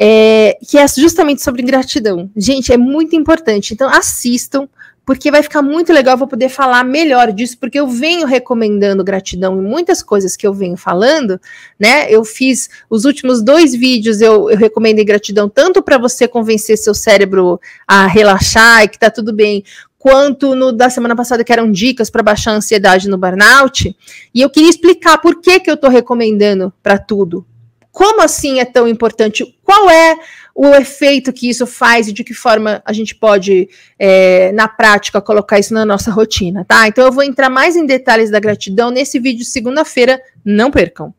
É, 0.00 0.56
que 0.66 0.78
é 0.78 0.88
justamente 0.88 1.42
sobre 1.42 1.62
gratidão. 1.62 2.30
Gente, 2.34 2.72
é 2.72 2.78
muito 2.78 3.14
importante. 3.14 3.74
Então, 3.74 3.88
assistam, 3.88 4.66
porque 5.04 5.30
vai 5.30 5.42
ficar 5.42 5.62
muito 5.62 5.92
legal, 5.92 6.16
vou 6.16 6.26
poder 6.26 6.48
falar 6.48 6.82
melhor 6.82 7.30
disso, 7.30 7.58
porque 7.58 7.78
eu 7.78 7.86
venho 7.86 8.26
recomendando 8.26 9.04
gratidão 9.04 9.58
em 9.58 9.62
muitas 9.62 10.02
coisas 10.02 10.36
que 10.36 10.46
eu 10.46 10.54
venho 10.54 10.76
falando, 10.76 11.38
né? 11.78 12.10
Eu 12.10 12.24
fiz 12.24 12.70
os 12.88 13.04
últimos 13.04 13.42
dois 13.42 13.74
vídeos, 13.74 14.20
eu, 14.20 14.50
eu 14.50 14.56
recomendei 14.56 15.04
gratidão 15.04 15.48
tanto 15.48 15.82
para 15.82 15.98
você 15.98 16.26
convencer 16.26 16.78
seu 16.78 16.94
cérebro 16.94 17.60
a 17.86 18.06
relaxar 18.06 18.84
e 18.84 18.88
que 18.88 18.98
tá 18.98 19.10
tudo 19.10 19.32
bem, 19.32 19.62
quanto 19.98 20.54
no 20.54 20.72
da 20.72 20.88
semana 20.88 21.16
passada 21.16 21.44
que 21.44 21.52
eram 21.52 21.70
dicas 21.70 22.10
para 22.10 22.22
baixar 22.22 22.52
a 22.52 22.56
ansiedade 22.56 23.08
no 23.08 23.18
burnout. 23.18 23.94
E 24.34 24.40
eu 24.40 24.50
queria 24.50 24.70
explicar 24.70 25.18
por 25.18 25.40
que, 25.40 25.60
que 25.60 25.70
eu 25.70 25.74
estou 25.74 25.90
recomendando 25.90 26.72
para 26.82 26.98
tudo. 26.98 27.46
Como 27.90 28.20
assim 28.22 28.58
é 28.58 28.64
tão 28.64 28.88
importante? 28.88 29.56
Qual 29.62 29.88
é 29.88 30.16
o 30.54 30.68
efeito 30.68 31.32
que 31.32 31.48
isso 31.48 31.66
faz 31.66 32.06
e 32.06 32.12
de 32.12 32.22
que 32.22 32.32
forma 32.32 32.80
a 32.84 32.92
gente 32.92 33.14
pode, 33.14 33.68
é, 33.98 34.52
na 34.52 34.68
prática, 34.68 35.20
colocar 35.20 35.58
isso 35.58 35.74
na 35.74 35.84
nossa 35.84 36.12
rotina, 36.12 36.64
tá? 36.64 36.86
Então 36.86 37.04
eu 37.04 37.10
vou 37.10 37.24
entrar 37.24 37.50
mais 37.50 37.74
em 37.74 37.84
detalhes 37.84 38.30
da 38.30 38.38
gratidão 38.38 38.90
nesse 38.90 39.18
vídeo 39.18 39.44
segunda-feira, 39.44 40.20
não 40.44 40.70
percam. 40.70 41.12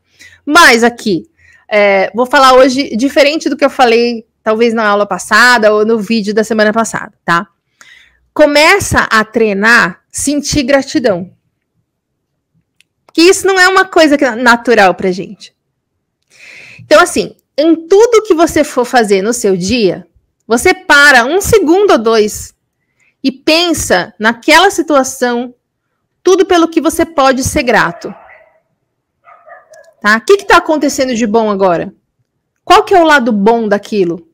Mas 0.45 0.83
aqui, 0.83 1.27
é, 1.67 2.09
vou 2.15 2.25
falar 2.25 2.53
hoje 2.53 2.95
diferente 2.95 3.49
do 3.49 3.57
que 3.57 3.65
eu 3.65 3.69
falei, 3.69 4.25
talvez 4.41 4.73
na 4.73 4.88
aula 4.88 5.05
passada 5.05 5.73
ou 5.73 5.86
no 5.86 5.99
vídeo 5.99 6.33
da 6.33 6.43
semana 6.43 6.71
passada, 6.71 7.11
tá? 7.25 7.47
Começa 8.33 8.99
a 9.11 9.25
treinar 9.25 10.01
sentir 10.09 10.63
gratidão. 10.63 11.31
que 13.11 13.21
isso 13.21 13.47
não 13.47 13.57
é 13.57 13.67
uma 13.67 13.86
coisa 13.86 14.17
natural 14.36 14.93
pra 14.93 15.09
gente. 15.09 15.55
Então, 16.81 17.01
assim, 17.01 17.33
em 17.58 17.88
tudo 17.88 18.24
que 18.24 18.34
você 18.34 18.64
for 18.64 18.86
fazer 18.86 19.22
no 19.22 19.34
seu 19.34 19.56
dia, 19.56 20.08
você 20.47 20.74
para 20.74 21.26
um 21.26 21.41
segundo 21.41 21.91
ou 21.91 21.97
dois 21.97 22.53
e 23.24 23.32
pensa 23.32 24.14
naquela 24.20 24.70
situação, 24.70 25.53
tudo 26.22 26.45
pelo 26.45 26.68
que 26.68 26.82
você 26.82 27.06
pode 27.06 27.43
ser 27.43 27.64
grato. 27.64 28.14
Tá? 30.01 30.18
O 30.18 30.22
que 30.22 30.34
está 30.34 30.58
acontecendo 30.58 31.16
de 31.16 31.26
bom 31.26 31.49
agora? 31.49 31.93
Qual 32.64 32.84
que 32.84 32.93
é 32.93 32.99
o 32.99 33.06
lado 33.06 33.32
bom 33.32 33.68
daquilo? 33.68 34.28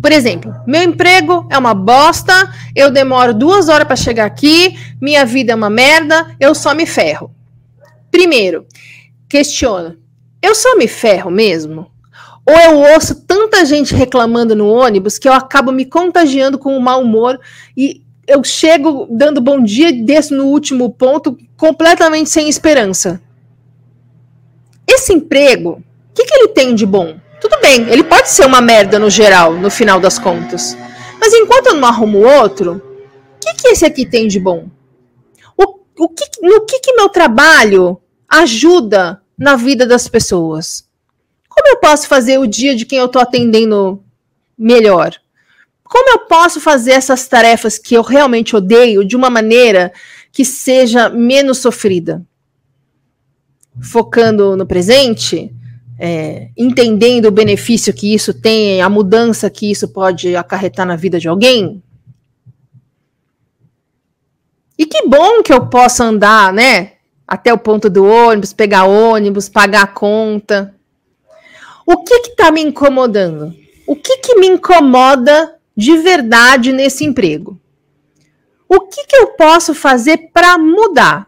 Por 0.00 0.10
exemplo, 0.10 0.54
meu 0.66 0.82
emprego 0.82 1.46
é 1.50 1.58
uma 1.58 1.74
bosta, 1.74 2.32
eu 2.74 2.90
demoro 2.90 3.34
duas 3.34 3.68
horas 3.68 3.86
para 3.86 3.96
chegar 3.96 4.24
aqui, 4.24 4.76
minha 5.00 5.24
vida 5.26 5.52
é 5.52 5.54
uma 5.54 5.68
merda, 5.68 6.34
eu 6.40 6.54
só 6.54 6.74
me 6.74 6.86
ferro. 6.86 7.34
Primeiro, 8.10 8.66
questiona: 9.28 9.98
eu 10.42 10.54
só 10.54 10.76
me 10.76 10.88
ferro 10.88 11.30
mesmo? 11.30 11.93
Ou 12.46 12.54
eu 12.54 12.94
ouço 12.94 13.14
tanta 13.26 13.64
gente 13.64 13.94
reclamando 13.94 14.54
no 14.54 14.68
ônibus 14.68 15.18
que 15.18 15.28
eu 15.28 15.32
acabo 15.32 15.72
me 15.72 15.86
contagiando 15.86 16.58
com 16.58 16.76
o 16.76 16.80
mau 16.80 17.00
humor 17.00 17.40
e 17.76 18.02
eu 18.26 18.44
chego 18.44 19.06
dando 19.10 19.40
bom 19.40 19.62
dia 19.62 19.88
e 19.88 20.02
desço 20.02 20.34
no 20.34 20.46
último 20.46 20.90
ponto 20.92 21.38
completamente 21.56 22.28
sem 22.28 22.48
esperança? 22.48 23.20
Esse 24.86 25.12
emprego, 25.14 25.82
o 26.10 26.14
que, 26.14 26.24
que 26.24 26.34
ele 26.34 26.48
tem 26.48 26.74
de 26.74 26.84
bom? 26.84 27.16
Tudo 27.40 27.60
bem, 27.60 27.88
ele 27.90 28.04
pode 28.04 28.28
ser 28.28 28.44
uma 28.44 28.60
merda 28.60 28.98
no 28.98 29.08
geral, 29.08 29.54
no 29.54 29.70
final 29.70 29.98
das 29.98 30.18
contas. 30.18 30.76
Mas 31.18 31.32
enquanto 31.32 31.68
eu 31.68 31.74
não 31.74 31.88
arrumo 31.88 32.18
outro, 32.18 32.74
o 32.74 33.38
que, 33.40 33.54
que 33.54 33.68
esse 33.68 33.84
aqui 33.84 34.04
tem 34.04 34.28
de 34.28 34.38
bom? 34.38 34.68
O, 35.56 35.80
o 35.98 36.08
que, 36.08 36.24
no 36.42 36.66
que, 36.66 36.80
que 36.80 36.92
meu 36.92 37.08
trabalho 37.08 38.00
ajuda 38.28 39.22
na 39.38 39.56
vida 39.56 39.86
das 39.86 40.08
pessoas? 40.08 40.86
Como 41.54 41.68
eu 41.68 41.76
posso 41.76 42.08
fazer 42.08 42.38
o 42.38 42.48
dia 42.48 42.74
de 42.74 42.84
quem 42.84 42.98
eu 42.98 43.06
estou 43.06 43.22
atendendo 43.22 44.02
melhor? 44.58 45.14
Como 45.84 46.10
eu 46.10 46.26
posso 46.26 46.60
fazer 46.60 46.92
essas 46.92 47.28
tarefas 47.28 47.78
que 47.78 47.94
eu 47.94 48.02
realmente 48.02 48.56
odeio 48.56 49.04
de 49.04 49.14
uma 49.14 49.30
maneira 49.30 49.92
que 50.32 50.44
seja 50.44 51.08
menos 51.08 51.58
sofrida? 51.58 52.26
Focando 53.80 54.56
no 54.56 54.66
presente, 54.66 55.54
é, 55.96 56.48
entendendo 56.56 57.26
o 57.26 57.30
benefício 57.30 57.94
que 57.94 58.12
isso 58.12 58.34
tem, 58.34 58.82
a 58.82 58.88
mudança 58.88 59.48
que 59.48 59.70
isso 59.70 59.86
pode 59.86 60.34
acarretar 60.34 60.84
na 60.84 60.96
vida 60.96 61.20
de 61.20 61.28
alguém. 61.28 61.80
E 64.76 64.84
que 64.86 65.06
bom 65.06 65.40
que 65.40 65.52
eu 65.52 65.68
possa 65.68 66.04
andar, 66.04 66.52
né? 66.52 66.94
Até 67.28 67.52
o 67.52 67.58
ponto 67.58 67.88
do 67.88 68.04
ônibus, 68.04 68.52
pegar 68.52 68.86
ônibus, 68.86 69.48
pagar 69.48 69.84
a 69.84 69.86
conta. 69.86 70.73
O 71.86 72.02
que 72.02 72.14
está 72.14 72.50
me 72.50 72.62
incomodando? 72.62 73.54
O 73.86 73.94
que, 73.94 74.18
que 74.18 74.38
me 74.38 74.46
incomoda 74.46 75.56
de 75.76 75.96
verdade 75.98 76.72
nesse 76.72 77.04
emprego? 77.04 77.60
O 78.68 78.80
que, 78.80 79.04
que 79.06 79.16
eu 79.16 79.28
posso 79.28 79.74
fazer 79.74 80.30
para 80.32 80.56
mudar? 80.56 81.26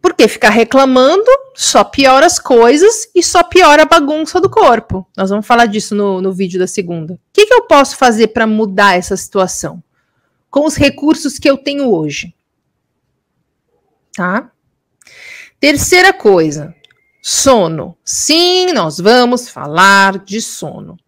Porque 0.00 0.26
ficar 0.26 0.50
reclamando 0.50 1.30
só 1.54 1.84
piora 1.84 2.26
as 2.26 2.40
coisas 2.40 3.08
e 3.14 3.22
só 3.22 3.44
piora 3.44 3.82
a 3.82 3.86
bagunça 3.86 4.40
do 4.40 4.50
corpo. 4.50 5.06
Nós 5.16 5.30
vamos 5.30 5.46
falar 5.46 5.66
disso 5.66 5.94
no, 5.94 6.20
no 6.20 6.32
vídeo 6.32 6.58
da 6.58 6.66
segunda. 6.66 7.14
O 7.14 7.18
que, 7.32 7.46
que 7.46 7.54
eu 7.54 7.62
posso 7.62 7.96
fazer 7.96 8.28
para 8.28 8.46
mudar 8.46 8.96
essa 8.96 9.16
situação? 9.16 9.82
Com 10.50 10.66
os 10.66 10.74
recursos 10.74 11.38
que 11.38 11.48
eu 11.48 11.56
tenho 11.56 11.94
hoje. 11.94 12.34
Tá? 14.14 14.50
Terceira 15.60 16.12
coisa, 16.12 16.74
sono. 17.22 17.96
Sim, 18.04 18.72
nós 18.72 18.98
vamos 18.98 19.48
falar 19.48 20.18
de 20.18 20.42
sono. 20.42 20.98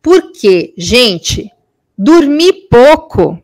Porque, 0.00 0.72
gente, 0.78 1.52
dormir 1.96 2.68
pouco 2.70 3.40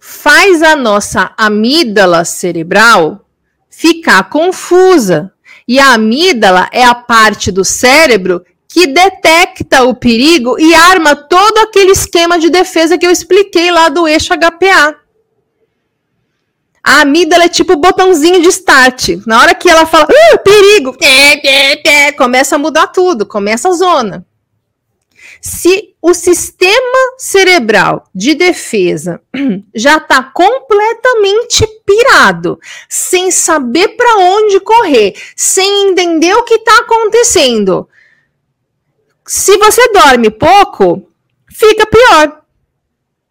faz 0.00 0.62
a 0.62 0.74
nossa 0.74 1.34
amígdala 1.36 2.24
cerebral 2.24 3.26
ficar 3.68 4.30
confusa. 4.30 5.32
E 5.68 5.78
a 5.78 5.92
amígdala 5.92 6.68
é 6.72 6.84
a 6.84 6.94
parte 6.94 7.52
do 7.52 7.64
cérebro 7.64 8.44
que 8.66 8.86
detecta 8.86 9.84
o 9.84 9.94
perigo 9.94 10.58
e 10.58 10.74
arma 10.74 11.14
todo 11.14 11.58
aquele 11.58 11.90
esquema 11.90 12.38
de 12.38 12.48
defesa 12.48 12.96
que 12.96 13.06
eu 13.06 13.10
expliquei 13.10 13.70
lá 13.70 13.88
do 13.88 14.08
eixo 14.08 14.32
HPA. 14.32 14.99
A 16.82 17.02
amígdala 17.02 17.44
é 17.44 17.48
tipo 17.48 17.76
botãozinho 17.76 18.40
de 18.40 18.48
start. 18.48 19.10
Na 19.26 19.40
hora 19.40 19.54
que 19.54 19.68
ela 19.68 19.84
fala, 19.86 20.04
uh, 20.06 20.38
perigo, 20.42 20.96
começa 22.16 22.56
a 22.56 22.58
mudar 22.58 22.86
tudo, 22.88 23.26
começa 23.26 23.68
a 23.68 23.72
zona. 23.72 24.26
Se 25.42 25.94
o 26.02 26.12
sistema 26.12 27.14
cerebral 27.18 28.06
de 28.14 28.34
defesa 28.34 29.20
já 29.74 29.96
está 29.96 30.22
completamente 30.22 31.66
pirado, 31.84 32.58
sem 32.88 33.30
saber 33.30 33.88
para 33.96 34.18
onde 34.18 34.60
correr, 34.60 35.14
sem 35.34 35.88
entender 35.88 36.34
o 36.34 36.42
que 36.42 36.54
está 36.54 36.78
acontecendo, 36.78 37.88
se 39.26 39.56
você 39.56 39.92
dorme 39.92 40.30
pouco, 40.30 41.08
fica 41.50 41.86
pior. 41.86 42.42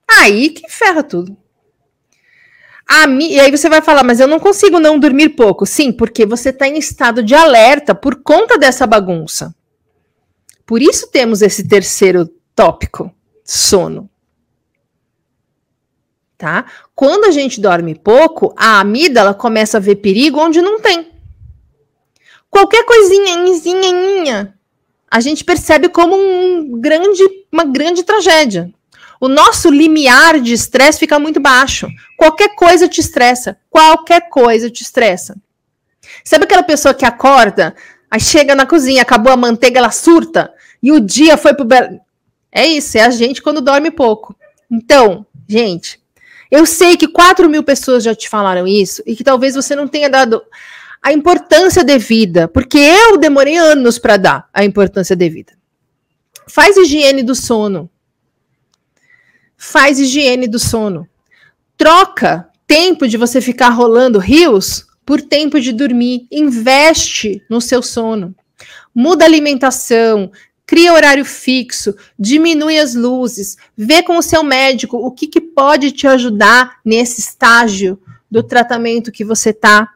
Aí 0.09 0.49
que 0.49 0.69
ferra 0.69 1.03
tudo. 1.03 1.37
E 3.19 3.39
aí 3.39 3.51
você 3.51 3.69
vai 3.69 3.81
falar, 3.81 4.03
mas 4.03 4.19
eu 4.19 4.27
não 4.27 4.39
consigo 4.39 4.79
não 4.79 4.97
dormir 4.97 5.29
pouco. 5.29 5.65
Sim, 5.65 5.91
porque 5.91 6.25
você 6.25 6.49
está 6.49 6.67
em 6.67 6.77
estado 6.77 7.21
de 7.21 7.35
alerta 7.35 7.93
por 7.93 8.23
conta 8.23 8.57
dessa 8.57 8.87
bagunça. 8.87 9.53
Por 10.65 10.81
isso 10.81 11.07
temos 11.07 11.41
esse 11.41 11.67
terceiro 11.67 12.27
tópico, 12.55 13.11
sono. 13.43 14.09
Tá? 16.37 16.65
Quando 16.95 17.25
a 17.25 17.31
gente 17.31 17.61
dorme 17.61 17.93
pouco, 17.93 18.53
a 18.57 18.79
amígdala 18.79 19.33
começa 19.33 19.77
a 19.77 19.81
ver 19.81 19.97
perigo 19.97 20.39
onde 20.39 20.61
não 20.61 20.79
tem. 20.79 21.11
Qualquer 22.49 22.85
coisinha, 22.85 24.55
a 25.11 25.19
gente 25.19 25.43
percebe 25.43 25.89
como 25.89 26.15
um 26.15 26.79
grande, 26.79 27.23
uma 27.51 27.63
grande 27.63 28.03
tragédia. 28.03 28.73
O 29.19 29.27
nosso 29.27 29.69
limiar 29.69 30.39
de 30.39 30.53
estresse 30.53 30.99
fica 30.99 31.19
muito 31.19 31.39
baixo. 31.39 31.87
Qualquer 32.17 32.55
coisa 32.55 32.87
te 32.87 33.01
estressa. 33.01 33.57
Qualquer 33.69 34.29
coisa 34.29 34.69
te 34.69 34.81
estressa. 34.81 35.35
Sabe 36.23 36.45
aquela 36.45 36.63
pessoa 36.63 36.93
que 36.93 37.05
acorda, 37.05 37.75
aí 38.09 38.19
chega 38.19 38.55
na 38.55 38.65
cozinha, 38.65 39.01
acabou 39.01 39.31
a 39.31 39.37
manteiga, 39.37 39.79
ela 39.79 39.91
surta? 39.91 40.51
e 40.81 40.91
o 40.91 40.99
dia 40.99 41.37
foi 41.37 41.53
pro. 41.53 41.67
É 42.51 42.65
isso, 42.65 42.97
é 42.97 43.01
a 43.01 43.09
gente 43.09 43.41
quando 43.41 43.61
dorme 43.61 43.91
pouco. 43.91 44.35
Então, 44.71 45.25
gente, 45.47 45.99
eu 46.49 46.65
sei 46.65 46.97
que 46.97 47.07
4 47.07 47.49
mil 47.49 47.63
pessoas 47.63 48.03
já 48.03 48.15
te 48.15 48.27
falaram 48.27 48.67
isso 48.67 49.03
e 49.05 49.15
que 49.15 49.23
talvez 49.23 49.55
você 49.55 49.75
não 49.75 49.87
tenha 49.87 50.09
dado 50.09 50.41
a 51.01 51.13
importância 51.13 51.83
devida, 51.83 52.47
porque 52.47 52.77
eu 52.77 53.17
demorei 53.17 53.55
anos 53.57 53.99
para 53.99 54.17
dar 54.17 54.49
a 54.53 54.65
importância 54.65 55.15
devida. 55.15 55.53
Faz 56.47 56.75
higiene 56.75 57.21
do 57.21 57.35
sono. 57.35 57.89
Faz 59.61 59.99
higiene 59.99 60.47
do 60.47 60.57
sono. 60.57 61.05
Troca 61.75 62.49
tempo 62.65 63.05
de 63.05 63.17
você 63.17 63.41
ficar 63.41 63.69
rolando 63.69 64.17
rios 64.17 64.87
por 65.05 65.21
tempo 65.21 65.59
de 65.59 65.73
dormir. 65.73 66.25
Investe 66.31 67.43
no 67.49 67.59
seu 67.59 67.81
sono. 67.81 68.33
Muda 68.95 69.25
a 69.25 69.27
alimentação, 69.27 70.31
cria 70.65 70.93
horário 70.93 71.25
fixo, 71.25 71.93
diminui 72.17 72.79
as 72.79 72.95
luzes, 72.95 73.57
vê 73.75 74.01
com 74.01 74.17
o 74.17 74.21
seu 74.21 74.43
médico 74.43 74.95
o 74.95 75.11
que, 75.11 75.27
que 75.27 75.41
pode 75.41 75.91
te 75.91 76.07
ajudar 76.07 76.79
nesse 76.85 77.19
estágio 77.19 78.01
do 78.31 78.41
tratamento 78.41 79.11
que 79.11 79.25
você 79.25 79.49
está. 79.49 79.93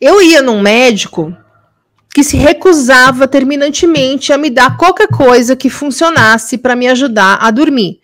Eu 0.00 0.22
ia 0.22 0.40
num 0.40 0.60
médico 0.60 1.36
que 2.14 2.24
se 2.24 2.36
recusava 2.36 3.28
terminantemente 3.28 4.32
a 4.32 4.38
me 4.38 4.50
dar 4.50 4.76
qualquer 4.76 5.08
coisa 5.08 5.54
que 5.54 5.70
funcionasse 5.70 6.58
para 6.58 6.74
me 6.74 6.88
ajudar 6.88 7.38
a 7.40 7.50
dormir. 7.50 8.00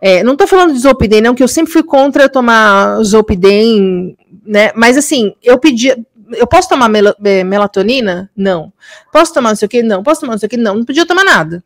É, 0.00 0.22
não 0.22 0.32
estou 0.32 0.46
falando 0.46 0.72
de 0.72 0.78
Zolpidem, 0.78 1.20
não, 1.20 1.34
que 1.34 1.42
eu 1.42 1.48
sempre 1.48 1.72
fui 1.72 1.82
contra 1.82 2.28
tomar 2.28 3.02
Zolpidem, 3.02 4.16
né? 4.46 4.70
Mas 4.74 4.96
assim, 4.96 5.34
eu 5.42 5.58
pedia, 5.58 5.98
eu 6.32 6.46
posso 6.46 6.68
tomar 6.68 6.88
mel 6.88 7.14
é, 7.24 7.42
melatonina? 7.42 8.30
Não. 8.36 8.72
Posso 9.12 9.34
tomar 9.34 9.50
não 9.50 9.56
sei 9.56 9.66
o 9.66 9.68
que? 9.68 9.82
Não. 9.82 10.02
Posso 10.02 10.20
tomar 10.20 10.34
não 10.34 10.38
sei 10.38 10.46
o 10.46 10.50
que? 10.50 10.56
Não. 10.56 10.76
Não 10.76 10.84
podia 10.84 11.04
tomar 11.04 11.24
nada. 11.24 11.64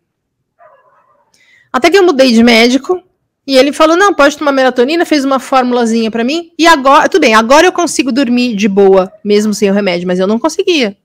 Até 1.73 1.91
que 1.91 1.97
eu 1.97 2.05
mudei 2.05 2.33
de 2.33 2.43
médico 2.43 3.03
e 3.47 3.57
ele 3.57 3.73
falou: 3.73 3.97
não, 3.97 4.15
pode 4.15 4.37
tomar 4.37 4.53
melatonina, 4.53 5.05
fez 5.05 5.25
uma 5.25 5.39
formulazinha 5.39 6.11
para 6.11 6.25
mim. 6.25 6.53
E 6.59 6.67
agora, 6.67 7.09
tudo 7.09 7.23
bem, 7.23 7.35
agora 7.35 7.67
eu 7.67 7.73
consigo 7.73 8.13
dormir 8.13 8.55
de 8.55 8.69
boa, 8.69 9.13
mesmo 9.25 9.53
sem 9.53 9.71
o 9.71 9.75
remédio, 9.75 10.07
mas 10.07 10.19
eu 10.19 10.27
não 10.27 10.39
conseguia. 10.39 10.97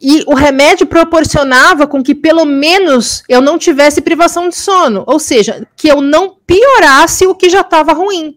E 0.00 0.22
o 0.26 0.34
remédio 0.34 0.86
proporcionava 0.86 1.86
com 1.86 2.02
que 2.02 2.14
pelo 2.14 2.44
menos 2.44 3.22
eu 3.28 3.40
não 3.40 3.58
tivesse 3.58 4.00
privação 4.00 4.48
de 4.48 4.56
sono, 4.56 5.02
ou 5.06 5.18
seja, 5.18 5.66
que 5.76 5.88
eu 5.88 6.00
não 6.00 6.36
piorasse 6.46 7.26
o 7.26 7.34
que 7.34 7.50
já 7.50 7.60
estava 7.62 7.92
ruim. 7.92 8.36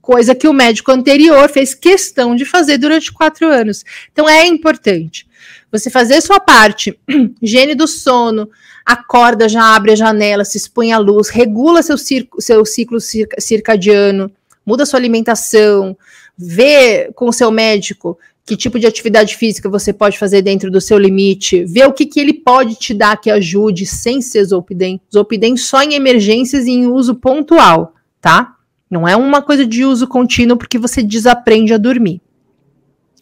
coisa 0.00 0.34
que 0.34 0.46
o 0.46 0.52
médico 0.52 0.92
anterior 0.92 1.48
fez 1.48 1.74
questão 1.74 2.36
de 2.36 2.44
fazer 2.44 2.76
durante 2.76 3.10
quatro 3.10 3.48
anos. 3.48 3.82
Então 4.12 4.28
é 4.28 4.46
importante 4.46 5.26
você 5.72 5.90
fazer 5.90 6.20
sua 6.20 6.38
parte, 6.38 6.96
higiene 7.42 7.74
do 7.74 7.88
sono, 7.88 8.48
acorda, 8.86 9.48
já 9.48 9.74
abre 9.74 9.92
a 9.92 9.96
janela, 9.96 10.44
se 10.44 10.56
expõe 10.56 10.92
à 10.92 10.98
luz, 10.98 11.28
regula 11.28 11.82
seu, 11.82 11.96
seu 11.98 12.64
ciclo 12.64 12.98
circadiano, 13.00 14.30
muda 14.64 14.86
sua 14.86 15.00
alimentação, 15.00 15.96
vê 16.38 17.10
com 17.14 17.28
o 17.28 17.32
seu 17.32 17.50
médico 17.50 18.18
que 18.46 18.56
tipo 18.56 18.78
de 18.78 18.86
atividade 18.86 19.36
física 19.36 19.68
você 19.68 19.92
pode 19.92 20.18
fazer 20.18 20.42
dentro 20.42 20.70
do 20.70 20.80
seu 20.80 20.98
limite, 20.98 21.64
vê 21.64 21.84
o 21.84 21.92
que, 21.92 22.04
que 22.04 22.20
ele 22.20 22.34
pode 22.34 22.74
te 22.74 22.92
dar 22.92 23.16
que 23.16 23.30
ajude 23.30 23.86
sem 23.86 24.20
ser 24.20 24.44
Zolpidem. 24.44 25.00
Zolpidem 25.12 25.56
só 25.56 25.82
em 25.82 25.94
emergências 25.94 26.66
e 26.66 26.72
em 26.72 26.86
uso 26.86 27.14
pontual, 27.14 27.94
tá? 28.20 28.56
Não 28.90 29.08
é 29.08 29.16
uma 29.16 29.40
coisa 29.40 29.66
de 29.66 29.84
uso 29.84 30.06
contínuo 30.06 30.58
porque 30.58 30.78
você 30.78 31.02
desaprende 31.02 31.72
a 31.72 31.78
dormir. 31.78 32.20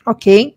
Ok? 0.05 0.57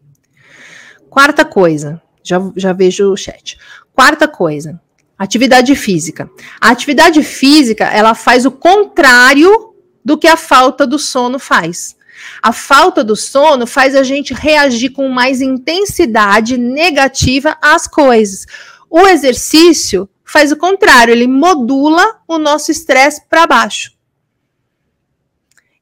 Quarta 1.10 1.46
coisa, 1.46 2.02
já, 2.24 2.42
já 2.56 2.74
vejo 2.74 3.12
o 3.12 3.16
chat. 3.16 3.60
Quarta 3.94 4.28
coisa, 4.28 4.82
atividade 5.18 5.76
física. 5.76 6.30
A 6.60 6.72
atividade 6.72 7.22
física, 7.22 7.86
ela 7.86 8.16
faz 8.16 8.46
o 8.46 8.52
contrário 8.52 9.76
do 10.04 10.18
que 10.18 10.28
a 10.28 10.36
falta 10.36 10.88
do 10.88 10.98
sono 10.98 11.38
faz. 11.38 11.96
A 12.42 12.52
falta 12.52 13.04
do 13.04 13.16
sono 13.16 13.66
faz 13.66 13.96
a 13.96 14.04
gente 14.04 14.34
reagir 14.34 14.92
com 14.92 15.10
mais 15.10 15.42
intensidade 15.42 16.58
negativa 16.58 17.58
às 17.62 17.88
coisas. 17.88 18.46
O 18.90 19.08
exercício 19.08 20.10
faz 20.24 20.52
o 20.52 20.58
contrário, 20.58 21.12
ele 21.12 21.28
modula 21.28 22.20
o 22.28 22.38
nosso 22.38 22.72
estresse 22.72 23.22
para 23.30 23.48
baixo. 23.48 23.96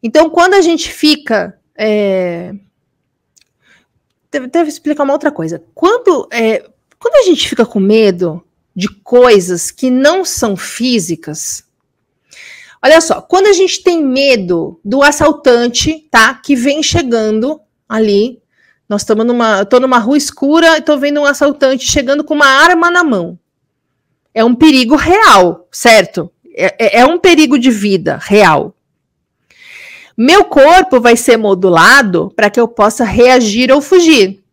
Então, 0.02 0.30
quando 0.30 0.54
a 0.54 0.62
gente 0.62 0.92
fica. 0.92 1.58
É... 1.76 2.54
Explicar 4.68 5.04
uma 5.04 5.14
outra 5.14 5.32
coisa. 5.32 5.64
Quando, 5.76 6.28
é, 6.32 6.68
quando 7.00 7.16
a 7.16 7.22
gente 7.22 7.48
fica 7.48 7.66
com 7.66 7.80
medo 7.80 8.44
de 8.76 8.88
coisas 8.88 9.70
que 9.70 9.92
não 9.92 10.26
são 10.26 10.58
físicas, 10.58 11.64
Olha 12.84 13.00
só, 13.00 13.22
quando 13.22 13.48
a 13.48 13.54
gente 13.54 13.82
tem 13.82 14.04
medo 14.04 14.78
do 14.84 15.02
assaltante, 15.02 16.06
tá? 16.12 16.34
Que 16.34 16.54
vem 16.54 16.84
chegando 16.84 17.62
ali. 17.88 18.42
Nós 18.90 19.04
estamos 19.04 19.26
numa. 19.26 19.64
tô 19.64 19.80
numa 19.80 20.00
rua 20.00 20.18
escura 20.18 20.78
e 20.78 20.82
tô 20.82 20.98
vendo 20.98 21.22
um 21.22 21.26
assaltante 21.26 21.90
chegando 21.90 22.26
com 22.26 22.34
uma 22.34 22.46
arma 22.46 22.92
na 22.92 23.02
mão. 23.02 23.40
É 24.34 24.44
um 24.44 24.54
perigo 24.54 24.98
real, 24.98 25.66
certo? 25.72 26.30
É, 26.54 26.98
é, 26.98 27.00
é 27.00 27.06
um 27.06 27.18
perigo 27.18 27.58
de 27.58 27.72
vida 27.72 28.20
real. 28.22 28.76
Meu 30.18 30.44
corpo 30.44 31.00
vai 31.00 31.16
ser 31.16 31.38
modulado 31.38 32.34
para 32.36 32.50
que 32.50 32.60
eu 32.60 32.68
possa 32.68 33.06
reagir 33.06 33.72
ou 33.72 33.82
fugir. 33.82 34.44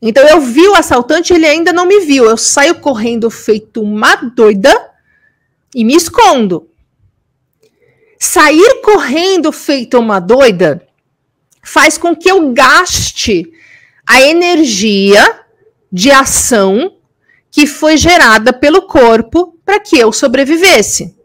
Então 0.00 0.26
eu 0.26 0.40
vi 0.40 0.66
o 0.66 0.74
assaltante, 0.74 1.34
ele 1.34 1.46
ainda 1.46 1.74
não 1.74 1.84
me 1.84 2.00
viu. 2.00 2.24
Eu 2.24 2.38
saio 2.38 2.76
correndo 2.76 3.30
feito 3.30 3.82
uma 3.82 4.16
doida 4.16 4.90
e 5.74 5.84
me 5.84 5.94
escondo. 5.94 6.71
Sair 8.24 8.80
correndo 8.82 9.50
feito 9.50 9.98
uma 9.98 10.20
doida 10.20 10.86
faz 11.60 11.98
com 11.98 12.14
que 12.14 12.30
eu 12.30 12.52
gaste 12.52 13.52
a 14.06 14.22
energia 14.22 15.40
de 15.90 16.08
ação 16.12 16.98
que 17.50 17.66
foi 17.66 17.96
gerada 17.96 18.52
pelo 18.52 18.82
corpo 18.82 19.58
para 19.64 19.80
que 19.80 19.98
eu 19.98 20.12
sobrevivesse. 20.12 21.16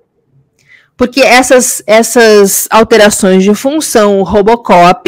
Porque 0.97 1.21
essas, 1.21 1.83
essas 1.85 2.67
alterações 2.71 3.43
de 3.43 3.53
função 3.53 4.23
Robocop 4.23 5.07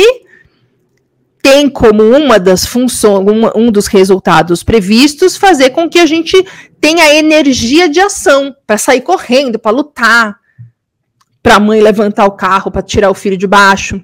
tem 1.41 1.67
como 1.67 2.03
uma 2.03 2.39
das 2.39 2.67
funções, 2.67 3.27
um, 3.27 3.63
um 3.63 3.71
dos 3.71 3.87
resultados 3.87 4.61
previstos, 4.61 5.35
fazer 5.35 5.71
com 5.71 5.89
que 5.89 5.97
a 5.97 6.05
gente 6.05 6.37
tenha 6.79 7.15
energia 7.15 7.89
de 7.89 7.99
ação 7.99 8.55
para 8.67 8.77
sair 8.77 9.01
correndo, 9.01 9.57
para 9.57 9.71
lutar, 9.71 10.38
para 11.41 11.55
a 11.55 11.59
mãe 11.59 11.81
levantar 11.81 12.25
o 12.25 12.31
carro 12.31 12.71
para 12.71 12.81
tirar 12.81 13.09
o 13.09 13.15
filho 13.15 13.37
de 13.37 13.47
baixo. 13.47 14.03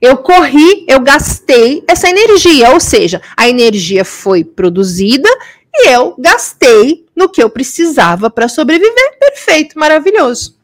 Eu 0.00 0.18
corri, 0.18 0.84
eu 0.88 1.00
gastei 1.00 1.82
essa 1.88 2.08
energia, 2.08 2.70
ou 2.70 2.80
seja, 2.80 3.20
a 3.36 3.48
energia 3.48 4.04
foi 4.04 4.44
produzida 4.44 5.28
e 5.74 5.88
eu 5.88 6.14
gastei 6.18 7.06
no 7.14 7.28
que 7.28 7.42
eu 7.42 7.50
precisava 7.50 8.30
para 8.30 8.48
sobreviver. 8.48 9.18
Perfeito, 9.18 9.78
maravilhoso. 9.78 10.56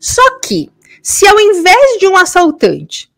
Só 0.00 0.38
que, 0.40 0.70
se 1.02 1.26
ao 1.26 1.38
invés 1.40 1.98
de 1.98 2.06
um 2.06 2.16
assaltante, 2.16 3.10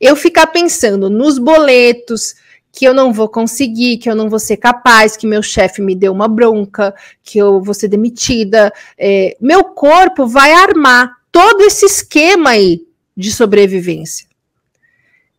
eu 0.00 0.16
ficar 0.16 0.46
pensando 0.48 1.10
nos 1.10 1.38
boletos, 1.38 2.34
que 2.72 2.86
eu 2.86 2.94
não 2.94 3.12
vou 3.12 3.28
conseguir, 3.28 3.98
que 3.98 4.08
eu 4.08 4.14
não 4.14 4.28
vou 4.28 4.38
ser 4.38 4.56
capaz, 4.56 5.16
que 5.16 5.26
meu 5.26 5.42
chefe 5.42 5.82
me 5.82 5.94
deu 5.94 6.12
uma 6.12 6.28
bronca, 6.28 6.94
que 7.22 7.38
eu 7.38 7.60
vou 7.60 7.74
ser 7.74 7.88
demitida, 7.88 8.72
é, 8.96 9.36
meu 9.40 9.64
corpo 9.64 10.26
vai 10.26 10.52
armar 10.52 11.19
todo 11.32 11.62
esse 11.62 11.86
esquema 11.86 12.50
aí 12.50 12.86
de 13.16 13.32
sobrevivência. 13.32 14.26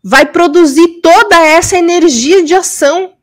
Vai 0.04 0.26
produzir 0.26 1.00
toda 1.02 1.40
essa 1.40 1.78
energia 1.78 2.44
de 2.44 2.54
ação. 2.54 3.14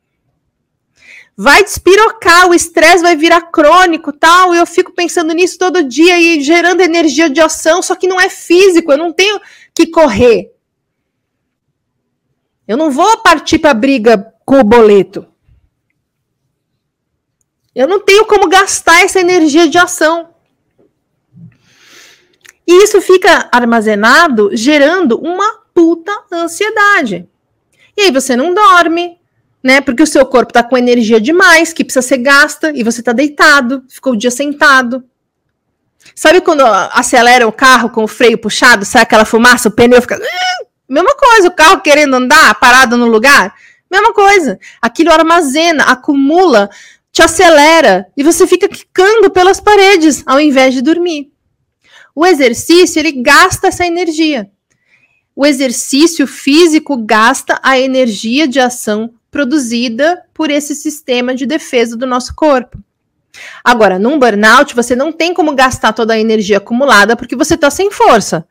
Vai 1.36 1.62
despirocar, 1.62 2.48
o 2.48 2.54
estresse 2.54 3.02
vai 3.02 3.14
virar 3.14 3.42
crônico, 3.42 4.12
tal, 4.12 4.54
e 4.54 4.58
eu 4.58 4.66
fico 4.66 4.92
pensando 4.92 5.32
nisso 5.32 5.56
todo 5.56 5.84
dia 5.84 6.18
e 6.18 6.40
gerando 6.40 6.80
energia 6.80 7.30
de 7.30 7.40
ação, 7.40 7.80
só 7.80 7.94
que 7.94 8.08
não 8.08 8.20
é 8.20 8.28
físico, 8.28 8.90
eu 8.90 8.98
não 8.98 9.12
tenho 9.12 9.40
que 9.72 9.86
correr. 9.86 10.52
Eu 12.66 12.76
não 12.76 12.90
vou 12.90 13.18
partir 13.18 13.58
para 13.58 13.72
briga 13.72 14.34
com 14.44 14.58
o 14.58 14.64
boleto. 14.64 15.26
Eu 17.74 17.86
não 17.86 18.00
tenho 18.00 18.26
como 18.26 18.48
gastar 18.48 19.04
essa 19.04 19.20
energia 19.20 19.68
de 19.68 19.78
ação. 19.78 20.34
E 22.68 22.84
isso 22.84 23.00
fica 23.00 23.48
armazenado, 23.50 24.50
gerando 24.52 25.18
uma 25.18 25.60
puta 25.72 26.12
ansiedade. 26.30 27.26
E 27.96 28.02
aí 28.02 28.12
você 28.12 28.36
não 28.36 28.52
dorme, 28.52 29.16
né? 29.64 29.80
Porque 29.80 30.02
o 30.02 30.06
seu 30.06 30.26
corpo 30.26 30.52
tá 30.52 30.62
com 30.62 30.76
energia 30.76 31.18
demais, 31.18 31.72
que 31.72 31.82
precisa 31.82 32.06
ser 32.06 32.18
gasta, 32.18 32.70
e 32.74 32.84
você 32.84 33.02
tá 33.02 33.14
deitado, 33.14 33.82
ficou 33.88 34.12
o 34.12 34.16
dia 34.16 34.30
sentado. 34.30 35.02
Sabe 36.14 36.42
quando 36.42 36.60
acelera 36.60 37.48
o 37.48 37.52
carro 37.52 37.88
com 37.88 38.04
o 38.04 38.08
freio 38.08 38.36
puxado, 38.36 38.84
sai 38.84 39.00
aquela 39.00 39.24
fumaça, 39.24 39.70
o 39.70 39.72
pneu 39.72 40.02
fica. 40.02 40.20
Mesma 40.86 41.16
coisa, 41.16 41.48
o 41.48 41.54
carro 41.54 41.80
querendo 41.80 42.16
andar, 42.16 42.54
parado 42.60 42.98
no 42.98 43.06
lugar. 43.06 43.54
Mesma 43.90 44.12
coisa. 44.12 44.60
Aquilo 44.82 45.10
armazena, 45.10 45.84
acumula, 45.84 46.68
te 47.10 47.22
acelera 47.22 48.06
e 48.14 48.22
você 48.22 48.46
fica 48.46 48.68
quicando 48.68 49.30
pelas 49.30 49.58
paredes 49.58 50.22
ao 50.26 50.38
invés 50.38 50.74
de 50.74 50.82
dormir. 50.82 51.32
O 52.18 52.26
exercício, 52.26 52.98
ele 52.98 53.12
gasta 53.12 53.68
essa 53.68 53.86
energia. 53.86 54.50
O 55.36 55.46
exercício 55.46 56.26
físico 56.26 56.96
gasta 56.96 57.60
a 57.62 57.78
energia 57.78 58.48
de 58.48 58.58
ação 58.58 59.14
produzida 59.30 60.24
por 60.34 60.50
esse 60.50 60.74
sistema 60.74 61.32
de 61.32 61.46
defesa 61.46 61.96
do 61.96 62.08
nosso 62.08 62.34
corpo. 62.34 62.76
Agora, 63.62 64.00
num 64.00 64.18
burnout, 64.18 64.74
você 64.74 64.96
não 64.96 65.12
tem 65.12 65.32
como 65.32 65.54
gastar 65.54 65.92
toda 65.92 66.14
a 66.14 66.18
energia 66.18 66.56
acumulada 66.56 67.14
porque 67.14 67.36
você 67.36 67.54
está 67.54 67.70
sem 67.70 67.88
força. 67.88 68.44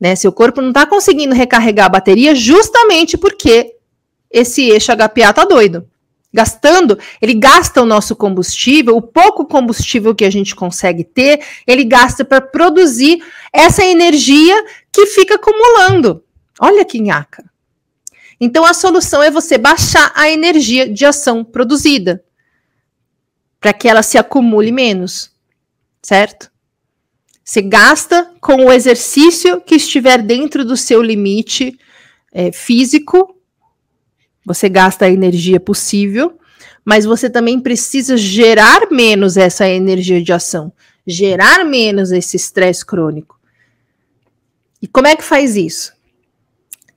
Né? 0.00 0.16
Seu 0.16 0.32
corpo 0.32 0.62
não 0.62 0.70
está 0.70 0.86
conseguindo 0.86 1.34
recarregar 1.34 1.84
a 1.84 1.90
bateria 1.90 2.34
justamente 2.34 3.18
porque 3.18 3.76
esse 4.30 4.70
eixo 4.70 4.92
HPA 4.92 5.28
está 5.28 5.44
doido 5.44 5.86
gastando, 6.34 6.98
ele 7.22 7.32
gasta 7.32 7.80
o 7.80 7.86
nosso 7.86 8.16
combustível, 8.16 8.96
o 8.96 9.00
pouco 9.00 9.46
combustível 9.46 10.12
que 10.12 10.24
a 10.24 10.30
gente 10.30 10.52
consegue 10.52 11.04
ter, 11.04 11.40
ele 11.64 11.84
gasta 11.84 12.24
para 12.24 12.40
produzir 12.40 13.22
essa 13.52 13.84
energia 13.84 14.52
que 14.92 15.06
fica 15.06 15.36
acumulando. 15.36 16.24
Olha 16.58 16.84
que 16.84 17.00
nhaca. 17.00 17.44
Então 18.40 18.64
a 18.64 18.74
solução 18.74 19.22
é 19.22 19.30
você 19.30 19.56
baixar 19.56 20.10
a 20.12 20.28
energia 20.28 20.88
de 20.88 21.06
ação 21.06 21.44
produzida 21.44 22.24
para 23.60 23.72
que 23.72 23.88
ela 23.88 24.02
se 24.02 24.18
acumule 24.18 24.72
menos, 24.72 25.30
certo? 26.02 26.50
Você 27.44 27.62
gasta 27.62 28.34
com 28.40 28.66
o 28.66 28.72
exercício 28.72 29.60
que 29.60 29.76
estiver 29.76 30.20
dentro 30.20 30.64
do 30.64 30.76
seu 30.76 31.00
limite 31.00 31.78
é, 32.32 32.50
físico 32.50 33.33
você 34.44 34.68
gasta 34.68 35.06
a 35.06 35.10
energia 35.10 35.58
possível, 35.58 36.38
mas 36.84 37.04
você 37.04 37.30
também 37.30 37.58
precisa 37.60 38.16
gerar 38.16 38.90
menos 38.90 39.36
essa 39.36 39.68
energia 39.68 40.22
de 40.22 40.32
ação, 40.32 40.72
gerar 41.06 41.64
menos 41.64 42.12
esse 42.12 42.36
estresse 42.36 42.84
crônico. 42.84 43.38
E 44.82 44.86
como 44.86 45.06
é 45.06 45.16
que 45.16 45.24
faz 45.24 45.56
isso? 45.56 45.92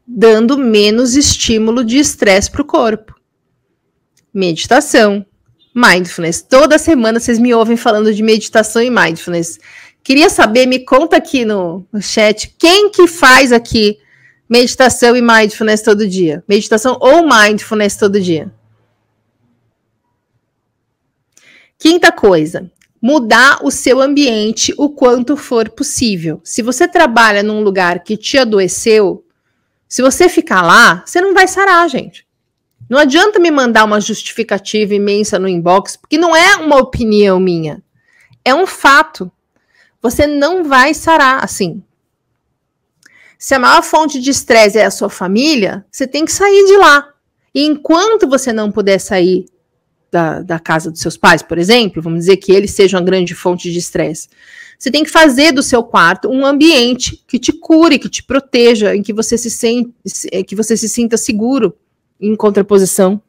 Dando 0.06 0.58
menos 0.58 1.16
estímulo 1.16 1.84
de 1.84 1.98
estresse 1.98 2.52
para 2.52 2.62
o 2.62 2.66
corpo. 2.66 3.16
Meditação, 4.34 5.26
mindfulness. 5.74 6.41
Toda 6.41 6.78
semana 6.78 7.20
vocês 7.20 7.39
me 7.39 7.54
ouvem 7.54 7.78
falando 7.78 8.14
de 8.14 8.22
meditação 8.22 8.82
e 8.82 8.89
mindfulness 8.89 9.58
Queria 10.08 10.30
saber, 10.30 10.66
me 10.68 10.80
conta 10.80 11.18
aqui 11.18 11.43
no, 11.43 11.86
no 11.91 12.02
chat, 12.02 12.56
quem 12.58 12.89
que 12.89 13.08
faz 13.08 13.52
aqui 13.52 13.98
meditação 14.50 15.16
e 15.16 15.22
mindfulness 15.22 15.82
todo 15.82 16.08
dia? 16.08 16.43
Meditação 16.48 16.98
ou 17.00 17.28
mindfulness 17.28 17.98
todo 17.98 18.20
dia? 18.20 18.52
Quinta 21.78 22.12
coisa, 22.12 22.72
mudar 23.02 23.60
o 23.64 23.70
seu 23.70 24.02
ambiente 24.02 24.74
o 24.78 24.89
quanto 24.89 25.38
for 25.38 25.70
possível. 25.70 26.41
Se 26.43 26.62
você 26.62 26.88
trabalha 26.88 27.43
num 27.43 27.62
lugar 27.62 28.04
que 28.04 28.18
te 28.18 28.38
adoeceu, 28.38 29.24
se 29.88 30.02
você 30.02 30.28
ficar 30.28 30.62
lá, 30.62 31.04
você 31.06 31.22
não 31.22 31.34
vai 31.34 31.48
sarar, 31.48 31.88
gente. 31.88 32.28
Não 32.89 32.98
adianta 32.98 33.39
me 33.39 33.52
mandar 33.52 33.84
uma 33.84 34.00
justificativa 34.00 34.95
imensa 34.95 35.38
no 35.38 35.48
inbox, 35.48 35.98
porque 35.98 36.18
não 36.18 36.36
é 36.36 36.56
uma 36.56 36.78
opinião 36.78 37.39
minha. 37.39 37.84
É 38.43 38.56
um 38.56 38.66
fato. 38.66 39.32
Você 40.02 40.26
não 40.26 40.64
vai 40.64 40.93
sarar 40.93 41.43
assim. 41.43 41.84
Se 43.38 43.53
a 43.53 43.59
maior 43.59 43.83
fonte 43.83 44.19
de 44.19 44.31
estresse 44.31 44.77
é 44.77 44.85
a 44.85 44.91
sua 44.91 45.09
família, 45.09 45.85
você 45.91 46.07
tem 46.07 46.25
que 46.25 46.31
sair 46.31 46.65
de 46.65 46.77
lá. 46.77 47.09
E 47.53 47.63
enquanto 47.65 48.27
você 48.27 48.51
não 48.51 48.71
puder 48.71 48.99
sair 48.99 49.45
da, 50.11 50.41
da 50.41 50.59
casa 50.59 50.89
dos 50.89 51.01
seus 51.01 51.17
pais, 51.17 51.41
por 51.41 51.57
exemplo, 51.57 52.01
vamos 52.01 52.19
dizer 52.19 52.38
que 52.38 52.51
eles 52.51 52.71
sejam 52.71 52.99
uma 52.99 53.05
grande 53.05 53.35
fonte 53.35 53.71
de 53.71 53.77
estresse, 53.77 54.27
você 54.77 54.91
tem 54.91 55.03
que 55.03 55.09
fazer 55.09 55.51
do 55.51 55.63
seu 55.63 55.83
quarto 55.83 56.29
um 56.29 56.45
ambiente 56.45 57.23
que 57.27 57.39
te 57.39 57.51
cure, 57.51 57.97
que 57.97 58.09
te 58.09 58.23
proteja, 58.23 58.95
em 58.95 59.01
que 59.01 59.11
você 59.11 59.38
se, 59.38 59.49
sente, 59.49 59.91
que 60.45 60.55
você 60.55 60.77
se 60.77 60.88
sinta 60.88 61.17
seguro 61.17 61.75
em 62.19 62.35
contraposição. 62.35 63.21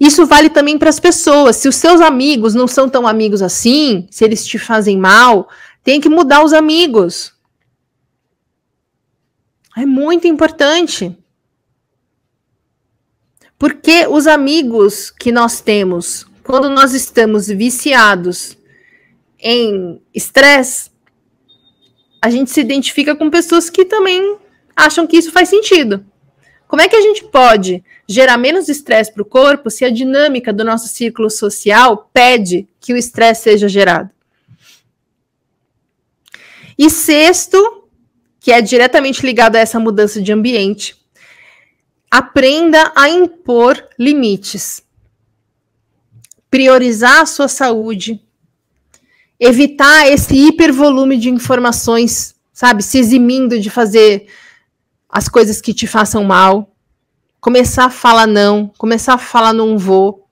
Isso 0.00 0.26
vale 0.26 0.50
também 0.50 0.78
para 0.78 0.90
as 0.90 0.98
pessoas. 0.98 1.56
Se 1.56 1.68
os 1.68 1.76
seus 1.76 2.00
amigos 2.00 2.54
não 2.54 2.66
são 2.66 2.88
tão 2.88 3.06
amigos 3.06 3.42
assim, 3.42 4.06
se 4.10 4.24
eles 4.24 4.44
te 4.44 4.58
fazem 4.58 4.98
mal, 4.98 5.48
tem 5.84 6.00
que 6.00 6.08
mudar 6.08 6.42
os 6.42 6.54
amigos. 6.54 7.34
É 9.76 9.84
muito 9.84 10.26
importante. 10.26 11.16
Porque 13.58 14.06
os 14.06 14.26
amigos 14.26 15.10
que 15.10 15.30
nós 15.30 15.60
temos, 15.60 16.26
quando 16.42 16.70
nós 16.70 16.94
estamos 16.94 17.46
viciados 17.48 18.56
em 19.38 20.00
estresse, 20.12 20.90
a 22.20 22.30
gente 22.30 22.50
se 22.50 22.60
identifica 22.60 23.14
com 23.14 23.30
pessoas 23.30 23.68
que 23.68 23.84
também 23.84 24.38
acham 24.74 25.06
que 25.06 25.18
isso 25.18 25.30
faz 25.30 25.50
sentido. 25.50 26.04
Como 26.66 26.80
é 26.80 26.88
que 26.88 26.96
a 26.96 27.00
gente 27.00 27.24
pode 27.24 27.84
gerar 28.08 28.38
menos 28.38 28.68
estresse 28.68 29.12
para 29.12 29.22
o 29.22 29.26
corpo 29.26 29.70
se 29.70 29.84
a 29.84 29.90
dinâmica 29.90 30.52
do 30.52 30.64
nosso 30.64 30.88
círculo 30.88 31.28
social 31.28 32.10
pede 32.12 32.66
que 32.80 32.92
o 32.94 32.96
estresse 32.96 33.42
seja 33.42 33.68
gerado? 33.68 34.13
E 36.78 36.90
sexto, 36.90 37.88
que 38.40 38.52
é 38.52 38.60
diretamente 38.60 39.24
ligado 39.24 39.56
a 39.56 39.60
essa 39.60 39.78
mudança 39.78 40.20
de 40.20 40.32
ambiente, 40.32 40.96
aprenda 42.10 42.92
a 42.94 43.08
impor 43.08 43.88
limites. 43.98 44.82
Priorizar 46.50 47.22
a 47.22 47.26
sua 47.26 47.48
saúde, 47.48 48.22
evitar 49.38 50.06
esse 50.08 50.34
hipervolume 50.34 51.16
de 51.16 51.28
informações, 51.28 52.34
sabe, 52.52 52.82
se 52.82 52.98
eximindo 52.98 53.58
de 53.58 53.68
fazer 53.68 54.28
as 55.08 55.28
coisas 55.28 55.60
que 55.60 55.74
te 55.74 55.86
façam 55.86 56.24
mal, 56.24 56.74
começar 57.40 57.86
a 57.86 57.90
falar 57.90 58.26
não, 58.26 58.72
começar 58.78 59.14
a 59.14 59.18
falar 59.18 59.52
não 59.52 59.76
vou, 59.76 60.23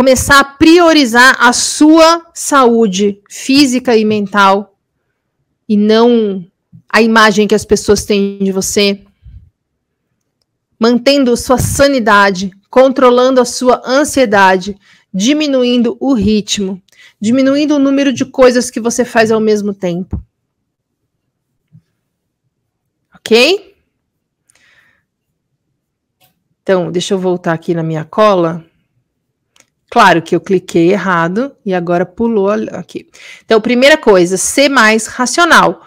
começar 0.00 0.40
a 0.40 0.44
priorizar 0.44 1.36
a 1.38 1.52
sua 1.52 2.26
saúde 2.32 3.20
física 3.28 3.94
e 3.94 4.02
mental 4.02 4.74
e 5.68 5.76
não 5.76 6.42
a 6.88 7.02
imagem 7.02 7.46
que 7.46 7.54
as 7.54 7.66
pessoas 7.66 8.06
têm 8.06 8.38
de 8.38 8.50
você, 8.50 9.04
mantendo 10.78 11.36
sua 11.36 11.58
sanidade, 11.58 12.50
controlando 12.70 13.42
a 13.42 13.44
sua 13.44 13.82
ansiedade, 13.84 14.74
diminuindo 15.12 15.98
o 16.00 16.14
ritmo, 16.14 16.82
diminuindo 17.20 17.74
o 17.76 17.78
número 17.78 18.10
de 18.10 18.24
coisas 18.24 18.70
que 18.70 18.80
você 18.80 19.04
faz 19.04 19.30
ao 19.30 19.38
mesmo 19.38 19.74
tempo 19.74 20.18
ok? 23.12 23.76
Então, 26.62 26.90
deixa 26.90 27.12
eu 27.12 27.18
voltar 27.18 27.52
aqui 27.52 27.74
na 27.74 27.82
minha 27.82 28.04
cola. 28.04 28.64
Claro 29.90 30.22
que 30.22 30.36
eu 30.36 30.40
cliquei 30.40 30.92
errado 30.92 31.52
e 31.66 31.74
agora 31.74 32.06
pulou 32.06 32.48
aqui. 32.72 33.08
Então, 33.44 33.60
primeira 33.60 33.98
coisa, 33.98 34.36
ser 34.36 34.68
mais 34.68 35.06
racional. 35.06 35.84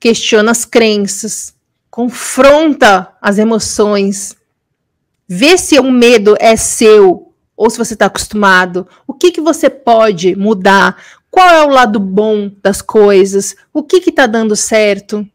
Questiona 0.00 0.50
as 0.50 0.64
crenças, 0.64 1.54
confronta 1.90 3.08
as 3.22 3.38
emoções, 3.38 4.36
vê 5.28 5.56
se 5.56 5.78
o 5.78 5.90
medo 5.90 6.36
é 6.40 6.56
seu 6.56 7.32
ou 7.56 7.70
se 7.70 7.78
você 7.78 7.94
está 7.94 8.06
acostumado. 8.06 8.86
O 9.06 9.14
que, 9.14 9.30
que 9.30 9.40
você 9.40 9.70
pode 9.70 10.36
mudar? 10.36 11.00
Qual 11.30 11.48
é 11.48 11.64
o 11.64 11.70
lado 11.70 12.00
bom 12.00 12.50
das 12.62 12.82
coisas? 12.82 13.54
O 13.72 13.82
que 13.82 13.96
está 13.96 14.26
dando 14.26 14.56
certo? 14.56 15.26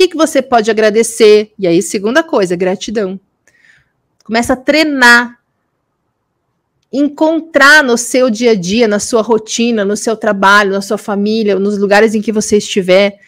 que, 0.00 0.08
que 0.08 0.16
você 0.16 0.40
pode 0.40 0.70
agradecer? 0.70 1.52
E 1.58 1.66
aí, 1.66 1.82
segunda 1.82 2.22
coisa, 2.22 2.56
gratidão. 2.56 3.20
Começa 4.24 4.54
a 4.54 4.56
treinar. 4.56 5.38
Encontrar 6.92 7.84
no 7.84 7.96
seu 7.96 8.28
dia 8.28 8.52
a 8.52 8.54
dia, 8.54 8.88
na 8.88 8.98
sua 8.98 9.22
rotina, 9.22 9.84
no 9.84 9.96
seu 9.96 10.16
trabalho, 10.16 10.72
na 10.72 10.80
sua 10.80 10.98
família, 10.98 11.58
nos 11.58 11.78
lugares 11.78 12.14
em 12.14 12.22
que 12.22 12.32
você 12.32 12.56
estiver, 12.56 13.18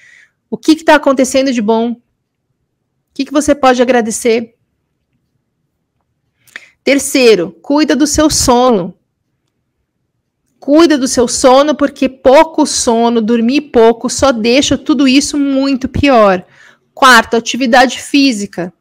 o 0.51 0.59
que 0.59 0.73
está 0.73 0.97
acontecendo 0.97 1.53
de 1.53 1.63
bom? 1.63 1.93
O 1.93 1.97
que, 3.15 3.25
que 3.25 3.33
você 3.33 3.55
pode 3.55 3.81
agradecer? 3.81 4.55
Terceiro, 6.85 7.53
cuida 7.63 7.95
do 7.95 8.07
seu 8.07 8.29
sono. 8.29 8.95
Cuida 10.59 10.99
do 10.99 11.09
seu 11.09 11.27
sono, 11.27 11.75
porque 11.75 12.09
pouco 12.09 12.67
sono, 12.67 13.21
dormir 13.21 13.63
pouco, 13.73 14.09
só 14.09 14.31
deixa 14.31 14.77
tudo 14.77 15.09
isso 15.09 15.39
muito 15.39 15.89
pior. 15.89 16.45
Quarto, 16.95 17.37
atividade 17.37 18.01
física. 18.01 18.73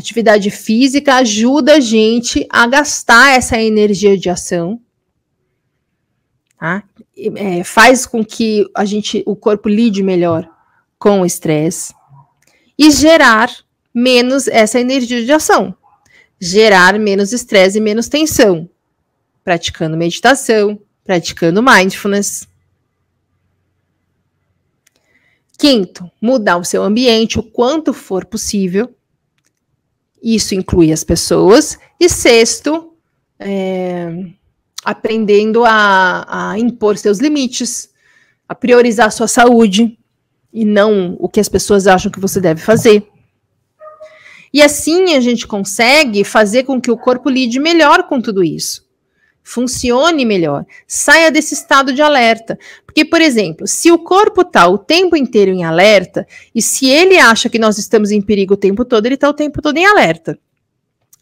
Atividade 0.00 0.50
física 0.50 1.16
ajuda 1.16 1.74
a 1.74 1.80
gente 1.80 2.46
a 2.48 2.66
gastar 2.66 3.36
essa 3.36 3.60
energia 3.60 4.16
de 4.16 4.30
ação. 4.30 4.80
Tá? 6.58 6.82
É, 7.36 7.62
faz 7.62 8.06
com 8.06 8.24
que 8.24 8.66
a 8.74 8.86
gente, 8.86 9.22
o 9.26 9.36
corpo 9.36 9.68
lide 9.68 10.02
melhor 10.02 10.48
com 10.98 11.20
o 11.20 11.26
estresse 11.26 11.94
e 12.78 12.90
gerar 12.90 13.54
menos 13.92 14.48
essa 14.48 14.80
energia 14.80 15.22
de 15.22 15.30
ação, 15.30 15.76
gerar 16.40 16.98
menos 16.98 17.30
estresse 17.34 17.76
e 17.76 17.80
menos 17.82 18.08
tensão, 18.08 18.70
praticando 19.44 19.98
meditação, 19.98 20.80
praticando 21.04 21.62
mindfulness. 21.62 22.48
Quinto, 25.58 26.10
mudar 26.22 26.56
o 26.56 26.64
seu 26.64 26.82
ambiente 26.82 27.38
o 27.38 27.42
quanto 27.42 27.92
for 27.92 28.24
possível. 28.24 28.94
Isso 30.22 30.54
inclui 30.54 30.92
as 30.92 31.04
pessoas. 31.04 31.78
E 31.98 32.08
sexto, 32.08 32.92
é, 33.38 34.26
aprendendo 34.84 35.64
a, 35.64 36.50
a 36.52 36.58
impor 36.58 36.98
seus 36.98 37.18
limites, 37.18 37.90
a 38.48 38.54
priorizar 38.54 39.06
a 39.06 39.10
sua 39.10 39.28
saúde 39.28 39.98
e 40.52 40.64
não 40.64 41.16
o 41.18 41.28
que 41.28 41.40
as 41.40 41.48
pessoas 41.48 41.86
acham 41.86 42.10
que 42.10 42.20
você 42.20 42.40
deve 42.40 42.60
fazer. 42.60 43.06
E 44.52 44.60
assim 44.60 45.14
a 45.14 45.20
gente 45.20 45.46
consegue 45.46 46.24
fazer 46.24 46.64
com 46.64 46.80
que 46.80 46.90
o 46.90 46.96
corpo 46.96 47.30
lide 47.30 47.60
melhor 47.60 48.08
com 48.08 48.20
tudo 48.20 48.42
isso 48.42 48.89
funcione 49.50 50.24
melhor, 50.24 50.64
saia 50.86 51.28
desse 51.28 51.54
estado 51.54 51.92
de 51.92 52.00
alerta. 52.00 52.56
Porque, 52.86 53.04
por 53.04 53.20
exemplo, 53.20 53.66
se 53.66 53.90
o 53.90 53.98
corpo 53.98 54.42
está 54.42 54.68
o 54.68 54.78
tempo 54.78 55.16
inteiro 55.16 55.50
em 55.50 55.64
alerta, 55.64 56.24
e 56.54 56.62
se 56.62 56.88
ele 56.88 57.18
acha 57.18 57.48
que 57.48 57.58
nós 57.58 57.76
estamos 57.76 58.12
em 58.12 58.22
perigo 58.22 58.54
o 58.54 58.56
tempo 58.56 58.84
todo, 58.84 59.06
ele 59.06 59.16
está 59.16 59.28
o 59.28 59.34
tempo 59.34 59.60
todo 59.60 59.76
em 59.76 59.84
alerta. 59.84 60.38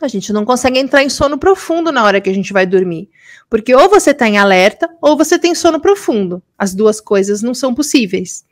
A 0.00 0.08
gente 0.08 0.30
não 0.30 0.44
consegue 0.44 0.78
entrar 0.78 1.02
em 1.02 1.08
sono 1.08 1.38
profundo 1.38 1.90
na 1.90 2.04
hora 2.04 2.20
que 2.20 2.28
a 2.28 2.34
gente 2.34 2.52
vai 2.52 2.66
dormir. 2.66 3.08
Porque 3.48 3.74
ou 3.74 3.88
você 3.88 4.10
está 4.10 4.28
em 4.28 4.36
alerta, 4.36 4.88
ou 5.00 5.16
você 5.16 5.38
tem 5.38 5.54
sono 5.54 5.80
profundo. 5.80 6.42
As 6.56 6.74
duas 6.74 7.00
coisas 7.00 7.40
não 7.42 7.54
são 7.54 7.74
possíveis. 7.74 8.44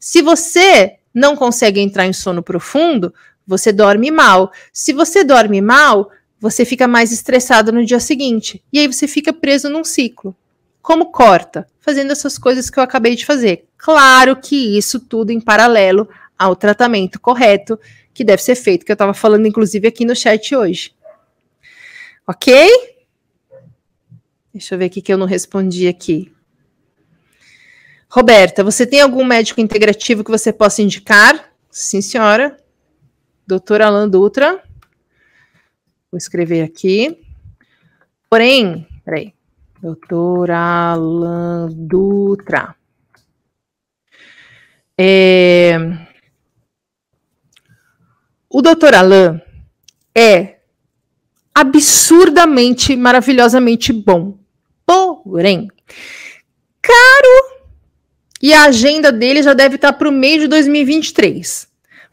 Se 0.00 0.22
você 0.22 0.94
não 1.12 1.36
consegue 1.36 1.80
entrar 1.80 2.06
em 2.06 2.14
sono 2.14 2.42
profundo, 2.42 3.12
você 3.46 3.72
dorme 3.72 4.10
mal. 4.10 4.50
Se 4.72 4.92
você 4.92 5.22
dorme 5.22 5.60
mal, 5.60 6.10
você 6.40 6.64
fica 6.64 6.86
mais 6.86 7.12
estressado 7.12 7.72
no 7.72 7.84
dia 7.84 8.00
seguinte. 8.00 8.62
E 8.72 8.78
aí 8.78 8.86
você 8.86 9.08
fica 9.08 9.32
preso 9.32 9.68
num 9.68 9.84
ciclo. 9.84 10.36
Como 10.80 11.10
corta? 11.10 11.66
Fazendo 11.80 12.12
essas 12.12 12.38
coisas 12.38 12.70
que 12.70 12.78
eu 12.78 12.82
acabei 12.82 13.14
de 13.14 13.26
fazer. 13.26 13.66
Claro 13.76 14.36
que 14.36 14.76
isso 14.76 15.00
tudo 15.00 15.30
em 15.30 15.40
paralelo 15.40 16.08
ao 16.38 16.54
tratamento 16.54 17.20
correto 17.20 17.78
que 18.14 18.24
deve 18.24 18.42
ser 18.42 18.54
feito, 18.54 18.84
que 18.84 18.92
eu 18.92 18.94
estava 18.94 19.14
falando 19.14 19.46
inclusive 19.46 19.88
aqui 19.88 20.04
no 20.04 20.14
chat 20.14 20.54
hoje. 20.54 20.92
Ok? 22.26 22.68
Deixa 24.52 24.74
eu 24.74 24.78
ver 24.78 24.86
o 24.86 24.90
que 24.90 25.12
eu 25.12 25.18
não 25.18 25.26
respondi 25.26 25.86
aqui. 25.86 26.32
Roberta, 28.10 28.64
você 28.64 28.86
tem 28.86 29.00
algum 29.00 29.24
médico 29.24 29.60
integrativo 29.60 30.24
que 30.24 30.30
você 30.30 30.52
possa 30.52 30.80
indicar? 30.80 31.52
Sim, 31.70 32.00
senhora. 32.00 32.56
Doutor 33.46 33.82
Alan 33.82 34.08
Dutra. 34.08 34.62
Vou 36.10 36.18
escrever 36.18 36.62
aqui. 36.62 37.18
Porém, 38.30 38.86
peraí. 39.04 39.34
Doutor 39.80 40.50
Alan 40.50 41.68
Dutra. 41.70 42.74
É... 44.98 45.76
O 48.48 48.62
doutor 48.62 48.94
Alan 48.94 49.40
é 50.14 50.58
absurdamente, 51.54 52.96
maravilhosamente 52.96 53.92
bom. 53.92 54.38
Porém, 55.28 55.68
caro 56.80 57.58
e 58.40 58.52
a 58.52 58.64
agenda 58.64 59.12
dele 59.12 59.42
já 59.42 59.52
deve 59.52 59.76
estar 59.76 59.92
para 59.92 60.08
o 60.08 60.12
meio 60.12 60.40
de 60.40 60.48
2023. 60.48 61.67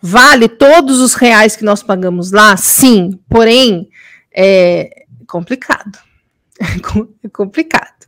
Vale 0.08 0.47
todos 0.47 0.99
os 0.99 1.16
reais 1.16 1.56
que 1.56 1.64
nós 1.64 1.82
pagamos 1.82 2.32
lá? 2.32 2.56
Sim, 2.56 3.20
porém 3.28 3.89
é 4.32 5.03
complicado. 5.28 5.97
É 7.24 7.28
complicado. 7.28 8.08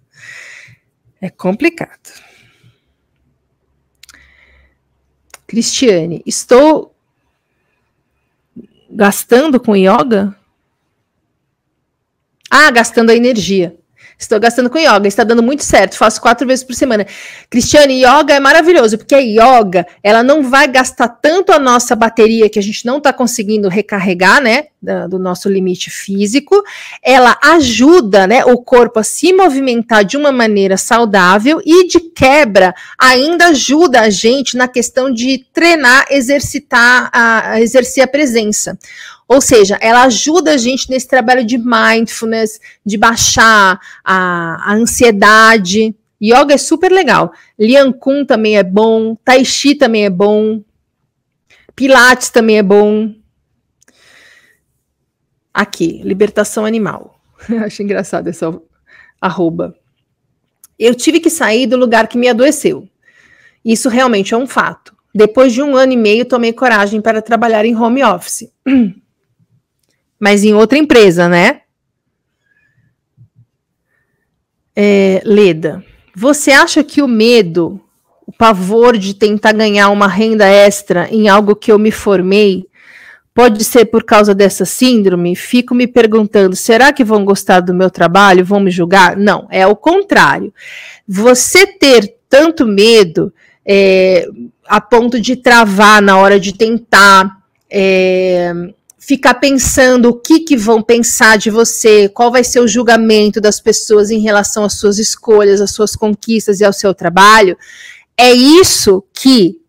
É 1.19 1.29
complicado. 1.29 2.23
Cristiane, 5.47 6.21
estou 6.25 6.95
gastando 8.89 9.59
com 9.59 9.75
yoga? 9.75 10.37
Ah, 12.49 12.69
gastando 12.69 13.09
a 13.09 13.15
energia. 13.15 13.75
Estou 14.17 14.39
gastando 14.39 14.67
com 14.67 14.79
yoga, 14.79 15.07
está 15.07 15.23
dando 15.23 15.43
muito 15.43 15.63
certo, 15.63 15.95
faço 15.95 16.19
quatro 16.19 16.47
vezes 16.47 16.63
por 16.63 16.73
semana. 16.73 17.05
Cristiane, 17.51 18.03
yoga 18.03 18.33
é 18.33 18.39
maravilhoso, 18.39 18.97
porque 18.97 19.13
a 19.13 19.19
yoga, 19.19 19.85
ela 20.01 20.23
não 20.23 20.41
vai 20.41 20.67
gastar 20.67 21.07
tanto 21.07 21.51
a 21.51 21.59
nossa 21.59 21.95
bateria 21.95 22.49
que 22.49 22.57
a 22.57 22.61
gente 22.63 22.83
não 22.83 22.97
está 22.97 23.13
conseguindo 23.13 23.69
recarregar, 23.69 24.41
né, 24.41 24.65
do 25.07 25.19
nosso 25.19 25.49
limite 25.49 25.91
físico. 25.91 26.63
Ela 27.03 27.37
ajuda, 27.43 28.25
né, 28.25 28.43
o 28.43 28.57
corpo 28.57 28.99
a 28.99 29.03
se 29.03 29.31
movimentar 29.33 30.03
de 30.03 30.17
uma 30.17 30.31
maneira 30.31 30.77
saudável 30.77 31.61
e 31.63 31.87
de 31.87 31.99
quebra 31.99 32.73
ainda 32.97 33.47
ajuda 33.49 34.01
a 34.01 34.09
gente 34.09 34.57
na 34.57 34.67
questão 34.67 35.13
de 35.13 35.45
treinar, 35.53 36.07
exercitar, 36.09 37.09
a, 37.13 37.61
exercer 37.61 38.03
a 38.03 38.07
presença. 38.07 38.77
Ou 39.27 39.41
seja, 39.41 39.77
ela 39.81 40.03
ajuda 40.03 40.53
a 40.53 40.57
gente 40.57 40.89
nesse 40.89 41.07
trabalho 41.07 41.45
de 41.45 41.57
mindfulness, 41.57 42.59
de 42.85 42.97
baixar 42.97 43.79
a, 44.03 44.71
a 44.71 44.73
ansiedade. 44.73 45.95
Yoga 46.21 46.53
é 46.53 46.57
super 46.57 46.91
legal. 46.91 47.31
Lian 47.59 47.91
Kun 47.91 48.25
também 48.25 48.57
é 48.57 48.63
bom, 48.63 49.15
Tai 49.15 49.43
Chi 49.43 49.75
também 49.75 50.05
é 50.05 50.09
bom, 50.09 50.63
Pilates 51.77 52.31
também 52.31 52.57
é 52.57 52.63
bom. 52.63 53.13
Aqui, 55.53 56.01
libertação 56.03 56.65
animal. 56.65 57.19
Acho 57.63 57.83
engraçado 57.83 58.27
essa 58.27 58.59
arroba. 59.21 59.75
Eu 60.79 60.95
tive 60.95 61.19
que 61.19 61.29
sair 61.29 61.67
do 61.67 61.77
lugar 61.77 62.07
que 62.07 62.17
me 62.17 62.27
adoeceu. 62.27 62.87
Isso 63.63 63.89
realmente 63.89 64.33
é 64.33 64.37
um 64.37 64.47
fato. 64.47 64.95
Depois 65.13 65.53
de 65.53 65.61
um 65.61 65.75
ano 65.75 65.93
e 65.93 65.97
meio, 65.97 66.25
tomei 66.25 66.51
coragem 66.51 66.99
para 66.99 67.21
trabalhar 67.21 67.63
em 67.63 67.75
home 67.75 68.03
office. 68.03 68.51
mas 70.19 70.43
em 70.43 70.53
outra 70.53 70.77
empresa, 70.77 71.27
né? 71.27 71.61
É, 74.75 75.21
Leda, 75.25 75.83
você 76.15 76.51
acha 76.51 76.83
que 76.83 77.01
o 77.01 77.07
medo, 77.07 77.81
o 78.25 78.31
pavor 78.31 78.97
de 78.97 79.13
tentar 79.13 79.53
ganhar 79.53 79.89
uma 79.89 80.07
renda 80.07 80.45
extra 80.47 81.07
em 81.11 81.27
algo 81.27 81.55
que 81.55 81.71
eu 81.71 81.79
me 81.79 81.91
formei, 81.91 82.67
pode 83.33 83.63
ser 83.63 83.85
por 83.85 84.03
causa 84.03 84.33
dessa 84.33 84.65
síndrome? 84.65 85.35
Fico 85.35 85.75
me 85.75 85.87
perguntando, 85.87 86.55
será 86.55 86.91
que 86.91 87.03
vão 87.03 87.23
gostar 87.23 87.59
do 87.59 87.73
meu 87.73 87.89
trabalho? 87.89 88.45
Vão 88.45 88.59
me 88.59 88.71
julgar? 88.71 89.15
Não, 89.15 89.47
é 89.51 89.65
o 89.65 89.75
contrário. 89.75 90.53
Você 91.07 91.65
ter 91.65 92.15
tanto 92.29 92.65
medo 92.65 93.33
é, 93.65 94.27
a 94.67 94.79
ponto 94.79 95.19
de 95.19 95.35
travar 95.35 96.01
na 96.01 96.17
hora 96.17 96.39
de 96.39 96.53
tentar. 96.53 97.37
É, 97.69 98.53
ficar 98.97 99.35
pensando 99.35 100.09
o 100.09 100.19
que, 100.19 100.39
que 100.39 100.57
vão 100.57 100.81
pensar 100.81 101.37
de 101.37 101.49
você, 101.49 102.09
qual 102.09 102.31
vai 102.31 102.43
ser 102.43 102.59
o 102.59 102.67
julgamento 102.67 103.39
das 103.39 103.59
pessoas 103.59 104.09
em 104.09 104.19
relação 104.19 104.63
às 104.63 104.73
suas 104.73 104.97
escolhas, 104.97 105.61
às 105.61 105.71
suas 105.71 105.95
conquistas 105.95 106.59
e 106.59 106.65
ao 106.65 106.73
seu 106.73 106.93
trabalho, 106.93 107.57
é 108.17 108.33
isso 108.33 109.03
que, 109.13 109.61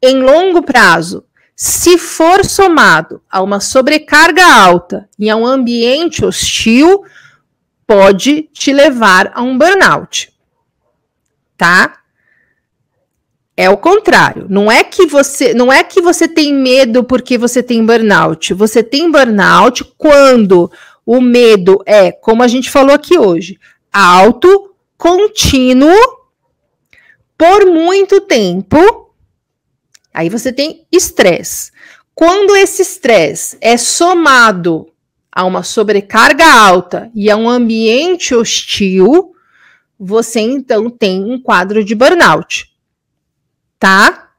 em 0.00 0.22
longo 0.22 0.62
prazo, 0.62 1.24
se 1.54 1.98
for 1.98 2.44
somado 2.44 3.20
a 3.30 3.42
uma 3.42 3.60
sobrecarga 3.60 4.44
alta 4.46 5.08
e 5.18 5.28
a 5.28 5.36
um 5.36 5.44
ambiente 5.44 6.24
hostil, 6.24 7.02
pode 7.86 8.42
te 8.52 8.72
levar 8.72 9.32
a 9.34 9.42
um 9.42 9.56
burnout. 9.56 10.32
Tá? 11.56 11.98
É 13.56 13.70
o 13.70 13.76
contrário. 13.78 14.46
Não 14.50 14.70
é 14.70 14.84
que 14.84 15.06
você, 15.06 15.54
não 15.54 15.72
é 15.72 15.82
que 15.82 16.02
você 16.02 16.28
tem 16.28 16.52
medo 16.52 17.02
porque 17.02 17.38
você 17.38 17.62
tem 17.62 17.84
burnout. 17.84 18.52
Você 18.52 18.82
tem 18.82 19.10
burnout 19.10 19.82
quando 19.96 20.70
o 21.06 21.22
medo 21.22 21.82
é, 21.86 22.12
como 22.12 22.42
a 22.42 22.48
gente 22.48 22.70
falou 22.70 22.94
aqui 22.94 23.18
hoje, 23.18 23.58
alto, 23.90 24.74
contínuo, 24.98 25.96
por 27.38 27.64
muito 27.64 28.20
tempo. 28.20 28.76
Aí 30.12 30.28
você 30.28 30.52
tem 30.52 30.86
estresse. 30.92 31.72
Quando 32.14 32.54
esse 32.56 32.82
estresse 32.82 33.56
é 33.60 33.78
somado 33.78 34.88
a 35.32 35.44
uma 35.44 35.62
sobrecarga 35.62 36.46
alta 36.46 37.10
e 37.14 37.30
a 37.30 37.36
um 37.36 37.48
ambiente 37.48 38.34
hostil, 38.34 39.34
você 39.98 40.40
então 40.40 40.90
tem 40.90 41.24
um 41.24 41.40
quadro 41.40 41.82
de 41.82 41.94
burnout 41.94 42.75
tá? 43.78 44.30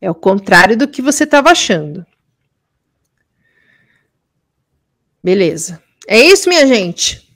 É 0.00 0.10
o 0.10 0.14
contrário 0.14 0.76
do 0.76 0.88
que 0.88 1.02
você 1.02 1.24
estava 1.24 1.50
achando. 1.50 2.06
Beleza. 5.22 5.82
É 6.06 6.20
isso, 6.20 6.48
minha 6.48 6.66
gente. 6.66 7.28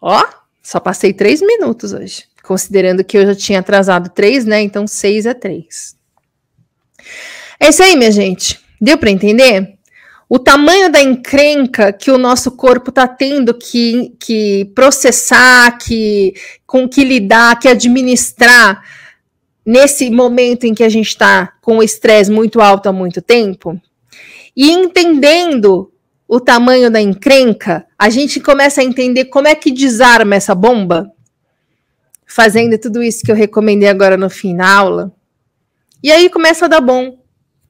Ó, 0.00 0.22
só 0.62 0.78
passei 0.78 1.12
três 1.12 1.40
minutos 1.40 1.92
hoje. 1.92 2.24
Considerando 2.42 3.02
que 3.02 3.16
eu 3.16 3.24
já 3.24 3.34
tinha 3.34 3.60
atrasado 3.60 4.10
três, 4.10 4.44
né? 4.44 4.60
Então, 4.60 4.86
seis 4.86 5.24
é 5.24 5.32
três. 5.32 5.96
É 7.58 7.68
isso 7.68 7.82
aí, 7.82 7.96
minha 7.96 8.12
gente. 8.12 8.60
Deu 8.78 8.98
para 8.98 9.10
entender? 9.10 9.78
O 10.28 10.38
tamanho 10.38 10.90
da 10.90 11.00
encrenca 11.00 11.92
que 11.92 12.10
o 12.10 12.18
nosso 12.18 12.50
corpo 12.50 12.90
está 12.90 13.08
tendo 13.08 13.54
que, 13.54 14.14
que 14.20 14.70
processar, 14.74 15.78
que, 15.78 16.34
com 16.66 16.88
que 16.88 17.04
lidar, 17.04 17.58
que 17.58 17.68
administrar 17.68 18.82
nesse 19.64 20.10
momento 20.10 20.64
em 20.64 20.74
que 20.74 20.84
a 20.84 20.88
gente 20.88 21.08
está 21.08 21.52
com 21.60 21.78
o 21.78 21.82
estresse 21.82 22.30
muito 22.30 22.60
alto 22.60 22.88
há 22.88 22.92
muito 22.92 23.22
tempo, 23.22 23.80
e 24.56 24.70
entendendo 24.70 25.92
o 26.28 26.40
tamanho 26.40 26.90
da 26.90 27.00
encrenca, 27.00 27.86
a 27.98 28.08
gente 28.08 28.40
começa 28.40 28.80
a 28.80 28.84
entender 28.84 29.26
como 29.26 29.48
é 29.48 29.54
que 29.54 29.70
desarma 29.70 30.34
essa 30.34 30.54
bomba, 30.54 31.10
fazendo 32.26 32.78
tudo 32.78 33.02
isso 33.02 33.24
que 33.24 33.30
eu 33.30 33.36
recomendei 33.36 33.88
agora 33.88 34.16
no 34.16 34.30
fim 34.30 34.56
da 34.56 34.68
aula. 34.68 35.12
E 36.02 36.10
aí 36.10 36.28
começa 36.28 36.64
a 36.64 36.68
dar 36.68 36.80
bom. 36.80 37.18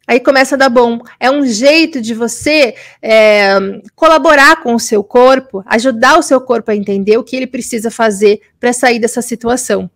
Aí 0.06 0.20
começa 0.20 0.54
a 0.54 0.58
dar 0.58 0.68
bom. 0.68 1.00
É 1.18 1.30
um 1.30 1.46
jeito 1.46 2.00
de 2.00 2.12
você 2.12 2.74
é, 3.00 3.56
colaborar 3.94 4.62
com 4.62 4.74
o 4.74 4.80
seu 4.80 5.02
corpo, 5.02 5.62
ajudar 5.66 6.18
o 6.18 6.22
seu 6.22 6.40
corpo 6.40 6.70
a 6.70 6.76
entender 6.76 7.16
o 7.16 7.24
que 7.24 7.36
ele 7.36 7.46
precisa 7.46 7.90
fazer 7.90 8.40
para 8.60 8.72
sair 8.72 8.98
dessa 8.98 9.22
situação. 9.22 9.90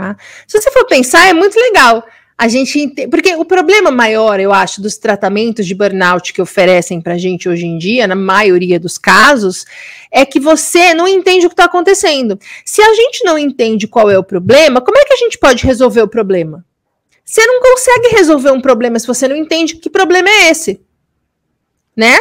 Tá? 0.00 0.16
Se 0.46 0.58
você 0.58 0.70
for 0.70 0.86
pensar, 0.86 1.28
é 1.28 1.34
muito 1.34 1.60
legal. 1.60 2.02
A 2.38 2.48
gente 2.48 2.94
porque 3.10 3.34
o 3.36 3.44
problema 3.44 3.90
maior, 3.90 4.40
eu 4.40 4.50
acho, 4.50 4.80
dos 4.80 4.96
tratamentos 4.96 5.66
de 5.66 5.74
burnout 5.74 6.32
que 6.32 6.40
oferecem 6.40 7.02
para 7.02 7.18
gente 7.18 7.50
hoje 7.50 7.66
em 7.66 7.76
dia, 7.76 8.06
na 8.06 8.14
maioria 8.14 8.80
dos 8.80 8.96
casos, 8.96 9.66
é 10.10 10.24
que 10.24 10.40
você 10.40 10.94
não 10.94 11.06
entende 11.06 11.44
o 11.44 11.50
que 11.50 11.52
está 11.52 11.66
acontecendo. 11.66 12.38
Se 12.64 12.80
a 12.80 12.94
gente 12.94 13.22
não 13.24 13.36
entende 13.36 13.86
qual 13.86 14.08
é 14.10 14.18
o 14.18 14.24
problema, 14.24 14.80
como 14.80 14.96
é 14.96 15.04
que 15.04 15.12
a 15.12 15.18
gente 15.18 15.36
pode 15.36 15.66
resolver 15.66 16.00
o 16.00 16.08
problema? 16.08 16.64
Você 17.22 17.44
não 17.44 17.60
consegue 17.60 18.08
resolver 18.08 18.52
um 18.52 18.60
problema 18.62 18.98
se 18.98 19.06
você 19.06 19.28
não 19.28 19.36
entende 19.36 19.76
que 19.76 19.90
problema 19.90 20.30
é 20.30 20.48
esse, 20.48 20.80
né? 21.94 22.18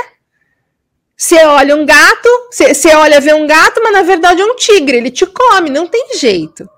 Você 1.16 1.46
olha 1.46 1.78
um 1.78 1.86
gato, 1.86 2.30
você 2.52 2.94
olha 2.94 3.22
ver 3.22 3.36
um 3.36 3.48
gato, 3.48 3.80
mas 3.82 3.94
na 3.94 4.02
verdade 4.02 4.42
é 4.42 4.46
um 4.46 4.58
tigre, 4.58 4.98
ele 4.98 5.10
te 5.10 5.26
come, 5.26 5.70
não 5.70 5.88
tem 5.88 6.18
jeito. 6.18 6.70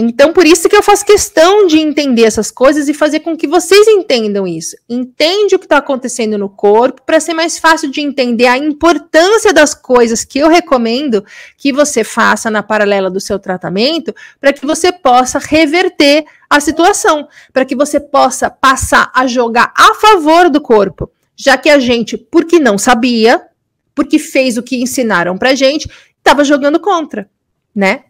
Então, 0.00 0.32
por 0.32 0.46
isso 0.46 0.68
que 0.68 0.76
eu 0.76 0.82
faço 0.82 1.04
questão 1.04 1.66
de 1.66 1.76
entender 1.76 2.22
essas 2.22 2.52
coisas 2.52 2.88
e 2.88 2.94
fazer 2.94 3.18
com 3.18 3.36
que 3.36 3.48
vocês 3.48 3.88
entendam 3.88 4.46
isso. 4.46 4.76
Entende 4.88 5.56
o 5.56 5.58
que 5.58 5.64
está 5.64 5.78
acontecendo 5.78 6.38
no 6.38 6.48
corpo 6.48 7.02
para 7.04 7.18
ser 7.18 7.34
mais 7.34 7.58
fácil 7.58 7.90
de 7.90 8.00
entender 8.00 8.46
a 8.46 8.56
importância 8.56 9.52
das 9.52 9.74
coisas 9.74 10.24
que 10.24 10.38
eu 10.38 10.48
recomendo 10.48 11.24
que 11.56 11.72
você 11.72 12.04
faça 12.04 12.48
na 12.48 12.62
paralela 12.62 13.10
do 13.10 13.18
seu 13.18 13.40
tratamento, 13.40 14.14
para 14.40 14.52
que 14.52 14.64
você 14.64 14.92
possa 14.92 15.40
reverter 15.40 16.24
a 16.48 16.60
situação, 16.60 17.26
para 17.52 17.64
que 17.64 17.74
você 17.74 17.98
possa 17.98 18.48
passar 18.48 19.10
a 19.12 19.26
jogar 19.26 19.74
a 19.76 19.94
favor 19.94 20.48
do 20.48 20.60
corpo, 20.60 21.10
já 21.34 21.58
que 21.58 21.68
a 21.68 21.80
gente, 21.80 22.16
porque 22.16 22.60
não 22.60 22.78
sabia, 22.78 23.42
porque 23.96 24.20
fez 24.20 24.56
o 24.56 24.62
que 24.62 24.80
ensinaram 24.80 25.36
para 25.36 25.56
gente, 25.56 25.90
estava 26.18 26.44
jogando 26.44 26.78
contra, 26.78 27.28
né? 27.74 28.04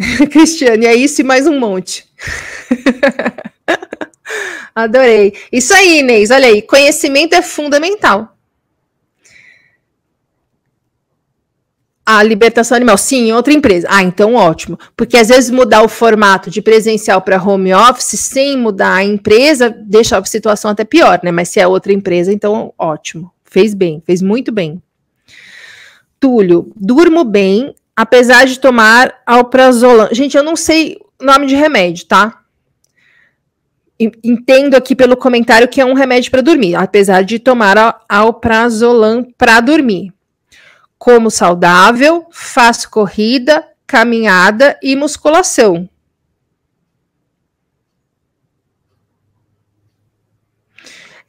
Cristiane, 0.30 0.86
é 0.86 0.94
isso 0.94 1.20
e 1.20 1.24
mais 1.24 1.46
um 1.46 1.58
monte. 1.58 2.06
Adorei. 4.74 5.34
Isso 5.52 5.74
aí, 5.74 5.98
Inês. 5.98 6.30
Olha 6.30 6.46
aí, 6.46 6.62
conhecimento 6.62 7.34
é 7.34 7.42
fundamental. 7.42 8.36
A 12.06 12.22
libertação 12.22 12.76
animal, 12.76 12.98
sim, 12.98 13.28
em 13.28 13.32
outra 13.32 13.52
empresa. 13.52 13.86
Ah, 13.90 14.02
então 14.02 14.34
ótimo. 14.34 14.78
Porque 14.96 15.16
às 15.16 15.28
vezes 15.28 15.50
mudar 15.50 15.82
o 15.82 15.88
formato 15.88 16.50
de 16.50 16.62
presencial 16.62 17.20
para 17.20 17.42
home 17.42 17.74
office 17.74 18.18
sem 18.18 18.56
mudar 18.56 18.94
a 18.94 19.04
empresa 19.04 19.70
deixa 19.70 20.18
a 20.18 20.24
situação 20.24 20.70
até 20.70 20.84
pior, 20.84 21.20
né? 21.22 21.30
Mas 21.30 21.50
se 21.50 21.60
é 21.60 21.68
outra 21.68 21.92
empresa, 21.92 22.32
então 22.32 22.72
ótimo. 22.78 23.30
Fez 23.44 23.74
bem, 23.74 24.02
fez 24.04 24.22
muito 24.22 24.50
bem. 24.50 24.82
Túlio, 26.18 26.72
durmo 26.76 27.24
bem, 27.24 27.74
apesar 28.00 28.46
de 28.46 28.58
tomar 28.58 29.20
alprazolam. 29.26 30.08
Gente, 30.10 30.34
eu 30.34 30.42
não 30.42 30.56
sei 30.56 30.96
nome 31.20 31.46
de 31.46 31.54
remédio, 31.54 32.06
tá? 32.06 32.40
Entendo 34.24 34.74
aqui 34.74 34.96
pelo 34.96 35.18
comentário 35.18 35.68
que 35.68 35.82
é 35.82 35.84
um 35.84 35.92
remédio 35.92 36.30
para 36.30 36.40
dormir, 36.40 36.74
apesar 36.76 37.22
de 37.22 37.38
tomar 37.38 38.02
alprazolam 38.08 39.22
para 39.36 39.60
dormir. 39.60 40.14
Como 40.98 41.30
saudável, 41.30 42.26
faço 42.30 42.88
corrida, 42.88 43.68
caminhada 43.86 44.78
e 44.82 44.96
musculação. 44.96 45.86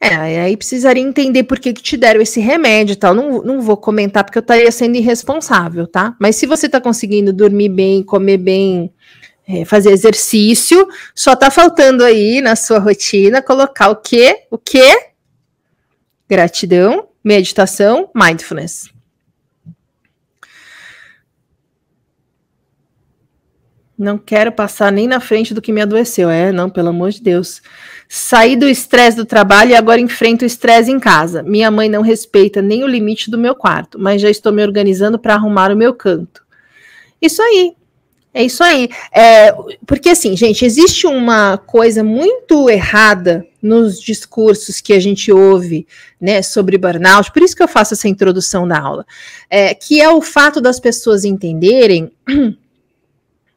É, 0.04 0.40
aí 0.40 0.56
precisaria 0.56 1.00
entender 1.00 1.44
por 1.44 1.60
que, 1.60 1.72
que 1.72 1.80
te 1.80 1.96
deram 1.96 2.20
esse 2.20 2.40
remédio 2.40 2.94
e 2.94 2.96
tal. 2.96 3.14
Não, 3.14 3.40
não 3.40 3.62
vou 3.62 3.76
comentar 3.76 4.24
porque 4.24 4.36
eu 4.36 4.40
estaria 4.42 4.72
sendo 4.72 4.96
irresponsável, 4.96 5.86
tá? 5.86 6.16
Mas 6.18 6.34
se 6.34 6.44
você 6.44 6.66
está 6.66 6.80
conseguindo 6.80 7.32
dormir 7.32 7.68
bem, 7.68 8.02
comer 8.02 8.38
bem, 8.38 8.92
é, 9.46 9.64
fazer 9.64 9.92
exercício, 9.92 10.88
só 11.14 11.36
tá 11.36 11.52
faltando 11.52 12.02
aí 12.02 12.40
na 12.40 12.56
sua 12.56 12.80
rotina 12.80 13.40
colocar 13.40 13.90
o 13.90 13.96
quê? 13.96 14.44
O 14.50 14.58
quê? 14.58 15.10
Gratidão, 16.28 17.06
meditação, 17.22 18.10
mindfulness. 18.12 18.90
Não 24.02 24.18
quero 24.18 24.50
passar 24.50 24.90
nem 24.90 25.06
na 25.06 25.20
frente 25.20 25.54
do 25.54 25.62
que 25.62 25.72
me 25.72 25.80
adoeceu. 25.80 26.28
É, 26.28 26.50
não, 26.50 26.68
pelo 26.68 26.88
amor 26.88 27.12
de 27.12 27.22
Deus. 27.22 27.62
Saí 28.08 28.56
do 28.56 28.68
estresse 28.68 29.16
do 29.16 29.24
trabalho 29.24 29.70
e 29.70 29.74
agora 29.76 30.00
enfrento 30.00 30.44
o 30.44 30.46
estresse 30.46 30.90
em 30.90 30.98
casa. 30.98 31.42
Minha 31.42 31.70
mãe 31.70 31.88
não 31.88 32.02
respeita 32.02 32.60
nem 32.60 32.82
o 32.82 32.88
limite 32.88 33.30
do 33.30 33.38
meu 33.38 33.54
quarto, 33.54 33.98
mas 34.00 34.20
já 34.20 34.28
estou 34.28 34.52
me 34.52 34.60
organizando 34.60 35.20
para 35.20 35.34
arrumar 35.34 35.70
o 35.70 35.76
meu 35.76 35.94
canto. 35.94 36.42
Isso 37.22 37.40
aí. 37.40 37.74
É 38.34 38.42
isso 38.42 38.64
aí. 38.64 38.88
É, 39.14 39.54
porque, 39.86 40.08
assim, 40.08 40.36
gente, 40.36 40.64
existe 40.64 41.06
uma 41.06 41.56
coisa 41.58 42.02
muito 42.02 42.68
errada 42.68 43.46
nos 43.62 44.00
discursos 44.00 44.80
que 44.80 44.92
a 44.92 44.98
gente 44.98 45.30
ouve 45.30 45.86
né, 46.20 46.42
sobre 46.42 46.76
burnout, 46.76 47.30
por 47.30 47.42
isso 47.42 47.54
que 47.54 47.62
eu 47.62 47.68
faço 47.68 47.94
essa 47.94 48.08
introdução 48.08 48.66
da 48.66 48.80
aula, 48.80 49.06
é, 49.48 49.72
que 49.74 50.00
é 50.00 50.08
o 50.08 50.20
fato 50.20 50.60
das 50.60 50.80
pessoas 50.80 51.24
entenderem 51.24 52.10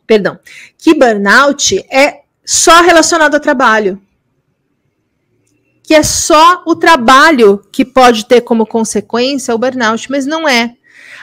perdão, 0.06 0.40
que 0.78 0.94
burnout 0.94 1.78
é 1.92 2.22
só 2.46 2.82
relacionado 2.82 3.36
ao 3.36 3.40
trabalho. 3.40 4.02
Que 5.84 5.94
é 5.94 6.04
só 6.04 6.64
o 6.66 6.76
trabalho 6.76 7.64
que 7.72 7.86
pode 7.86 8.26
ter 8.26 8.42
como 8.42 8.66
consequência 8.66 9.54
o 9.54 9.58
burnout, 9.58 10.10
mas 10.10 10.26
não 10.26 10.48
é. 10.48 10.74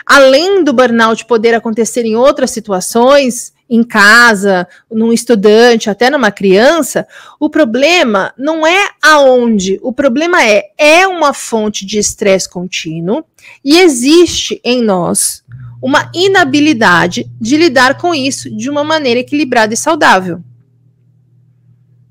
Além 0.06 0.64
do 0.64 0.72
burnout 0.72 1.24
poder 1.26 1.54
acontecer 1.54 2.04
em 2.04 2.16
outras 2.16 2.50
situações, 2.50 3.52
em 3.68 3.82
casa, 3.82 4.68
num 4.90 5.12
estudante, 5.12 5.88
até 5.88 6.10
numa 6.10 6.30
criança, 6.30 7.06
o 7.40 7.48
problema 7.48 8.34
não 8.36 8.66
é 8.66 8.90
aonde, 9.02 9.80
o 9.82 9.92
problema 9.92 10.44
é 10.44 10.70
é 10.76 11.06
uma 11.06 11.32
fonte 11.32 11.86
de 11.86 11.98
estresse 11.98 12.48
contínuo 12.48 13.24
e 13.64 13.78
existe 13.78 14.60
em 14.62 14.82
nós 14.82 15.41
uma 15.82 16.08
inabilidade 16.14 17.28
de 17.40 17.56
lidar 17.56 17.98
com 17.98 18.14
isso 18.14 18.48
de 18.56 18.70
uma 18.70 18.84
maneira 18.84 19.18
equilibrada 19.18 19.74
e 19.74 19.76
saudável. 19.76 20.40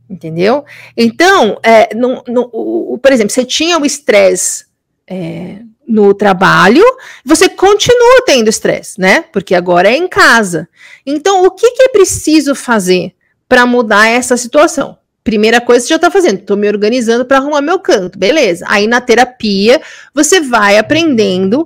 Entendeu? 0.09 0.65
Então, 0.97 1.57
é, 1.63 1.95
no, 1.95 2.21
no, 2.27 2.49
o, 2.51 2.97
por 2.97 3.13
exemplo, 3.13 3.31
você 3.31 3.45
tinha 3.45 3.79
o 3.79 3.85
estresse 3.85 4.65
é, 5.07 5.59
no 5.87 6.13
trabalho, 6.13 6.83
você 7.23 7.47
continua 7.47 8.23
tendo 8.25 8.49
estresse, 8.49 8.99
né? 8.99 9.23
Porque 9.31 9.55
agora 9.55 9.89
é 9.89 9.95
em 9.95 10.07
casa. 10.09 10.67
Então, 11.05 11.45
o 11.45 11.51
que, 11.51 11.71
que 11.71 11.83
é 11.83 11.89
preciso 11.89 12.53
fazer 12.53 13.13
para 13.47 13.65
mudar 13.65 14.07
essa 14.07 14.35
situação? 14.35 14.97
Primeira 15.23 15.61
coisa 15.61 15.81
que 15.81 15.87
você 15.87 15.93
já 15.93 15.95
está 15.95 16.11
fazendo, 16.11 16.39
estou 16.39 16.57
me 16.57 16.67
organizando 16.67 17.23
para 17.23 17.37
arrumar 17.37 17.61
meu 17.61 17.79
canto, 17.79 18.19
beleza. 18.19 18.65
Aí 18.67 18.87
na 18.87 18.99
terapia, 18.99 19.79
você 20.13 20.41
vai 20.41 20.77
aprendendo 20.77 21.65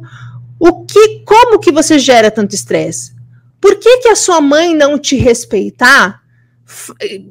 o 0.59 0.85
que, 0.85 1.19
como 1.25 1.59
que 1.59 1.71
você 1.71 1.99
gera 1.99 2.31
tanto 2.31 2.55
estresse? 2.55 3.13
Por 3.59 3.75
que, 3.75 3.97
que 3.97 4.07
a 4.07 4.15
sua 4.15 4.41
mãe 4.41 4.75
não 4.75 4.97
te 4.97 5.15
respeitar 5.15 6.21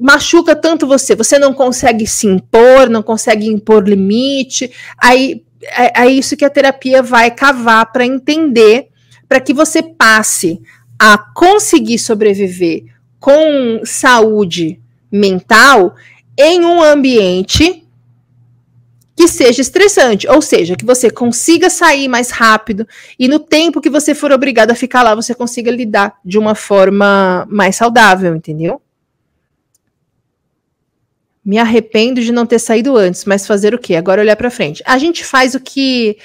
machuca 0.01 0.55
tanto 0.55 0.87
você? 0.87 1.15
Você 1.15 1.39
não 1.39 1.53
consegue 1.53 2.07
se 2.07 2.27
impor, 2.27 2.89
não 2.89 3.03
consegue 3.03 3.47
impor 3.47 3.89
limite. 3.89 4.71
Aí 4.99 5.45
é, 5.63 6.03
é 6.03 6.09
isso 6.09 6.37
que 6.37 6.45
a 6.45 6.51
terapia 6.51 7.03
vai 7.03 7.31
cavar 7.31 7.91
para 7.93 8.07
entender, 8.07 8.89
para 9.29 9.41
que 9.41 9.53
você 9.53 9.83
passe 9.83 10.61
a 10.99 11.19
conseguir 11.19 11.99
sobreviver 11.99 12.85
com 13.19 13.81
saúde 13.85 14.81
mental 15.11 15.95
em 16.37 16.65
um 16.65 16.83
ambiente 16.83 17.84
que 19.25 19.29
seja 19.29 19.63
estressante, 19.63 20.29
ou 20.29 20.43
seja, 20.43 20.77
que 20.77 20.85
você 20.85 21.11
consiga 21.11 21.71
sair 21.71 22.09
mais 22.09 22.31
rápido 22.31 22.87
e 23.19 23.27
no 23.27 23.39
tempo 23.39 23.81
que 23.81 23.89
você 23.89 24.15
for 24.15 24.31
obrigado 24.31 24.71
a 24.71 24.75
ficar 24.75 25.03
lá, 25.03 25.15
você 25.15 25.35
consiga 25.35 25.71
lidar 25.71 26.15
de 26.23 26.39
uma 26.39 26.55
forma 26.55 27.47
mais 27.49 27.77
saudável, 27.77 28.37
entendeu? 28.37 28.83
Me 31.43 31.57
arrependo 31.57 32.21
de 32.21 32.33
não 32.33 32.45
ter 32.45 32.59
saído 32.59 32.99
antes, 32.99 33.25
mas 33.25 33.47
fazer 33.47 33.75
o 33.75 33.79
quê? 33.79 33.95
Agora 33.97 34.21
olhar 34.21 34.37
para 34.37 34.51
frente. 34.51 34.83
A 34.87 34.99
gente 34.99 35.25
faz 35.25 35.55
o 35.55 35.61
que 35.61 36.19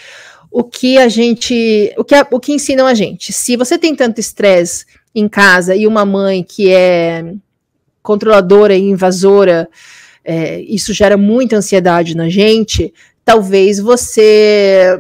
o 0.51 0.63
que 0.63 0.97
a 0.97 1.07
gente, 1.07 1.93
o 1.97 2.03
que, 2.03 2.15
a, 2.15 2.27
o 2.31 2.39
que 2.39 2.51
ensinam 2.51 2.85
a 2.85 2.93
gente. 2.93 3.31
Se 3.31 3.55
você 3.55 3.77
tem 3.77 3.95
tanto 3.95 4.19
estresse 4.19 4.85
em 5.15 5.29
casa 5.29 5.73
e 5.73 5.87
uma 5.87 6.05
mãe 6.05 6.43
que 6.43 6.69
é 6.69 7.33
controladora 8.03 8.75
e 8.75 8.81
invasora, 8.81 9.69
é, 10.31 10.61
isso 10.61 10.93
gera 10.93 11.17
muita 11.17 11.55
ansiedade 11.55 12.15
na 12.15 12.29
gente, 12.29 12.93
talvez 13.25 13.79
você 13.79 14.95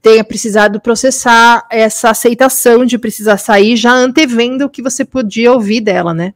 tenha 0.00 0.22
precisado 0.22 0.80
processar 0.80 1.66
essa 1.68 2.10
aceitação 2.10 2.84
de 2.84 2.96
precisar 2.96 3.36
sair, 3.36 3.74
já 3.74 3.92
antevendo 3.92 4.66
o 4.66 4.70
que 4.70 4.80
você 4.80 5.04
podia 5.04 5.52
ouvir 5.52 5.80
dela, 5.80 6.14
né? 6.14 6.34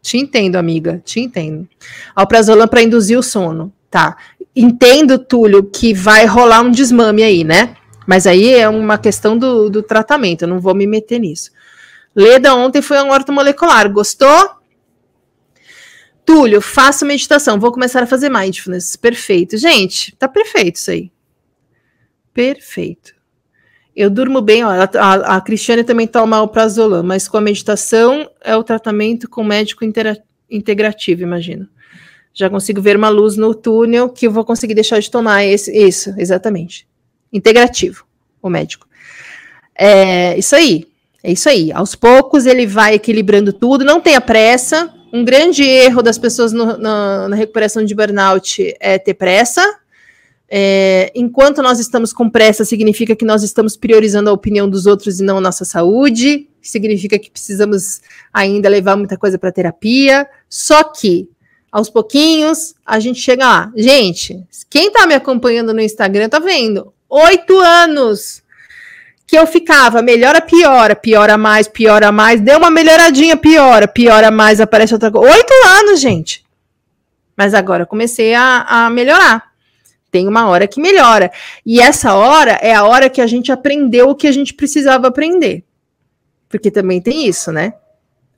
Te 0.00 0.18
entendo, 0.18 0.54
amiga, 0.54 1.02
te 1.04 1.18
entendo. 1.18 1.68
Alprazolam 2.14 2.68
para 2.68 2.80
induzir 2.80 3.18
o 3.18 3.24
sono, 3.24 3.72
tá? 3.90 4.16
Entendo, 4.54 5.18
Túlio, 5.18 5.64
que 5.64 5.92
vai 5.92 6.26
rolar 6.26 6.60
um 6.60 6.70
desmame 6.70 7.24
aí, 7.24 7.42
né? 7.42 7.74
Mas 8.06 8.24
aí 8.24 8.54
é 8.54 8.68
uma 8.68 8.98
questão 8.98 9.36
do, 9.36 9.68
do 9.68 9.82
tratamento, 9.82 10.42
eu 10.42 10.48
não 10.48 10.60
vou 10.60 10.76
me 10.76 10.86
meter 10.86 11.18
nisso. 11.18 11.50
Leda 12.14 12.54
ontem 12.54 12.80
foi 12.80 13.02
um 13.02 13.10
ortomolecular, 13.10 13.92
gostou? 13.92 14.57
Túlio, 16.28 16.60
faço 16.60 17.06
meditação, 17.06 17.58
vou 17.58 17.72
começar 17.72 18.02
a 18.02 18.06
fazer 18.06 18.28
mindfulness. 18.28 18.96
Perfeito. 18.96 19.56
Gente, 19.56 20.14
tá 20.16 20.28
perfeito 20.28 20.76
isso 20.76 20.90
aí. 20.90 21.10
Perfeito. 22.34 23.14
Eu 23.96 24.10
durmo 24.10 24.42
bem, 24.42 24.62
ó, 24.62 24.68
a, 24.68 25.36
a 25.36 25.40
Cristiane 25.40 25.82
também 25.82 26.06
toma 26.06 26.42
o 26.42 26.48
prazolam, 26.48 27.02
mas 27.02 27.26
com 27.26 27.38
a 27.38 27.40
meditação 27.40 28.30
é 28.42 28.54
o 28.54 28.62
tratamento 28.62 29.26
com 29.26 29.42
médico 29.42 29.86
integrativo, 30.50 31.22
imagino. 31.22 31.66
Já 32.34 32.50
consigo 32.50 32.82
ver 32.82 32.98
uma 32.98 33.08
luz 33.08 33.38
no 33.38 33.54
túnel 33.54 34.10
que 34.10 34.26
eu 34.26 34.30
vou 34.30 34.44
conseguir 34.44 34.74
deixar 34.74 35.00
de 35.00 35.10
tomar 35.10 35.46
esse, 35.46 35.74
isso, 35.74 36.14
exatamente. 36.18 36.86
Integrativo, 37.32 38.04
o 38.42 38.50
médico. 38.50 38.86
É, 39.74 40.36
isso 40.36 40.54
aí. 40.54 40.86
É 41.22 41.32
isso 41.32 41.48
aí. 41.48 41.72
Aos 41.72 41.94
poucos 41.94 42.44
ele 42.44 42.66
vai 42.66 42.96
equilibrando 42.96 43.50
tudo, 43.50 43.82
não 43.82 43.98
tenha 43.98 44.20
pressa. 44.20 44.94
Um 45.12 45.24
grande 45.24 45.62
erro 45.62 46.02
das 46.02 46.18
pessoas 46.18 46.52
no, 46.52 46.76
na, 46.76 47.28
na 47.28 47.36
recuperação 47.36 47.84
de 47.84 47.94
burnout 47.94 48.74
é 48.78 48.98
ter 48.98 49.14
pressa. 49.14 49.62
É, 50.50 51.12
enquanto 51.14 51.62
nós 51.62 51.78
estamos 51.78 52.12
com 52.12 52.28
pressa, 52.28 52.64
significa 52.64 53.14
que 53.14 53.24
nós 53.24 53.42
estamos 53.42 53.76
priorizando 53.76 54.30
a 54.30 54.32
opinião 54.32 54.68
dos 54.68 54.86
outros 54.86 55.20
e 55.20 55.22
não 55.22 55.38
a 55.38 55.40
nossa 55.40 55.64
saúde. 55.64 56.48
Significa 56.60 57.18
que 57.18 57.30
precisamos 57.30 58.00
ainda 58.32 58.68
levar 58.68 58.96
muita 58.96 59.16
coisa 59.16 59.38
para 59.38 59.52
terapia. 59.52 60.28
Só 60.48 60.84
que, 60.84 61.28
aos 61.72 61.88
pouquinhos, 61.88 62.74
a 62.84 62.98
gente 62.98 63.20
chega 63.20 63.46
lá. 63.46 63.72
Gente, 63.76 64.42
quem 64.68 64.88
está 64.88 65.06
me 65.06 65.14
acompanhando 65.14 65.72
no 65.72 65.80
Instagram 65.80 66.28
tá 66.28 66.38
vendo. 66.38 66.92
Oito 67.08 67.58
anos 67.58 68.42
que 69.28 69.36
eu 69.38 69.46
ficava, 69.46 70.00
melhora, 70.00 70.40
piora, 70.40 70.96
piora 70.96 71.36
mais, 71.36 71.68
piora 71.68 72.10
mais, 72.10 72.40
deu 72.40 72.56
uma 72.56 72.70
melhoradinha, 72.70 73.36
piora, 73.36 73.86
piora 73.86 74.30
mais, 74.30 74.58
aparece 74.58 74.94
outra 74.94 75.10
coisa. 75.10 75.30
Oito 75.30 75.52
anos, 75.66 76.00
gente. 76.00 76.42
Mas 77.36 77.52
agora 77.52 77.82
eu 77.82 77.86
comecei 77.86 78.32
a, 78.34 78.62
a 78.62 78.90
melhorar. 78.90 79.52
Tem 80.10 80.26
uma 80.26 80.48
hora 80.48 80.66
que 80.66 80.80
melhora. 80.80 81.30
E 81.64 81.78
essa 81.78 82.14
hora 82.14 82.52
é 82.62 82.74
a 82.74 82.84
hora 82.84 83.10
que 83.10 83.20
a 83.20 83.26
gente 83.26 83.52
aprendeu 83.52 84.08
o 84.08 84.14
que 84.14 84.26
a 84.26 84.32
gente 84.32 84.54
precisava 84.54 85.08
aprender. 85.08 85.62
Porque 86.48 86.70
também 86.70 86.98
tem 86.98 87.26
isso, 87.28 87.52
né? 87.52 87.74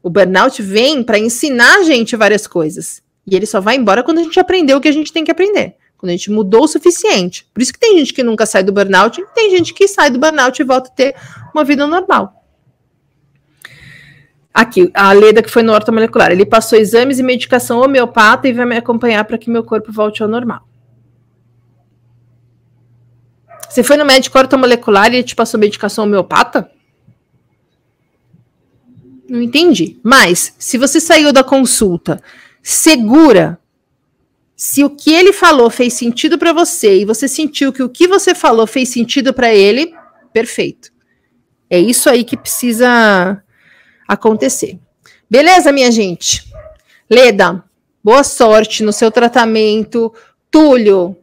O 0.02 0.10
burnout 0.10 0.60
vem 0.60 1.04
para 1.04 1.20
ensinar 1.20 1.76
a 1.76 1.82
gente 1.84 2.16
várias 2.16 2.48
coisas. 2.48 3.00
E 3.24 3.36
ele 3.36 3.46
só 3.46 3.60
vai 3.60 3.76
embora 3.76 4.02
quando 4.02 4.18
a 4.18 4.22
gente 4.24 4.40
aprendeu 4.40 4.78
o 4.78 4.80
que 4.80 4.88
a 4.88 4.92
gente 4.92 5.12
tem 5.12 5.22
que 5.22 5.30
aprender. 5.30 5.76
Quando 6.00 6.08
a 6.08 6.12
gente 6.12 6.30
mudou 6.30 6.64
o 6.64 6.66
suficiente. 6.66 7.46
Por 7.52 7.60
isso 7.60 7.74
que 7.74 7.78
tem 7.78 7.98
gente 7.98 8.14
que 8.14 8.22
nunca 8.22 8.46
sai 8.46 8.62
do 8.62 8.72
burnout, 8.72 9.20
e 9.20 9.26
tem 9.34 9.50
gente 9.50 9.74
que 9.74 9.86
sai 9.86 10.10
do 10.10 10.18
burnout 10.18 10.60
e 10.60 10.64
volta 10.64 10.88
a 10.88 10.92
ter 10.94 11.14
uma 11.54 11.62
vida 11.62 11.86
normal. 11.86 12.42
Aqui, 14.52 14.90
a 14.94 15.12
Leda 15.12 15.42
que 15.42 15.50
foi 15.50 15.62
no 15.62 15.74
ortomolecular. 15.74 16.32
Ele 16.32 16.46
passou 16.46 16.78
exames 16.78 17.18
e 17.18 17.22
medicação 17.22 17.82
homeopata 17.82 18.48
e 18.48 18.52
vai 18.54 18.64
me 18.64 18.78
acompanhar 18.78 19.24
para 19.26 19.36
que 19.36 19.50
meu 19.50 19.62
corpo 19.62 19.92
volte 19.92 20.22
ao 20.22 20.28
normal. 20.28 20.66
Você 23.68 23.82
foi 23.82 23.98
no 23.98 24.06
médico 24.06 24.38
ortomolecular 24.38 25.12
e 25.12 25.16
ele 25.16 25.22
te 25.22 25.36
passou 25.36 25.60
medicação 25.60 26.04
homeopata? 26.04 26.70
Não 29.28 29.42
entendi. 29.42 30.00
Mas, 30.02 30.54
se 30.58 30.78
você 30.78 30.98
saiu 30.98 31.30
da 31.30 31.44
consulta 31.44 32.22
segura 32.62 33.59
se 34.62 34.84
o 34.84 34.90
que 34.90 35.10
ele 35.10 35.32
falou 35.32 35.70
fez 35.70 35.94
sentido 35.94 36.36
para 36.36 36.52
você 36.52 37.00
e 37.00 37.06
você 37.06 37.26
sentiu 37.26 37.72
que 37.72 37.82
o 37.82 37.88
que 37.88 38.06
você 38.06 38.34
falou 38.34 38.66
fez 38.66 38.90
sentido 38.90 39.32
para 39.32 39.54
ele, 39.54 39.94
perfeito. 40.34 40.92
É 41.70 41.78
isso 41.78 42.10
aí 42.10 42.24
que 42.24 42.36
precisa 42.36 43.42
acontecer. 44.06 44.78
Beleza, 45.30 45.72
minha 45.72 45.90
gente? 45.90 46.46
Leda, 47.08 47.64
boa 48.04 48.22
sorte 48.22 48.82
no 48.82 48.92
seu 48.92 49.10
tratamento. 49.10 50.12
Túlio, 50.50 51.16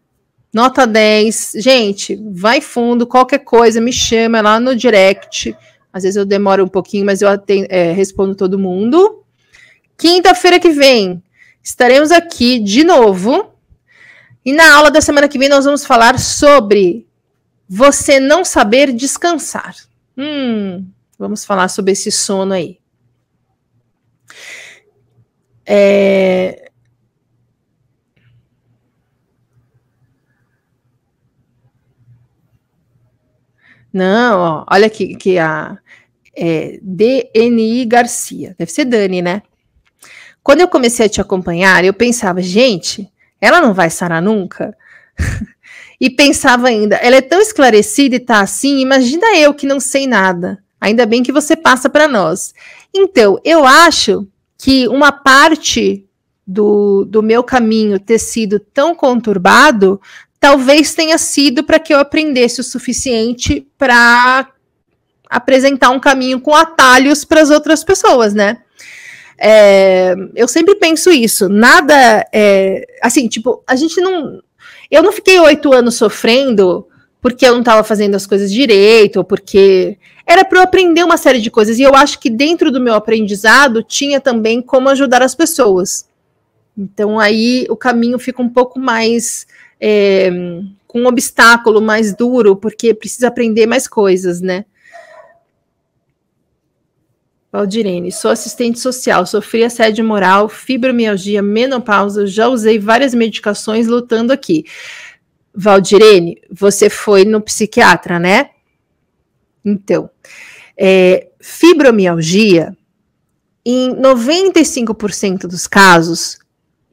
nota 0.52 0.88
10. 0.88 1.58
Gente, 1.58 2.20
vai 2.32 2.60
fundo, 2.60 3.06
qualquer 3.06 3.44
coisa, 3.44 3.80
me 3.80 3.94
chama 3.94 4.42
lá 4.42 4.60
no 4.60 4.76
direct. 4.76 5.56
Às 5.94 6.02
vezes 6.02 6.16
eu 6.16 6.26
demoro 6.26 6.64
um 6.64 6.68
pouquinho, 6.68 7.06
mas 7.06 7.22
eu 7.22 7.30
atendo, 7.30 7.68
é, 7.70 7.92
respondo 7.92 8.34
todo 8.34 8.58
mundo. 8.58 9.24
Quinta-feira 9.96 10.60
que 10.60 10.70
vem, 10.72 11.22
estaremos 11.68 12.12
aqui 12.12 12.60
de 12.60 12.84
novo. 12.86 13.54
E 14.46 14.54
na 14.54 14.74
aula 14.74 14.90
da 14.90 15.02
semana 15.02 15.28
que 15.28 15.38
vem 15.38 15.50
nós 15.50 15.66
vamos 15.66 15.86
falar 15.86 16.18
sobre 16.18 17.06
você 17.68 18.22
não 18.22 18.46
saber 18.46 18.94
descansar. 18.94 19.76
Hum, 20.18 20.88
vamos 21.20 21.44
falar 21.44 21.68
sobre 21.68 21.92
esse 21.92 22.10
sono 22.10 22.54
aí. 22.54 22.80
É... 25.66 26.72
Não, 33.92 34.40
ó, 34.40 34.66
olha 34.72 34.88
aqui 34.88 35.16
que 35.16 35.38
a 35.38 35.78
é, 36.34 36.80
DNI 36.82 37.86
Garcia. 37.86 38.56
Deve 38.58 38.72
ser 38.72 38.86
Dani, 38.86 39.22
né? 39.22 39.42
Quando 40.48 40.62
eu 40.62 40.70
comecei 40.70 41.06
a 41.06 41.10
te 41.10 41.20
acompanhar, 41.20 41.84
eu 41.84 41.94
pensava, 41.94 42.42
gente, 42.42 43.12
ela 43.42 43.60
não 43.60 43.74
vai 43.74 43.90
sarar 43.90 44.22
nunca? 44.22 44.74
e 46.00 46.10
pensava 46.10 46.70
ainda, 46.70 46.96
ela 46.96 47.18
é 47.18 47.22
tão 47.22 47.42
esclarecida 47.42 48.16
e 48.16 48.20
tá 48.22 48.40
assim, 48.40 48.80
imagina 48.80 49.36
eu 49.36 49.54
que 49.54 49.68
não 49.68 49.78
sei 49.78 50.08
nada. 50.08 50.64
Ainda 50.80 51.06
bem 51.06 51.22
que 51.22 51.34
você 51.34 51.54
passa 51.54 51.90
para 51.90 52.08
nós. 52.08 52.54
Então, 52.96 53.38
eu 53.44 53.66
acho 53.66 54.26
que 54.58 54.88
uma 54.88 55.12
parte 55.12 56.06
do, 56.48 57.04
do 57.04 57.22
meu 57.22 57.44
caminho 57.44 58.00
ter 58.00 58.18
sido 58.18 58.58
tão 58.58 58.96
conturbado, 58.96 60.00
talvez 60.40 60.96
tenha 60.96 61.18
sido 61.18 61.62
para 61.62 61.78
que 61.78 61.94
eu 61.94 62.00
aprendesse 62.00 62.62
o 62.62 62.64
suficiente 62.64 63.68
para 63.78 64.48
apresentar 65.30 65.90
um 65.90 66.00
caminho 66.00 66.40
com 66.40 66.56
atalhos 66.56 67.26
para 67.26 67.42
as 67.42 67.50
outras 67.50 67.84
pessoas, 67.84 68.34
né? 68.34 68.60
É, 69.38 70.16
eu 70.36 70.48
sempre 70.48 70.76
penso 70.76 71.12
isso. 71.12 71.48
Nada. 71.48 72.26
É, 72.34 72.86
assim, 73.02 73.28
tipo, 73.28 73.64
a 73.68 73.76
gente 73.76 74.00
não. 74.02 74.42
Eu 74.90 75.04
não 75.04 75.12
fiquei 75.12 75.40
oito 75.40 75.74
anos 75.74 75.96
sofrendo 75.96 76.88
porque 77.22 77.46
eu 77.46 77.52
não 77.52 77.60
estava 77.60 77.84
fazendo 77.84 78.16
as 78.16 78.26
coisas 78.26 78.52
direito, 78.52 79.18
ou 79.18 79.24
porque. 79.24 79.98
Era 80.26 80.44
para 80.44 80.60
eu 80.60 80.64
aprender 80.64 81.04
uma 81.04 81.18
série 81.18 81.40
de 81.40 81.52
coisas. 81.52 81.80
E 81.80 81.84
eu 81.84 81.96
acho 81.96 82.20
que 82.20 82.30
dentro 82.30 82.72
do 82.72 82.82
meu 82.82 82.96
aprendizado 82.96 83.84
tinha 83.84 84.20
também 84.20 84.62
como 84.62 84.90
ajudar 84.90 85.22
as 85.22 85.36
pessoas. 85.36 86.08
Então 86.78 87.20
aí 87.20 87.66
o 87.70 87.76
caminho 87.76 88.20
fica 88.20 88.42
um 88.42 88.50
pouco 88.50 88.80
mais. 88.80 89.46
É, 89.80 90.32
com 90.88 91.02
um 91.02 91.08
obstáculo 91.08 91.82
mais 91.82 92.16
duro, 92.16 92.56
porque 92.56 92.94
precisa 92.94 93.28
aprender 93.28 93.68
mais 93.68 93.88
coisas, 93.88 94.42
né? 94.42 94.66
Valdirene, 97.58 98.12
sou 98.12 98.30
assistente 98.30 98.78
social, 98.78 99.26
sofri 99.26 99.64
assédio 99.64 100.06
moral, 100.06 100.48
fibromialgia, 100.48 101.42
menopausa, 101.42 102.28
já 102.28 102.48
usei 102.48 102.78
várias 102.78 103.16
medicações 103.16 103.88
lutando 103.88 104.32
aqui. 104.32 104.64
Valdirene, 105.56 106.40
você 106.52 106.88
foi 106.88 107.26
no 107.26 107.42
psiquiatra, 107.42 108.20
né? 108.20 108.52
Então, 109.66 110.08
é, 110.78 111.30
fibromialgia, 111.42 112.78
em 113.66 113.90
95% 113.96 115.48
dos 115.48 115.66
casos, 115.66 116.38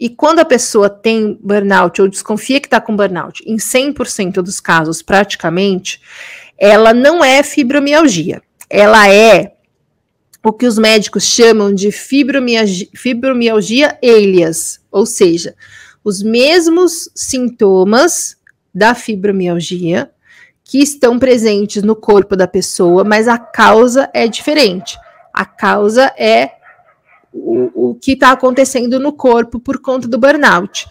e 0.01 0.09
quando 0.09 0.39
a 0.39 0.47
pessoa 0.47 0.89
tem 0.89 1.39
burnout 1.43 2.01
ou 2.01 2.09
desconfia 2.09 2.59
que 2.59 2.69
está 2.69 2.81
com 2.81 2.97
burnout, 2.97 3.43
em 3.47 3.57
100% 3.57 4.41
dos 4.41 4.61
casos, 4.61 5.03
praticamente, 5.03 6.01
ela 6.57 6.95
não 6.95 7.23
é 7.23 7.43
fibromialgia. 7.43 8.43
Ela 8.71 9.13
é 9.13 9.54
o 10.45 10.53
que 10.53 10.67
os 10.67 10.79
médicos 10.79 11.25
chamam 11.25 11.75
de 11.75 11.91
fibromialgia, 11.91 12.87
fibromialgia 12.95 13.99
alias, 14.03 14.79
ou 14.93 15.07
seja, 15.07 15.55
os 16.05 16.23
mesmos 16.23 17.09
sintomas 17.15 18.37
da 18.75 18.95
fibromialgia 18.95 20.11
que 20.63 20.79
estão 20.83 21.19
presentes 21.19 21.83
no 21.83 21.97
corpo 21.97 22.37
da 22.37 22.47
pessoa, 22.47 23.05
mas 23.05 23.27
a 23.27 23.39
causa 23.39 24.11
é 24.13 24.29
diferente. 24.29 24.99
A 25.33 25.47
causa 25.47 26.13
é 26.19 26.53
o, 27.33 27.91
o 27.91 27.95
que 27.95 28.13
está 28.13 28.33
acontecendo 28.33 29.01
no 29.01 29.13
corpo 29.13 29.59
por 29.59 29.81
conta 29.81 30.07
do 30.07 30.19
burnout. 30.19 30.87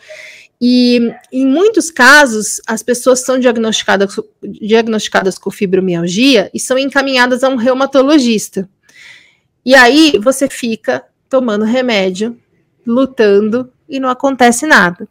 E 0.59 1.11
em 1.31 1.45
muitos 1.45 1.91
casos, 1.91 2.61
as 2.65 2.81
pessoas 2.81 3.19
são 3.19 3.38
diagnosticadas, 3.38 4.15
diagnosticadas 4.43 5.38
com 5.38 5.51
fibromialgia 5.51 6.49
e 6.53 6.59
são 6.59 6.77
encaminhadas 6.77 7.43
a 7.43 7.49
um 7.49 7.55
reumatologista. 7.55 8.67
E 9.65 9.76
aí 9.76 10.19
você 10.22 10.49
fica 10.49 11.03
tomando 11.30 11.65
remédio, 11.65 12.38
lutando 12.85 13.72
e 13.88 13.99
não 13.99 14.10
acontece 14.10 14.65
nada. 14.65 15.07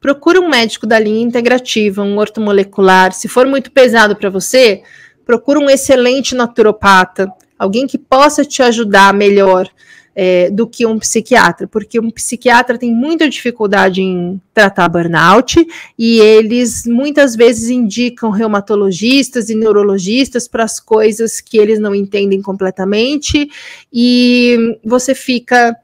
Procura 0.00 0.40
um 0.40 0.48
médico 0.48 0.86
da 0.86 0.98
linha 0.98 1.22
integrativa, 1.22 2.02
um 2.02 2.18
ortomolecular. 2.18 3.12
Se 3.12 3.28
for 3.28 3.46
muito 3.46 3.70
pesado 3.70 4.16
para 4.16 4.28
você, 4.28 4.82
procura 5.24 5.60
um 5.60 5.70
excelente 5.70 6.34
naturopata, 6.34 7.32
alguém 7.56 7.86
que 7.86 7.96
possa 7.96 8.44
te 8.44 8.62
ajudar 8.62 9.14
melhor 9.14 9.68
é, 10.14 10.50
do 10.50 10.66
que 10.66 10.84
um 10.84 10.98
psiquiatra, 10.98 11.66
porque 11.66 11.98
um 11.98 12.10
psiquiatra 12.10 12.78
tem 12.78 12.92
muita 12.92 13.28
dificuldade 13.28 14.02
em 14.02 14.40
tratar 14.52 14.88
burnout 14.88 15.66
e 15.98 16.20
eles 16.20 16.86
muitas 16.86 17.34
vezes 17.34 17.70
indicam 17.70 18.30
reumatologistas 18.30 19.48
e 19.48 19.54
neurologistas 19.54 20.46
para 20.46 20.64
as 20.64 20.78
coisas 20.78 21.40
que 21.40 21.58
eles 21.58 21.78
não 21.78 21.94
entendem 21.94 22.42
completamente 22.42 23.50
e 23.92 24.78
você 24.84 25.14
fica 25.14 25.74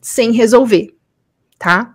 sem 0.00 0.32
resolver, 0.32 0.94
tá? 1.58 1.94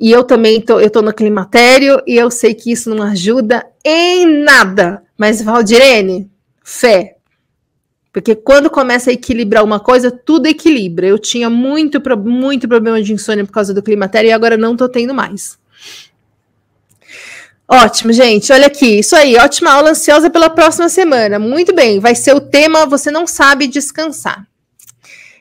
E 0.00 0.10
eu 0.10 0.24
também 0.24 0.60
tô, 0.62 0.80
eu 0.80 0.88
tô 0.88 1.02
no 1.02 1.12
climatério 1.12 2.02
e 2.06 2.16
eu 2.16 2.30
sei 2.30 2.54
que 2.54 2.72
isso 2.72 2.88
não 2.94 3.04
ajuda 3.04 3.66
em 3.84 4.26
nada. 4.42 5.02
Mas 5.16 5.42
Valdirene, 5.42 6.30
fé, 6.64 7.18
Porque 8.12 8.34
quando 8.34 8.68
começa 8.68 9.10
a 9.10 9.12
equilibrar 9.12 9.64
uma 9.64 9.78
coisa, 9.78 10.10
tudo 10.10 10.46
equilibra. 10.46 11.06
Eu 11.06 11.18
tinha 11.18 11.48
muito, 11.48 12.02
muito 12.18 12.68
problema 12.68 13.00
de 13.00 13.12
insônia 13.12 13.44
por 13.44 13.52
causa 13.52 13.72
do 13.72 13.82
climatério 13.82 14.28
e 14.28 14.32
agora 14.32 14.56
não 14.56 14.76
tô 14.76 14.88
tendo 14.88 15.14
mais. 15.14 15.58
Ótimo, 17.68 18.12
gente. 18.12 18.52
Olha 18.52 18.66
aqui. 18.66 18.98
Isso 18.98 19.14
aí. 19.14 19.36
Ótima 19.36 19.70
aula 19.70 19.90
ansiosa 19.90 20.28
pela 20.28 20.50
próxima 20.50 20.88
semana. 20.88 21.38
Muito 21.38 21.72
bem. 21.72 22.00
Vai 22.00 22.16
ser 22.16 22.34
o 22.34 22.40
tema 22.40 22.84
Você 22.84 23.12
Não 23.12 23.28
Sabe 23.28 23.68
Descansar. 23.68 24.44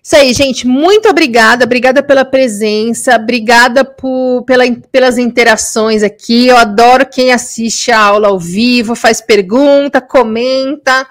Isso 0.03 0.15
aí, 0.15 0.31
gente. 0.31 0.67
Muito 0.67 1.09
obrigada. 1.09 1.65
Obrigada 1.65 2.03
pela 2.03 2.23
presença. 2.23 3.15
Obrigada 3.15 3.83
por, 3.83 4.43
pela, 4.43 4.63
pelas 4.91 5.17
interações 5.17 6.03
aqui. 6.03 6.47
Eu 6.47 6.57
adoro 6.57 7.03
quem 7.03 7.31
assiste 7.31 7.91
a 7.91 7.99
aula 7.99 8.27
ao 8.27 8.39
vivo, 8.39 8.93
faz 8.93 9.21
pergunta, 9.21 9.99
comenta. 9.99 11.07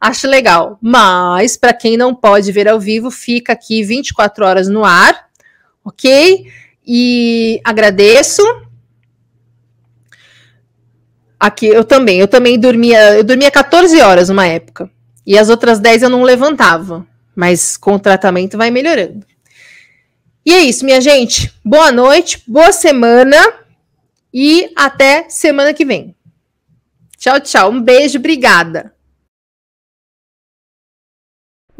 Acho 0.00 0.26
legal. 0.26 0.78
Mas, 0.80 1.56
para 1.56 1.74
quem 1.74 1.96
não 1.96 2.14
pode 2.14 2.50
ver 2.50 2.66
ao 2.66 2.80
vivo, 2.80 3.10
fica 3.10 3.52
aqui 3.52 3.82
24 3.82 4.46
horas 4.46 4.68
no 4.68 4.84
ar. 4.84 5.28
Ok? 5.84 6.46
E 6.86 7.60
agradeço. 7.62 8.42
Aqui 11.38 11.66
eu 11.66 11.84
também, 11.84 12.18
eu 12.18 12.28
também 12.28 12.58
dormia, 12.58 13.16
eu 13.16 13.24
dormia 13.24 13.50
14 13.50 14.00
horas 14.00 14.28
numa 14.28 14.46
época. 14.46 14.90
E 15.26 15.38
as 15.38 15.48
outras 15.48 15.78
10 15.78 16.02
eu 16.02 16.10
não 16.10 16.22
levantava, 16.22 17.06
mas 17.34 17.76
com 17.76 17.94
o 17.94 17.98
tratamento 17.98 18.58
vai 18.58 18.70
melhorando. 18.70 19.24
E 20.44 20.52
é 20.52 20.60
isso, 20.60 20.84
minha 20.84 21.00
gente. 21.00 21.52
Boa 21.64 21.92
noite, 21.92 22.42
boa 22.46 22.72
semana 22.72 23.36
e 24.32 24.70
até 24.76 25.28
semana 25.28 25.72
que 25.72 25.84
vem. 25.84 26.14
Tchau, 27.16 27.40
tchau. 27.40 27.70
Um 27.70 27.80
beijo, 27.80 28.18
obrigada. 28.18 28.94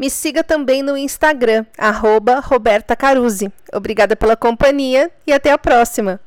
Me 0.01 0.09
siga 0.09 0.43
também 0.43 0.81
no 0.81 0.97
Instagram, 0.97 1.63
arroba 1.77 2.39
Roberta 2.39 2.95
Caruzzi. 2.95 3.51
Obrigada 3.71 4.15
pela 4.15 4.35
companhia 4.35 5.11
e 5.27 5.31
até 5.31 5.51
a 5.51 5.59
próxima. 5.59 6.19